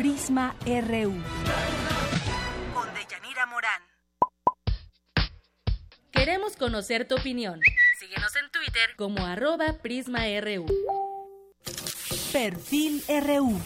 [0.00, 1.12] Prisma RU.
[2.72, 3.82] Con Deyanira Morán.
[6.10, 7.60] Queremos conocer tu opinión.
[7.98, 10.64] Síguenos en Twitter como arroba PrismaRU.
[12.32, 13.60] Perfil RU.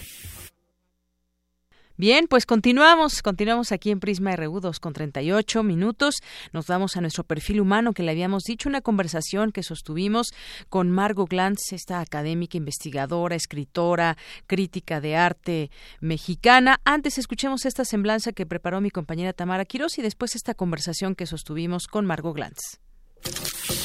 [1.96, 6.16] Bien, pues continuamos, continuamos aquí en Prisma RU 2 con 38 minutos.
[6.52, 10.34] Nos vamos a nuestro perfil humano que le habíamos dicho, una conversación que sostuvimos
[10.68, 14.16] con Margot Glantz, esta académica, investigadora, escritora,
[14.48, 16.80] crítica de arte mexicana.
[16.84, 21.26] Antes escuchemos esta semblanza que preparó mi compañera Tamara Quiroz y después esta conversación que
[21.26, 22.80] sostuvimos con Margot Glantz.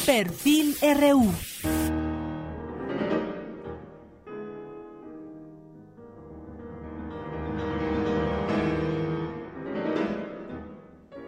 [0.07, 2.18] Perfil RU.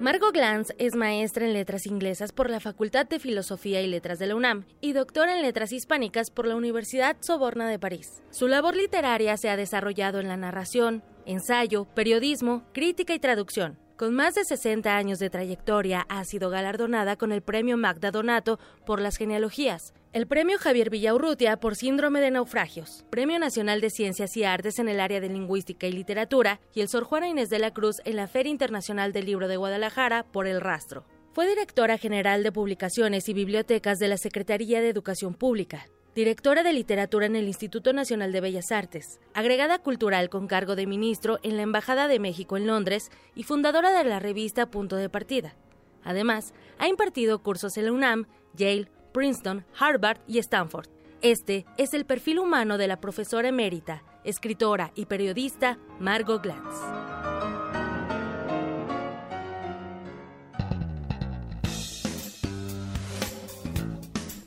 [0.01, 4.25] Margot Glantz es maestra en letras inglesas por la Facultad de Filosofía y Letras de
[4.25, 8.23] la UNAM y doctora en letras hispánicas por la Universidad Soborna de París.
[8.31, 13.77] Su labor literaria se ha desarrollado en la narración, ensayo, periodismo, crítica y traducción.
[13.95, 18.57] Con más de 60 años de trayectoria, ha sido galardonada con el Premio Magda Donato
[18.87, 24.35] por las genealogías, el Premio Javier Villaurrutia por Síndrome de Naufragios, Premio Nacional de Ciencias
[24.35, 27.59] y Artes en el área de Lingüística y Literatura y el Sor Juana Inés de
[27.59, 31.05] la Cruz en la Feria Internacional del Libro de Guadalajara por El Rastro.
[31.31, 36.73] Fue directora general de Publicaciones y Bibliotecas de la Secretaría de Educación Pública, directora de
[36.73, 41.55] literatura en el Instituto Nacional de Bellas Artes, agregada cultural con cargo de ministro en
[41.55, 45.55] la Embajada de México en Londres y fundadora de la revista Punto de Partida.
[46.03, 50.87] Además, ha impartido cursos en la UNAM, Yale, Princeton, Harvard y Stanford.
[51.21, 56.75] Este es el perfil humano de la profesora emérita, escritora y periodista Margot Glantz.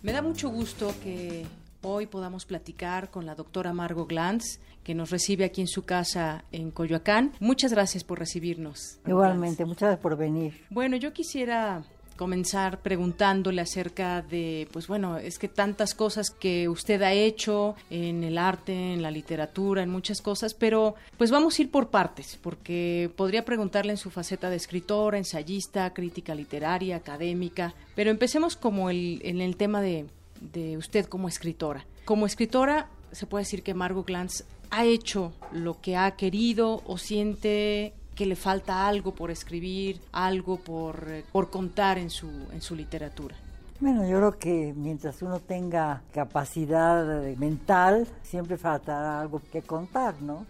[0.02, 1.46] Me da mucho gusto que
[1.80, 6.44] hoy podamos platicar con la doctora Margot Glantz, que nos recibe aquí en su casa
[6.52, 7.32] en Coyoacán.
[7.40, 9.00] Muchas gracias por recibirnos.
[9.06, 10.64] Igualmente, muchas gracias por venir.
[10.70, 11.84] Bueno, yo quisiera
[12.16, 18.24] comenzar preguntándole acerca de, pues bueno, es que tantas cosas que usted ha hecho en
[18.24, 22.38] el arte, en la literatura, en muchas cosas, pero pues vamos a ir por partes,
[22.42, 28.90] porque podría preguntarle en su faceta de escritora, ensayista, crítica literaria, académica, pero empecemos como
[28.90, 30.06] el, en el tema de,
[30.40, 31.84] de usted como escritora.
[32.04, 36.98] Como escritora, se puede decir que Margot Glantz ha hecho lo que ha querido o
[36.98, 42.60] siente que le falta algo por escribir, algo por, eh, por contar en su, en
[42.60, 43.34] su literatura?
[43.80, 50.46] Bueno, yo creo que mientras uno tenga capacidad mental, siempre faltará algo que contar, ¿no?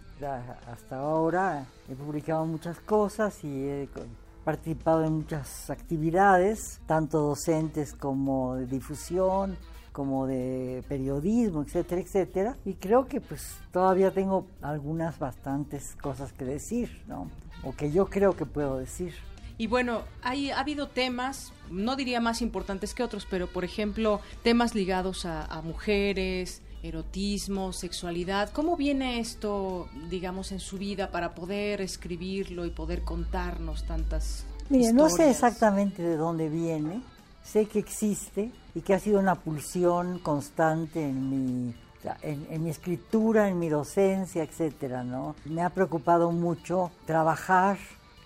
[0.71, 3.89] hasta ahora he publicado muchas cosas y he
[4.43, 9.57] participado en muchas actividades, tanto docentes como de difusión,
[9.91, 12.57] como de periodismo, etcétera, etcétera.
[12.65, 17.29] Y creo que pues todavía tengo algunas bastantes cosas que decir, ¿no?
[17.65, 19.13] O que yo creo que puedo decir.
[19.57, 24.21] Y bueno, hay, ha habido temas, no diría más importantes que otros, pero por ejemplo,
[24.43, 28.51] temas ligados a, mujeres, erotismo, sexualidad.
[28.51, 34.93] ¿Cómo viene esto, digamos, en su vida para poder escribirlo y poder contarnos tantas Mire,
[34.93, 37.01] no sé exactamente de dónde viene,
[37.43, 41.75] sé que existe y que ha sido una pulsión constante en mi,
[42.21, 45.35] en, mi escritura, en mi docencia, etcétera, ¿no?
[45.45, 47.77] Me ha preocupado mucho trabajar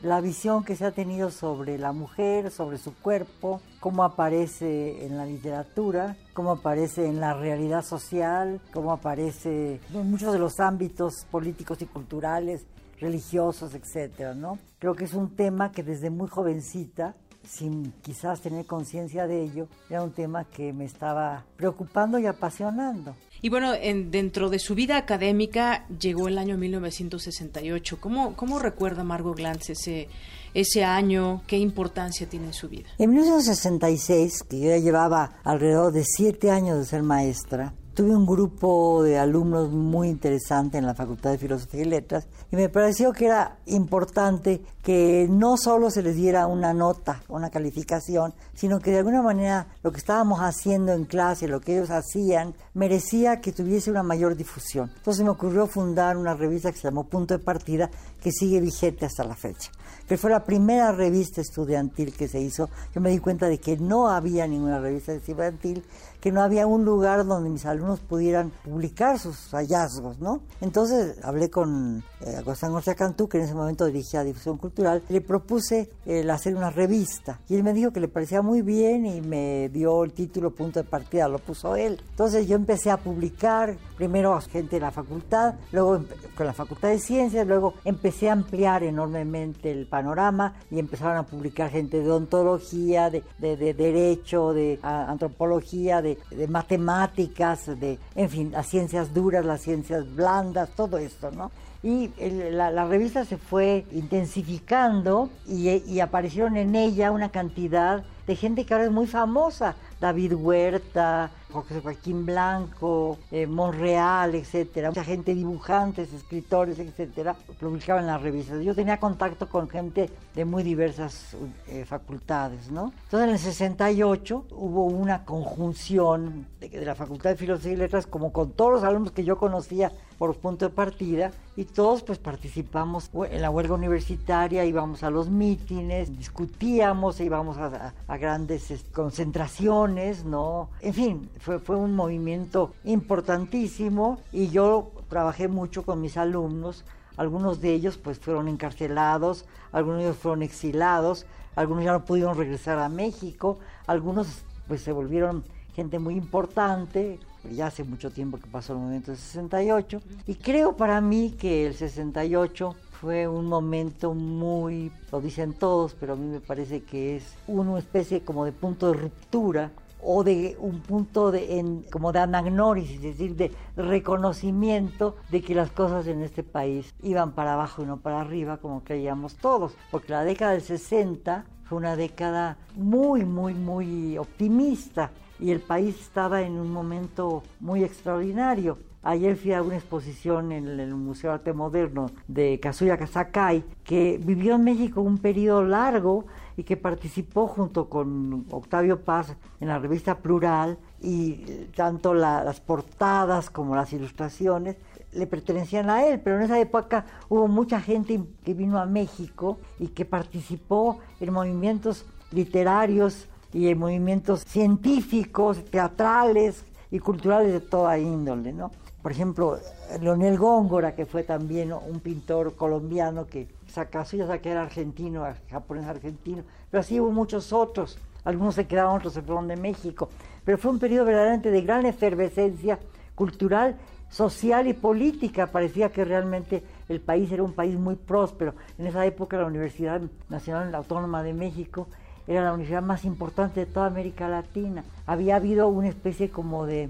[0.02, 5.18] la visión que se ha tenido sobre la mujer, sobre su cuerpo, cómo aparece en
[5.18, 11.26] la literatura, cómo aparece en la realidad social, cómo aparece en muchos de los ámbitos
[11.30, 12.66] políticos y culturales,
[13.00, 14.58] religiosos, etcétera, ¿no?
[14.80, 19.68] Creo que es un tema que desde muy jovencita sin quizás tener conciencia de ello,
[19.90, 23.16] era un tema que me estaba preocupando y apasionando.
[23.42, 27.98] Y bueno, en, dentro de su vida académica llegó el año 1968.
[28.00, 30.10] ¿Cómo, cómo recuerda Margot Glantz ese,
[30.54, 31.42] ese año?
[31.48, 32.90] ¿Qué importancia tiene en su vida?
[32.98, 38.26] En 1966, que yo ya llevaba alrededor de siete años de ser maestra, tuve un
[38.26, 43.12] grupo de alumnos muy interesante en la Facultad de Filosofía y Letras y me pareció
[43.12, 48.92] que era importante que no solo se les diera una nota, una calificación, sino que
[48.92, 53.52] de alguna manera lo que estábamos haciendo en clase, lo que ellos hacían, merecía que
[53.52, 54.90] tuviese una mayor difusión.
[54.96, 57.92] Entonces me ocurrió fundar una revista que se llamó Punto de Partida,
[58.24, 59.72] que sigue vigente hasta la fecha
[60.10, 63.78] que fue la primera revista estudiantil que se hizo, yo me di cuenta de que
[63.78, 65.84] no había ninguna revista estudiantil
[66.22, 70.42] que no había un lugar donde mis alumnos pudieran publicar sus hallazgos, ¿no?
[70.62, 75.22] Entonces hablé con eh, Agustín García Cantú, que en ese momento dirigía Difusión Cultural, le
[75.22, 79.22] propuse el hacer una revista y él me dijo que le parecía muy bien y
[79.22, 82.02] me dio el título Punto de Partida, lo puso él.
[82.10, 86.02] Entonces yo empecé a publicar, primero a gente de la facultad, luego
[86.36, 91.24] con la Facultad de Ciencias, luego empecé a ampliar enormemente el panorama y empezaron a
[91.24, 98.52] publicar gente de odontología, de, de derecho, de antropología, de de, matemáticas, de, en fin,
[98.52, 101.52] las ciencias duras, las ciencias blandas, todo esto, ¿no?
[101.82, 102.12] Y
[102.52, 108.66] la, la, revista se fue intensificando y, y aparecieron en ella una cantidad de gente
[108.66, 109.76] que ahora es muy famosa.
[110.02, 114.90] David Huerta, José Joaquín Blanco, eh, Monreal, etcétera.
[114.90, 118.64] Mucha gente, dibujantes, escritores, etcétera, publicaban las revistas.
[118.64, 121.36] Yo tenía contacto con gente de muy diversas
[121.68, 122.94] eh, facultades, ¿no?
[123.06, 128.06] Entonces en el 68 hubo una conjunción de, de la Facultad de Filosofía y Letras,
[128.06, 132.20] como con todos los alumnos que yo conocía por punto de partida, y todos pues
[132.20, 140.26] participamos en la huelga universitaria, íbamos a los mítines, discutíamos, íbamos a, a grandes concentraciones,
[140.26, 140.70] ¿no?
[140.82, 146.84] En fin, fue, fue un movimiento importantísimo y yo trabajé mucho con mis alumnos.
[147.18, 151.26] Algunos de ellos pues fueron encarcelados, algunos de ellos fueron exilados,
[151.56, 155.44] algunos ya no pudieron regresar a México, algunos pues se volvieron
[155.76, 157.20] gente muy importante,
[157.52, 161.68] ya hace mucho tiempo que pasó el momento del 68, y creo para mí que
[161.68, 167.16] el 68 fue un momento muy, lo dicen todos, pero a mí me parece que
[167.16, 169.72] es una especie como de punto de ruptura
[170.02, 175.72] o de un punto de, como de anagnórisis, es decir, de reconocimiento de que las
[175.72, 180.12] cosas en este país iban para abajo y no para arriba como creíamos todos, porque
[180.12, 186.42] la década del 60 fue una década muy, muy, muy optimista y el país estaba
[186.42, 188.78] en un momento muy extraordinario.
[189.02, 194.20] Ayer fui a una exposición en el Museo de Arte Moderno de Kazuya Sakai, que
[194.22, 196.26] vivió en México un periodo largo
[196.58, 203.50] y que participó junto con Octavio Paz en la revista Plural y tanto las portadas
[203.50, 204.76] como las ilustraciones
[205.14, 209.60] le pertenecían a él, pero en esa época hubo mucha gente que vino a México
[209.80, 217.98] y que participó en movimientos literarios y en movimientos científicos, teatrales y culturales de toda
[217.98, 218.72] índole, ¿no?
[219.02, 219.58] Por ejemplo,
[220.02, 225.86] Leonel Góngora, que fue también un pintor colombiano que sacó, ya que era argentino, japonés
[225.86, 227.98] argentino, pero así hubo muchos otros.
[228.26, 230.10] Algunos se quedaron, otros se fueron de México.
[230.44, 232.78] Pero fue un periodo verdaderamente de gran efervescencia
[233.16, 233.78] cultural,
[234.10, 235.48] social y política.
[235.48, 238.54] Parecía que realmente el país era un país muy próspero.
[238.78, 241.88] En esa época la Universidad Nacional Autónoma de México
[242.30, 244.86] era la universidad más importante de toda América Latina.
[245.06, 246.90] Había habido una especie como de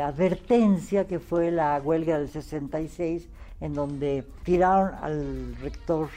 [0.00, 3.26] advertencia que fue la huelga del 66,
[3.60, 6.08] en donde tiraron al rector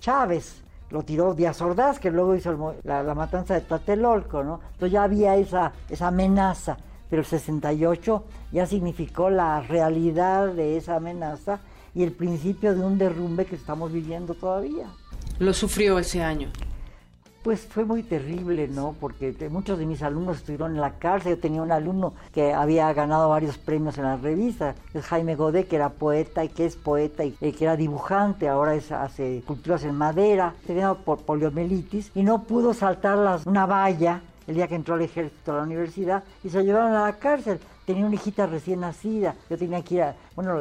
[0.00, 4.60] Chávez, lo tiró Díaz Ordaz, que luego hizo la, matanza de Tlatelolco, ¿no?
[4.72, 6.78] Entonces ya había esa, esa amenaza,
[7.10, 11.60] pero el 68 ya significó la realidad de esa amenaza
[11.94, 14.86] y el principio de un derrumbe que estamos viviendo todavía.
[15.38, 16.50] Lo sufrió ese año.
[17.48, 18.94] Pues fue muy terrible, ¿no?
[19.00, 21.36] Porque muchos de mis alumnos estuvieron en la cárcel.
[21.36, 25.66] Yo tenía un alumno que había ganado varios premios en la revista, es Jaime Godet,
[25.66, 29.82] que era poeta y que es poeta y, que era dibujante, ahora es, hace culturas
[29.84, 34.96] en madera, tenía por poliomielitis y no pudo saltar una valla el día que entró
[34.96, 37.58] al ejército a la universidad y se llevaron a la cárcel
[37.88, 40.60] tenía una hijita recién nacida, yo tenía que ir a, bueno,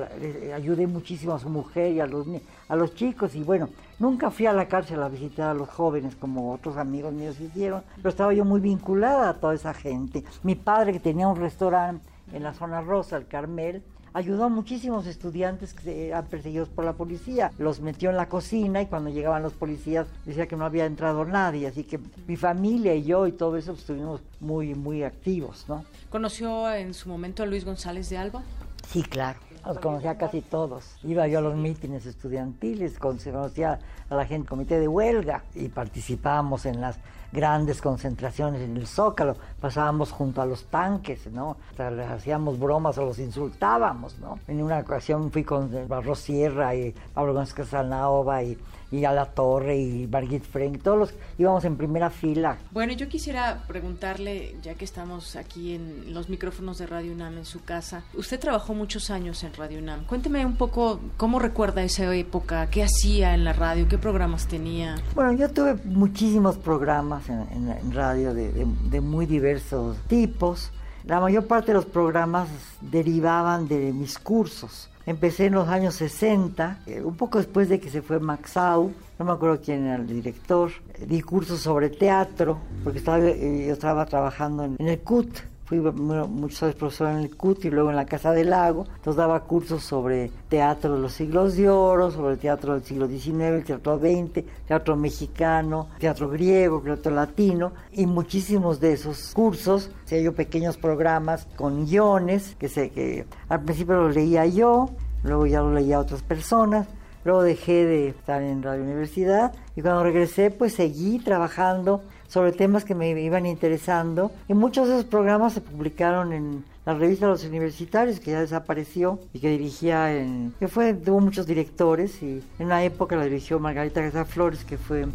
[0.55, 2.25] ayudé muchísimo a su mujer y a los,
[2.69, 3.69] a los chicos y bueno,
[3.99, 7.83] nunca fui a la cárcel a visitar a los jóvenes como otros amigos míos hicieron,
[7.97, 10.23] pero estaba yo muy vinculada a toda esa gente.
[10.43, 13.83] Mi padre que tenía un restaurante en la zona rosa, el Carmel,
[14.13, 17.51] ayudó a muchísimos estudiantes que eran perseguidos por la policía.
[17.59, 21.23] Los metió en la cocina y cuando llegaban los policías decía que no había entrado
[21.23, 21.67] nadie.
[21.67, 25.85] Así que mi familia y yo y todo eso estuvimos muy, muy activos, ¿no?
[26.09, 28.41] ¿Conoció en su momento a Luis González de Alba?
[28.87, 29.39] Sí, claro.
[29.67, 30.97] Los conocía casi todos.
[31.03, 33.79] Iba yo a los mítines estudiantiles, conocía
[34.09, 36.97] a la gente comité de huelga y participábamos en las
[37.31, 41.57] grandes concentraciones en el Zócalo, pasábamos junto a los tanques, ¿no?
[41.77, 44.39] O les hacíamos bromas o los insultábamos, ¿no?
[44.47, 48.57] En una ocasión fui con Barros Sierra y Pablo Gómez Casanova y
[48.91, 52.57] y a la Torre y Margit Frank, todos los íbamos en primera fila.
[52.71, 57.45] Bueno, yo quisiera preguntarle, ya que estamos aquí en los micrófonos de Radio UNAM en
[57.45, 60.05] su casa, usted trabajó muchos años en Radio UNAM.
[60.05, 64.95] Cuénteme un poco cómo recuerda esa época, qué hacía en la radio, qué programas tenía.
[65.15, 70.71] Bueno, yo tuve muchísimos programas en, radio de muy diversos tipos.
[71.05, 72.49] La mayor parte de los programas
[72.81, 74.89] derivaban de mis cursos.
[75.05, 79.25] Empecé en los años 60, eh, un poco después de que se fue Maxau, no
[79.25, 80.69] me acuerdo quién era el director,
[80.99, 85.29] di cursos sobre teatro, porque estaba, eh, yo estaba trabajando en, el CUT,
[85.67, 89.43] fui muchos profesor en el CUT y luego en la Casa del Lago, entonces daba
[89.43, 93.65] cursos sobre teatro de los siglos de oro, sobre el teatro del siglo XIX, el
[93.65, 100.33] teatro XX, teatro mexicano, teatro griego, teatro latino, y muchísimos de esos cursos, se yo
[100.33, 104.89] pequeños programas con guiones, que, sé, que al principio los leía yo,
[105.23, 106.87] luego ya lo leía otras personas,
[107.27, 112.85] Luego dejé de estar en Radio Universidad y cuando regresé pues seguí trabajando sobre temas
[112.85, 114.31] que me iban interesando.
[114.47, 119.19] Y muchos de esos programas se publicaron en la revista los universitarios que ya desapareció
[119.33, 123.59] y que dirigía en que fue tuvo muchos directores y en una época la dirigió
[123.59, 125.05] Margarita García Flores que fue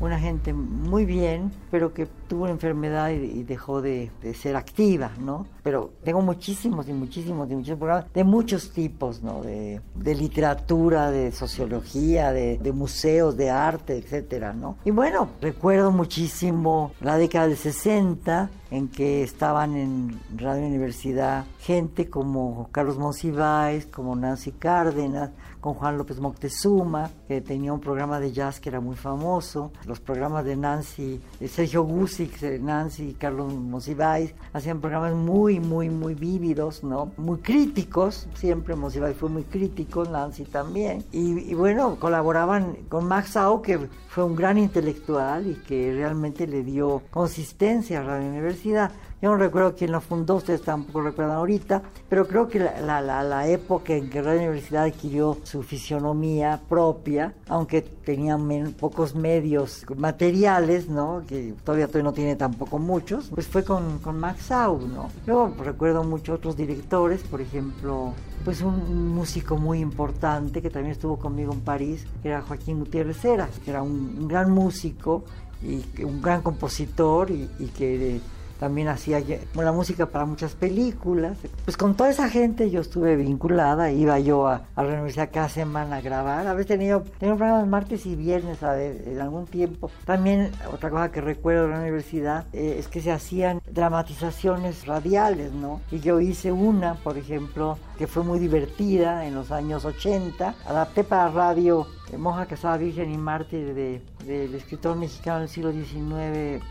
[0.00, 5.46] una gente muy bien, pero que tuvo una enfermedad y, dejó de, ser activa, ¿no?
[5.62, 9.42] Pero tengo muchísimos y muchísimos y muchísimos programas de muchos tipos, ¿no?
[9.42, 9.80] De,
[10.14, 14.76] literatura, de sociología, de, museos, de arte, etcétera, ¿no?
[14.84, 22.08] Y bueno, recuerdo muchísimo la década del 60 en que estaban en Radio Universidad gente
[22.08, 25.30] como Carlos Monsiváis, como Nancy Cárdenas,
[25.66, 29.98] con Juan López Moctezuma, que tenía un programa de jazz que era muy famoso, los
[29.98, 36.84] programas de Nancy, Sergio Gusic, Nancy y Carlos Monsiváis, hacían programas muy, muy, muy vívidos,
[36.84, 37.10] ¿no?
[37.16, 43.60] Muy críticos, siempre Monsiváis fue muy crítico, Nancy también, y, bueno, colaboraban con Max Au,
[43.60, 48.92] que fue un gran intelectual y que realmente le dio consistencia a la universidad.
[49.22, 53.22] Yo no recuerdo quién lo fundó, ustedes tampoco recuerdan ahorita, pero creo que la, la,
[53.22, 60.90] la, época en que la universidad adquirió su fisionomía propia, aunque tenían pocos medios materiales,
[60.90, 61.22] ¿no?
[61.26, 65.08] que todavía, todavía no tiene tampoco muchos, pues fue con, con Max Sau, ¿no?
[65.26, 68.12] Luego recuerdo muchos otros directores, por ejemplo,
[68.44, 73.24] pues un músico muy importante que también estuvo conmigo en París, que era Joaquín Gutiérrez
[73.24, 75.24] Heras, que era un, gran músico
[75.62, 78.20] y un gran compositor y, y que
[78.58, 79.22] también hacía
[79.54, 81.36] la música para muchas películas.
[81.64, 85.96] Pues con toda esa gente yo estuve vinculada, iba yo a, la universidad cada semana
[85.96, 86.46] a grabar.
[86.46, 89.90] A veces tenía, tenía programas martes y viernes a ver, en algún tiempo.
[90.04, 95.52] También otra cosa que recuerdo de la universidad eh, es que se hacían dramatizaciones radiales,
[95.52, 95.80] ¿no?
[95.90, 100.54] Y yo hice una, por ejemplo, que fue muy divertida en los años 80.
[100.66, 103.74] Adapté para radio Monja Casada Virgen y Mártir
[104.24, 106.62] del escritor mexicano del siglo XIX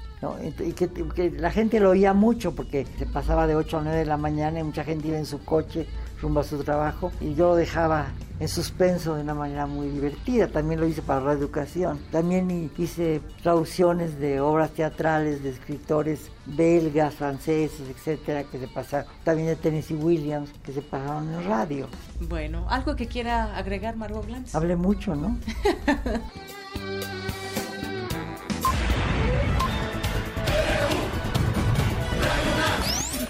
[0.64, 4.06] y que, la gente lo oía mucho porque se pasaba de 8 a 9 de
[4.06, 5.88] la mañana y mucha gente iba en su coche
[6.22, 8.08] rumbo a su trabajo y yo lo dejaba
[8.40, 10.48] en suspenso de una manera muy divertida.
[10.48, 12.00] También lo hice para la educación.
[12.12, 19.08] También hice traducciones de obras teatrales de escritores belgas, franceses, etcétera, que se pasaron.
[19.24, 21.88] También de Tennessee Williams, que se pasaron en radio.
[22.28, 24.54] Bueno, ¿algo que quiera agregar, Margot Glantz?
[24.56, 25.38] Hablé mucho, ¿no?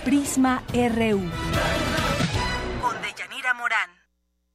[0.06, 1.20] Prisma RU.
[2.80, 3.90] Con Deyanira Morán.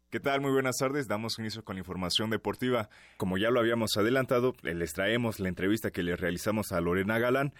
[0.08, 0.40] ¿Qué tal?
[0.40, 1.08] Muy buenas tardes.
[1.08, 2.88] Damos inicio con la información deportiva.
[3.16, 7.52] Como ya lo habíamos adelantado, les traemos la entrevista que le realizamos a Lorena Galán,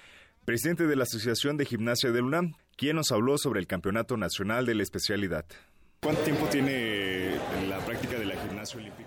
[0.45, 4.67] presidente de la Asociación de Gimnasia del UNAM, quien nos habló sobre el Campeonato Nacional
[4.67, 5.45] de la Especialidad.
[6.01, 7.35] ¿Cuánto tiempo tiene
[7.69, 9.00] la práctica de la gimnasia olímpica?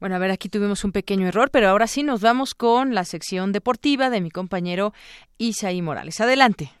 [0.00, 3.04] Bueno, a ver, aquí tuvimos un pequeño error, pero ahora sí nos vamos con la
[3.04, 4.94] sección deportiva de mi compañero
[5.36, 6.20] Isaí Morales.
[6.20, 6.72] Adelante.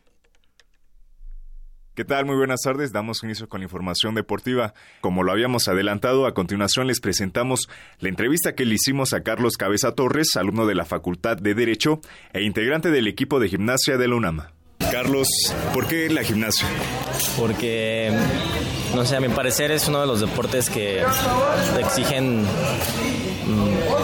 [1.94, 2.24] ¿Qué tal?
[2.24, 2.92] Muy buenas tardes.
[2.92, 4.72] Damos inicio con la información deportiva.
[5.02, 7.68] Como lo habíamos adelantado, a continuación les presentamos
[7.98, 12.00] la entrevista que le hicimos a Carlos Cabeza Torres, alumno de la Facultad de Derecho
[12.32, 14.42] e integrante del equipo de gimnasia de la UNAM.
[14.90, 15.28] Carlos,
[15.74, 16.66] ¿por qué la gimnasia?
[17.36, 18.10] Porque
[18.94, 21.04] no sé, a mi parecer es uno de los deportes que
[21.78, 22.44] exigen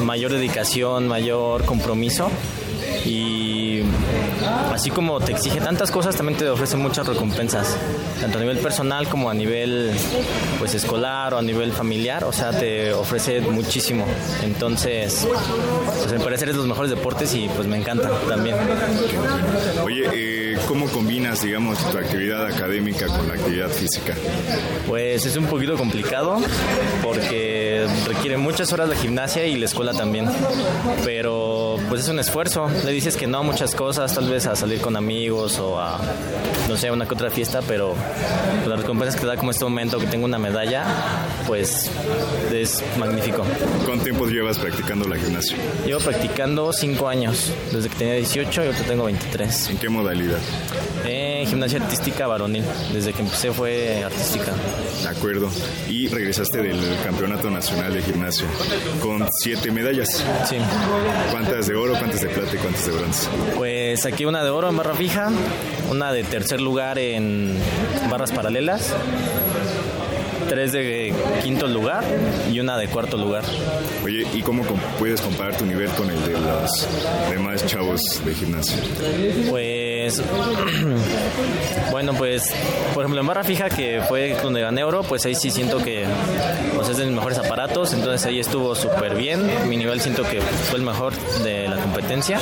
[0.03, 2.31] mayor dedicación, mayor compromiso
[3.05, 3.66] y
[4.73, 7.77] así como te exige tantas cosas, también te ofrece muchas recompensas,
[8.21, 9.93] tanto a nivel personal como a nivel
[10.59, 14.07] pues escolar o a nivel familiar, o sea, te ofrece muchísimo.
[14.43, 15.27] Entonces,
[15.99, 18.57] pues me parece es los mejores deportes y pues me encanta también.
[19.83, 24.15] Oye, eh, ¿cómo combinas, digamos, tu actividad académica con la actividad física?
[24.87, 26.39] Pues es un poquito complicado
[27.03, 30.29] porque requiere muchas horas de gimnasia y la escuela también,
[31.05, 32.69] pero pues es un esfuerzo.
[32.85, 35.99] Le dices que no a muchas cosas, tal vez a salir con amigos o a,
[36.69, 37.95] no sé, una que otra fiesta, pero
[38.67, 40.85] las recompensas que te da como este momento que tengo una medalla,
[41.47, 41.91] pues
[42.53, 43.45] es magnífico.
[43.87, 45.57] ¿Cuánto tiempo llevas practicando la gimnasia?
[45.87, 49.71] Llevo practicando cinco años, desde que tenía 18 y ahora tengo 23.
[49.71, 50.39] ¿En qué modalidad?
[51.05, 54.53] Eh, gimnasia artística varonil, desde que empecé fue artística.
[55.03, 55.49] De acuerdo.
[55.89, 58.47] Y regresaste del Campeonato Nacional de Gimnasia
[59.01, 60.25] con siete medallas.
[60.49, 60.57] Sí.
[61.31, 63.29] ¿Cuántas de oro, cuántas de plata y cuántas de bronce?
[63.57, 65.31] Pues aquí una de oro en barra fija,
[65.91, 67.57] una de tercer lugar en
[68.11, 68.95] barras paralelas
[70.49, 71.13] tres de
[71.43, 72.05] quinto lugar
[72.51, 73.45] y una de cuarto lugar.
[74.05, 74.63] Oye, ¿y cómo
[74.99, 76.89] puedes comparar tu nivel con el de los
[77.31, 78.79] demás chavos de gimnasio?
[79.51, 79.96] Pues
[81.91, 82.43] Bueno, pues,
[82.93, 86.05] por ejemplo, en barra fija, que fue donde gané oro, pues ahí sí siento que
[86.75, 89.49] pues, es de mis mejores aparatos, entonces ahí estuvo súper bien.
[89.69, 92.39] Mi nivel siento que fue el mejor de la competencia.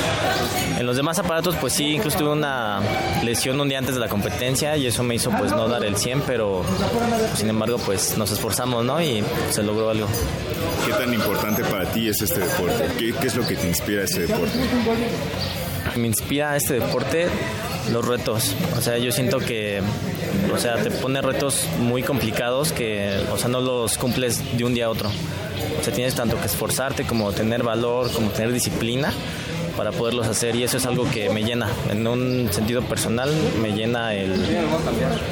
[0.77, 2.81] En los demás aparatos, pues sí, incluso tuve una
[3.23, 5.95] lesión un día antes de la competencia y eso me hizo pues no dar el
[5.95, 6.63] 100, pero
[7.35, 9.01] sin embargo, pues nos esforzamos, ¿no?
[9.01, 10.07] Y se logró algo.
[10.85, 12.87] ¿Qué tan importante para ti es este deporte?
[12.97, 14.59] ¿Qué, qué es lo que te inspira este deporte?
[15.95, 17.27] Me inspira este deporte
[17.91, 18.55] los retos.
[18.77, 19.81] O sea, yo siento que,
[20.53, 24.73] o sea, te pone retos muy complicados que, o sea, no los cumples de un
[24.73, 25.09] día a otro.
[25.79, 29.13] O sea, tienes tanto que esforzarte como tener valor, como tener disciplina
[29.77, 33.31] para poderlos hacer y eso es algo que me llena en un sentido personal
[33.61, 34.33] me llena el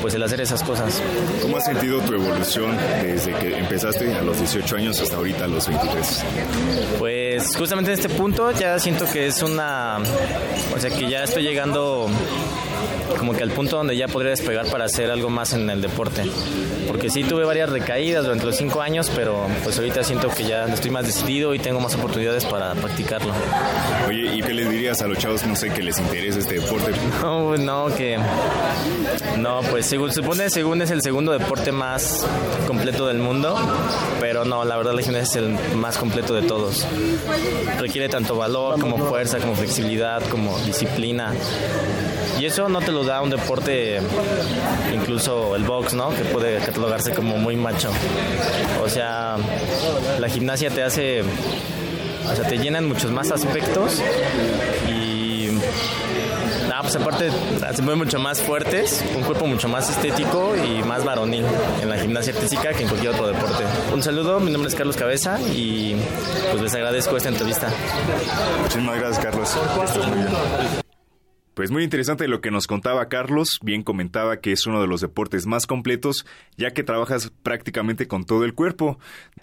[0.01, 1.01] pues el hacer esas cosas
[1.41, 5.47] ¿Cómo has sentido tu evolución desde que empezaste a los 18 años hasta ahorita a
[5.47, 6.25] los 23?
[6.99, 9.99] Pues justamente en este punto ya siento que es una
[10.75, 12.09] o sea que ya estoy llegando
[13.17, 16.23] como que al punto donde ya podría despegar para hacer algo más en el deporte.
[16.87, 20.65] Porque sí tuve varias recaídas durante los cinco años, pero pues ahorita siento que ya
[20.65, 23.33] estoy más decidido y tengo más oportunidades para practicarlo.
[24.07, 26.91] Oye, ¿y qué les dirías a los chavos, no sé, que les interesa este deporte?
[27.23, 28.17] No, no, que...
[29.37, 32.25] No, pues según, supone, según es el segundo deporte más
[32.67, 33.55] completo del mundo,
[34.19, 36.85] pero no, la verdad la gimnasia es el más completo de todos.
[37.79, 41.33] Requiere tanto valor como fuerza, como flexibilidad, como disciplina.
[42.39, 43.99] Y eso no te lo da un deporte,
[44.93, 46.09] incluso el box, ¿no?
[46.09, 47.89] Que puede catalogarse como muy macho.
[48.83, 49.37] O sea,
[50.19, 54.01] la gimnasia te hace, o sea, te llena en muchos más aspectos
[54.89, 55.49] y
[56.67, 57.29] nada, pues aparte
[57.73, 61.45] se mueven mucho más fuertes, un cuerpo mucho más estético y más varonil
[61.81, 63.63] en la gimnasia física que en cualquier otro deporte.
[63.93, 65.95] Un saludo, mi nombre es Carlos Cabeza y
[66.51, 67.69] pues les agradezco esta entrevista.
[68.63, 69.49] Muchísimas gracias, Carlos.
[69.85, 70.82] Estás muy bien.
[71.53, 75.01] Pues muy interesante lo que nos contaba Carlos, bien comentaba que es uno de los
[75.01, 76.25] deportes más completos,
[76.57, 78.97] ya que trabajas prácticamente con todo el cuerpo.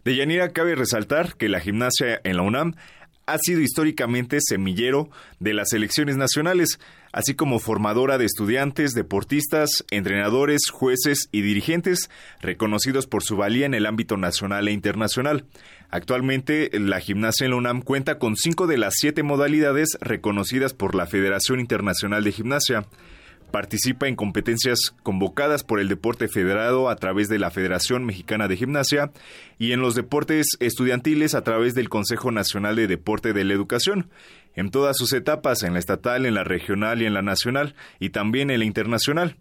[0.05, 2.74] De Yanira cabe resaltar que la gimnasia en la UNAM
[3.27, 5.09] ha sido históricamente semillero
[5.39, 6.81] de las selecciones nacionales,
[7.12, 12.11] así como formadora de estudiantes, deportistas, entrenadores, jueces y dirigentes
[12.41, 15.45] reconocidos por su valía en el ámbito nacional e internacional.
[15.91, 20.95] Actualmente, la gimnasia en la UNAM cuenta con cinco de las siete modalidades reconocidas por
[20.95, 22.87] la Federación Internacional de Gimnasia.
[23.51, 28.57] Participa en competencias convocadas por el deporte federado a través de la Federación Mexicana de
[28.57, 29.11] Gimnasia
[29.59, 34.09] y en los deportes estudiantiles a través del Consejo Nacional de Deporte de la Educación,
[34.55, 38.11] en todas sus etapas, en la estatal, en la regional y en la nacional, y
[38.11, 39.37] también en la internacional.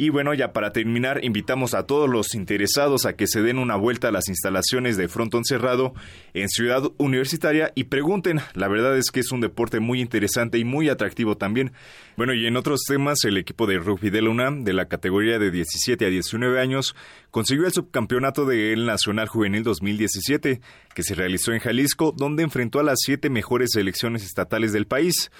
[0.00, 3.74] Y bueno, ya para terminar, invitamos a todos los interesados a que se den una
[3.74, 5.92] vuelta a las instalaciones de Frontón Cerrado
[6.34, 8.38] en Ciudad Universitaria y pregunten.
[8.54, 11.72] La verdad es que es un deporte muy interesante y muy atractivo también.
[12.16, 15.40] Bueno, y en otros temas, el equipo de rugby de la UNAM, de la categoría
[15.40, 16.94] de 17 a 19 años,
[17.32, 20.60] consiguió el subcampeonato del Nacional Juvenil 2017,
[20.94, 25.32] que se realizó en Jalisco, donde enfrentó a las siete mejores selecciones estatales del país.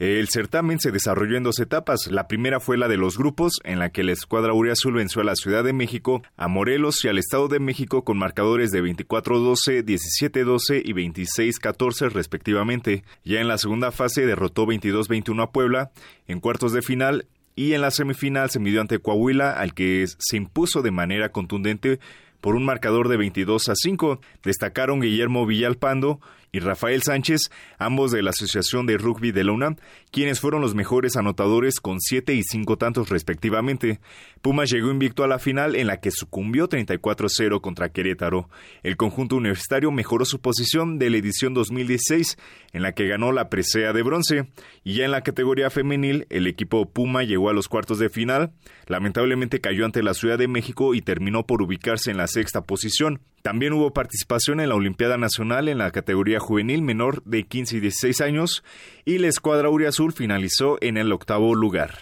[0.00, 2.06] El certamen se desarrolló en dos etapas.
[2.10, 5.24] La primera fue la de los grupos, en la que la escuadra Azul venció a
[5.24, 9.84] la Ciudad de México, a Morelos y al Estado de México con marcadores de 24-12,
[9.84, 13.04] 17-12 y 26-14 respectivamente.
[13.24, 15.90] Ya en la segunda fase derrotó 22-21 a Puebla.
[16.26, 20.38] En cuartos de final y en la semifinal se midió ante Coahuila, al que se
[20.38, 22.00] impuso de manera contundente
[22.40, 24.18] por un marcador de 22 a 5.
[24.44, 26.20] Destacaron Guillermo Villalpando
[26.52, 29.76] y Rafael Sánchez, ambos de la Asociación de Rugby de la UNAM,
[30.10, 34.00] quienes fueron los mejores anotadores con 7 y 5 tantos respectivamente.
[34.42, 38.48] Pumas llegó invicto a la final en la que sucumbió 34-0 contra Querétaro.
[38.82, 42.38] El conjunto universitario mejoró su posición de la edición 2016,
[42.72, 44.48] en la que ganó la presea de bronce,
[44.84, 48.52] y ya en la categoría femenil, el equipo Puma llegó a los cuartos de final.
[48.86, 53.20] Lamentablemente cayó ante la Ciudad de México y terminó por ubicarse en la sexta posición.
[53.42, 57.80] También hubo participación en la Olimpiada Nacional en la categoría juvenil menor de 15 y
[57.80, 58.62] 16 años
[59.04, 61.94] y la escuadra Azul finalizó en el octavo lugar.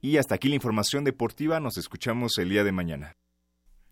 [0.00, 3.16] Y hasta aquí la información deportiva, nos escuchamos el día de mañana.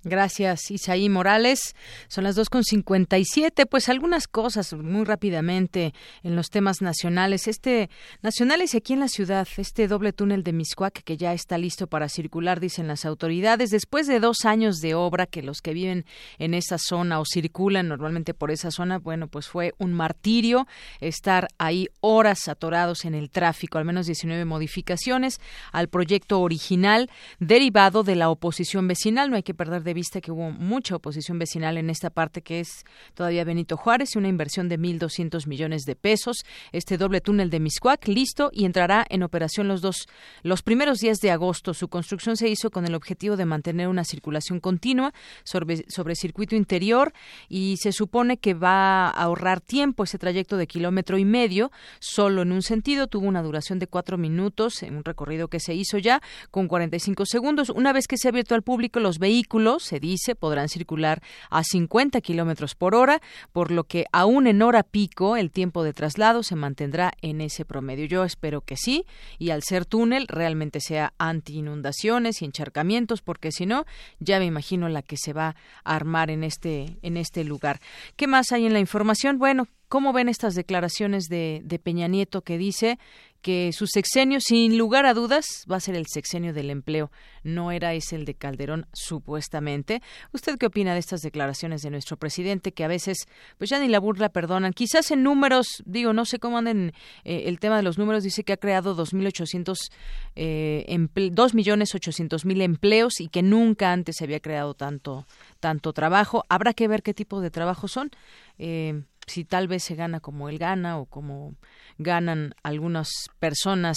[0.04, 1.76] Gracias, Isaí Morales.
[2.08, 3.66] Son las 2.57.
[3.66, 7.46] Pues algunas cosas muy rápidamente en los temas nacionales.
[7.46, 7.88] Este,
[8.20, 11.86] nacionales y aquí en la ciudad, este doble túnel de Miscuac que ya está listo
[11.86, 13.70] para circular, dicen las autoridades.
[13.70, 16.04] Después de dos años de obra que los que viven
[16.38, 20.66] en esa zona o circulan normalmente por esa zona, bueno, pues fue un martirio
[21.00, 27.08] estar ahí horas atorados en el tráfico, al menos 19 modificaciones al proyecto original
[27.38, 29.30] derivado de la oposición vecinal.
[29.30, 32.60] No hay que perder de vista que hubo mucha oposición vecinal en esta parte que
[32.60, 36.44] es todavía Benito Juárez y una inversión de 1.200 millones de pesos.
[36.73, 40.06] Este doble túnel de Miscuac listo y entrará en operación los dos
[40.43, 41.74] los primeros días de agosto.
[41.74, 45.12] Su construcción se hizo con el objetivo de mantener una circulación continua
[45.44, 47.12] sobre, sobre circuito interior
[47.48, 51.70] y se supone que va a ahorrar tiempo ese trayecto de kilómetro y medio
[52.01, 53.06] solo en un sentido.
[53.06, 56.20] Tuvo una duración de cuatro minutos en un recorrido que se hizo ya
[56.51, 57.70] con 45 segundos.
[57.70, 61.62] Una vez que se ha abierto al público, los vehículos, se dice, podrán circular a
[61.64, 63.20] 50 kilómetros por hora,
[63.52, 67.64] por lo que aún en hora pico el tiempo de traslado se mantendrá en ese
[67.64, 68.06] promedio.
[68.06, 69.04] Yo espero que sí,
[69.38, 73.84] y al ser túnel realmente sea anti inundaciones y encharcamientos, porque si no,
[74.18, 77.80] ya me imagino la que se va a armar en este, en este lugar.
[78.16, 79.38] ¿Qué más hay en la información?
[79.38, 82.98] Bueno, ¿Cómo ven estas declaraciones de, de, Peña Nieto que dice
[83.43, 87.10] que su sexenio, sin lugar a dudas, va a ser el sexenio del empleo.
[87.43, 90.01] No era ese el de Calderón, supuestamente.
[90.32, 93.27] ¿Usted qué opina de estas declaraciones de nuestro presidente que a veces,
[93.59, 94.73] pues ya ni la burla perdonan?
[94.73, 96.93] Quizás en números, digo, no sé cómo anden
[97.24, 99.90] eh, el tema de los números, dice que ha creado 2.800,
[100.36, 105.27] eh, 2.800.000 empleos y que nunca antes se había creado tanto,
[105.59, 106.44] tanto trabajo.
[106.48, 108.10] Habrá que ver qué tipo de trabajo son.
[108.59, 111.55] Eh, si tal vez se gana como él gana o como
[111.98, 113.09] ganan algunas
[113.39, 113.97] personas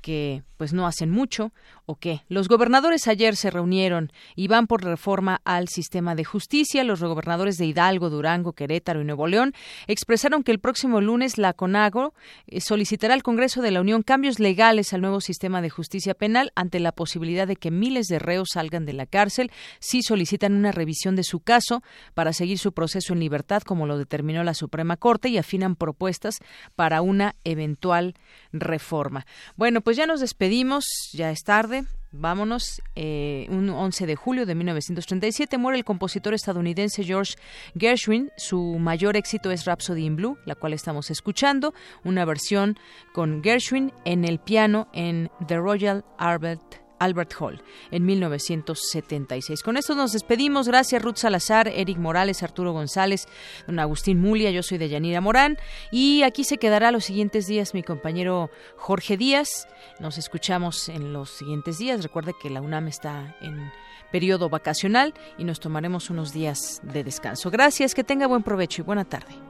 [0.00, 1.52] que pues no hacen mucho
[1.86, 2.20] o qué.
[2.28, 6.84] Los gobernadores ayer se reunieron y van por reforma al sistema de justicia.
[6.84, 9.54] Los gobernadores de Hidalgo, Durango, Querétaro y Nuevo León
[9.86, 12.12] expresaron que el próximo lunes la CONAGO
[12.46, 16.52] eh, solicitará al Congreso de la Unión cambios legales al nuevo sistema de justicia penal
[16.54, 20.72] ante la posibilidad de que miles de reos salgan de la cárcel si solicitan una
[20.72, 21.82] revisión de su caso
[22.12, 26.38] para seguir su proceso en libertad como lo determinó la Suprema Corte y afinan propuestas
[26.76, 28.14] para una eventual
[28.52, 29.24] reforma.
[29.56, 31.84] Bueno, pues ya nos despedimos, ya es tarde.
[32.12, 32.82] Vámonos.
[32.96, 37.34] Eh, un 11 de julio de 1937 muere el compositor estadounidense George
[37.78, 38.30] Gershwin.
[38.36, 41.72] Su mayor éxito es Rhapsody in Blue, la cual estamos escuchando,
[42.02, 42.78] una versión
[43.12, 49.62] con Gershwin en el piano en The Royal Albert Albert Hall en 1976.
[49.62, 50.68] Con esto nos despedimos.
[50.68, 53.26] Gracias Ruth Salazar, Eric Morales, Arturo González,
[53.66, 54.52] don Agustín Mulia.
[54.52, 55.58] Yo soy de Yanira Morán
[55.90, 59.66] y aquí se quedará los siguientes días mi compañero Jorge Díaz.
[59.98, 62.02] Nos escuchamos en los siguientes días.
[62.02, 63.72] Recuerde que la UNAM está en
[64.12, 67.50] periodo vacacional y nos tomaremos unos días de descanso.
[67.50, 69.49] Gracias, que tenga buen provecho y buena tarde.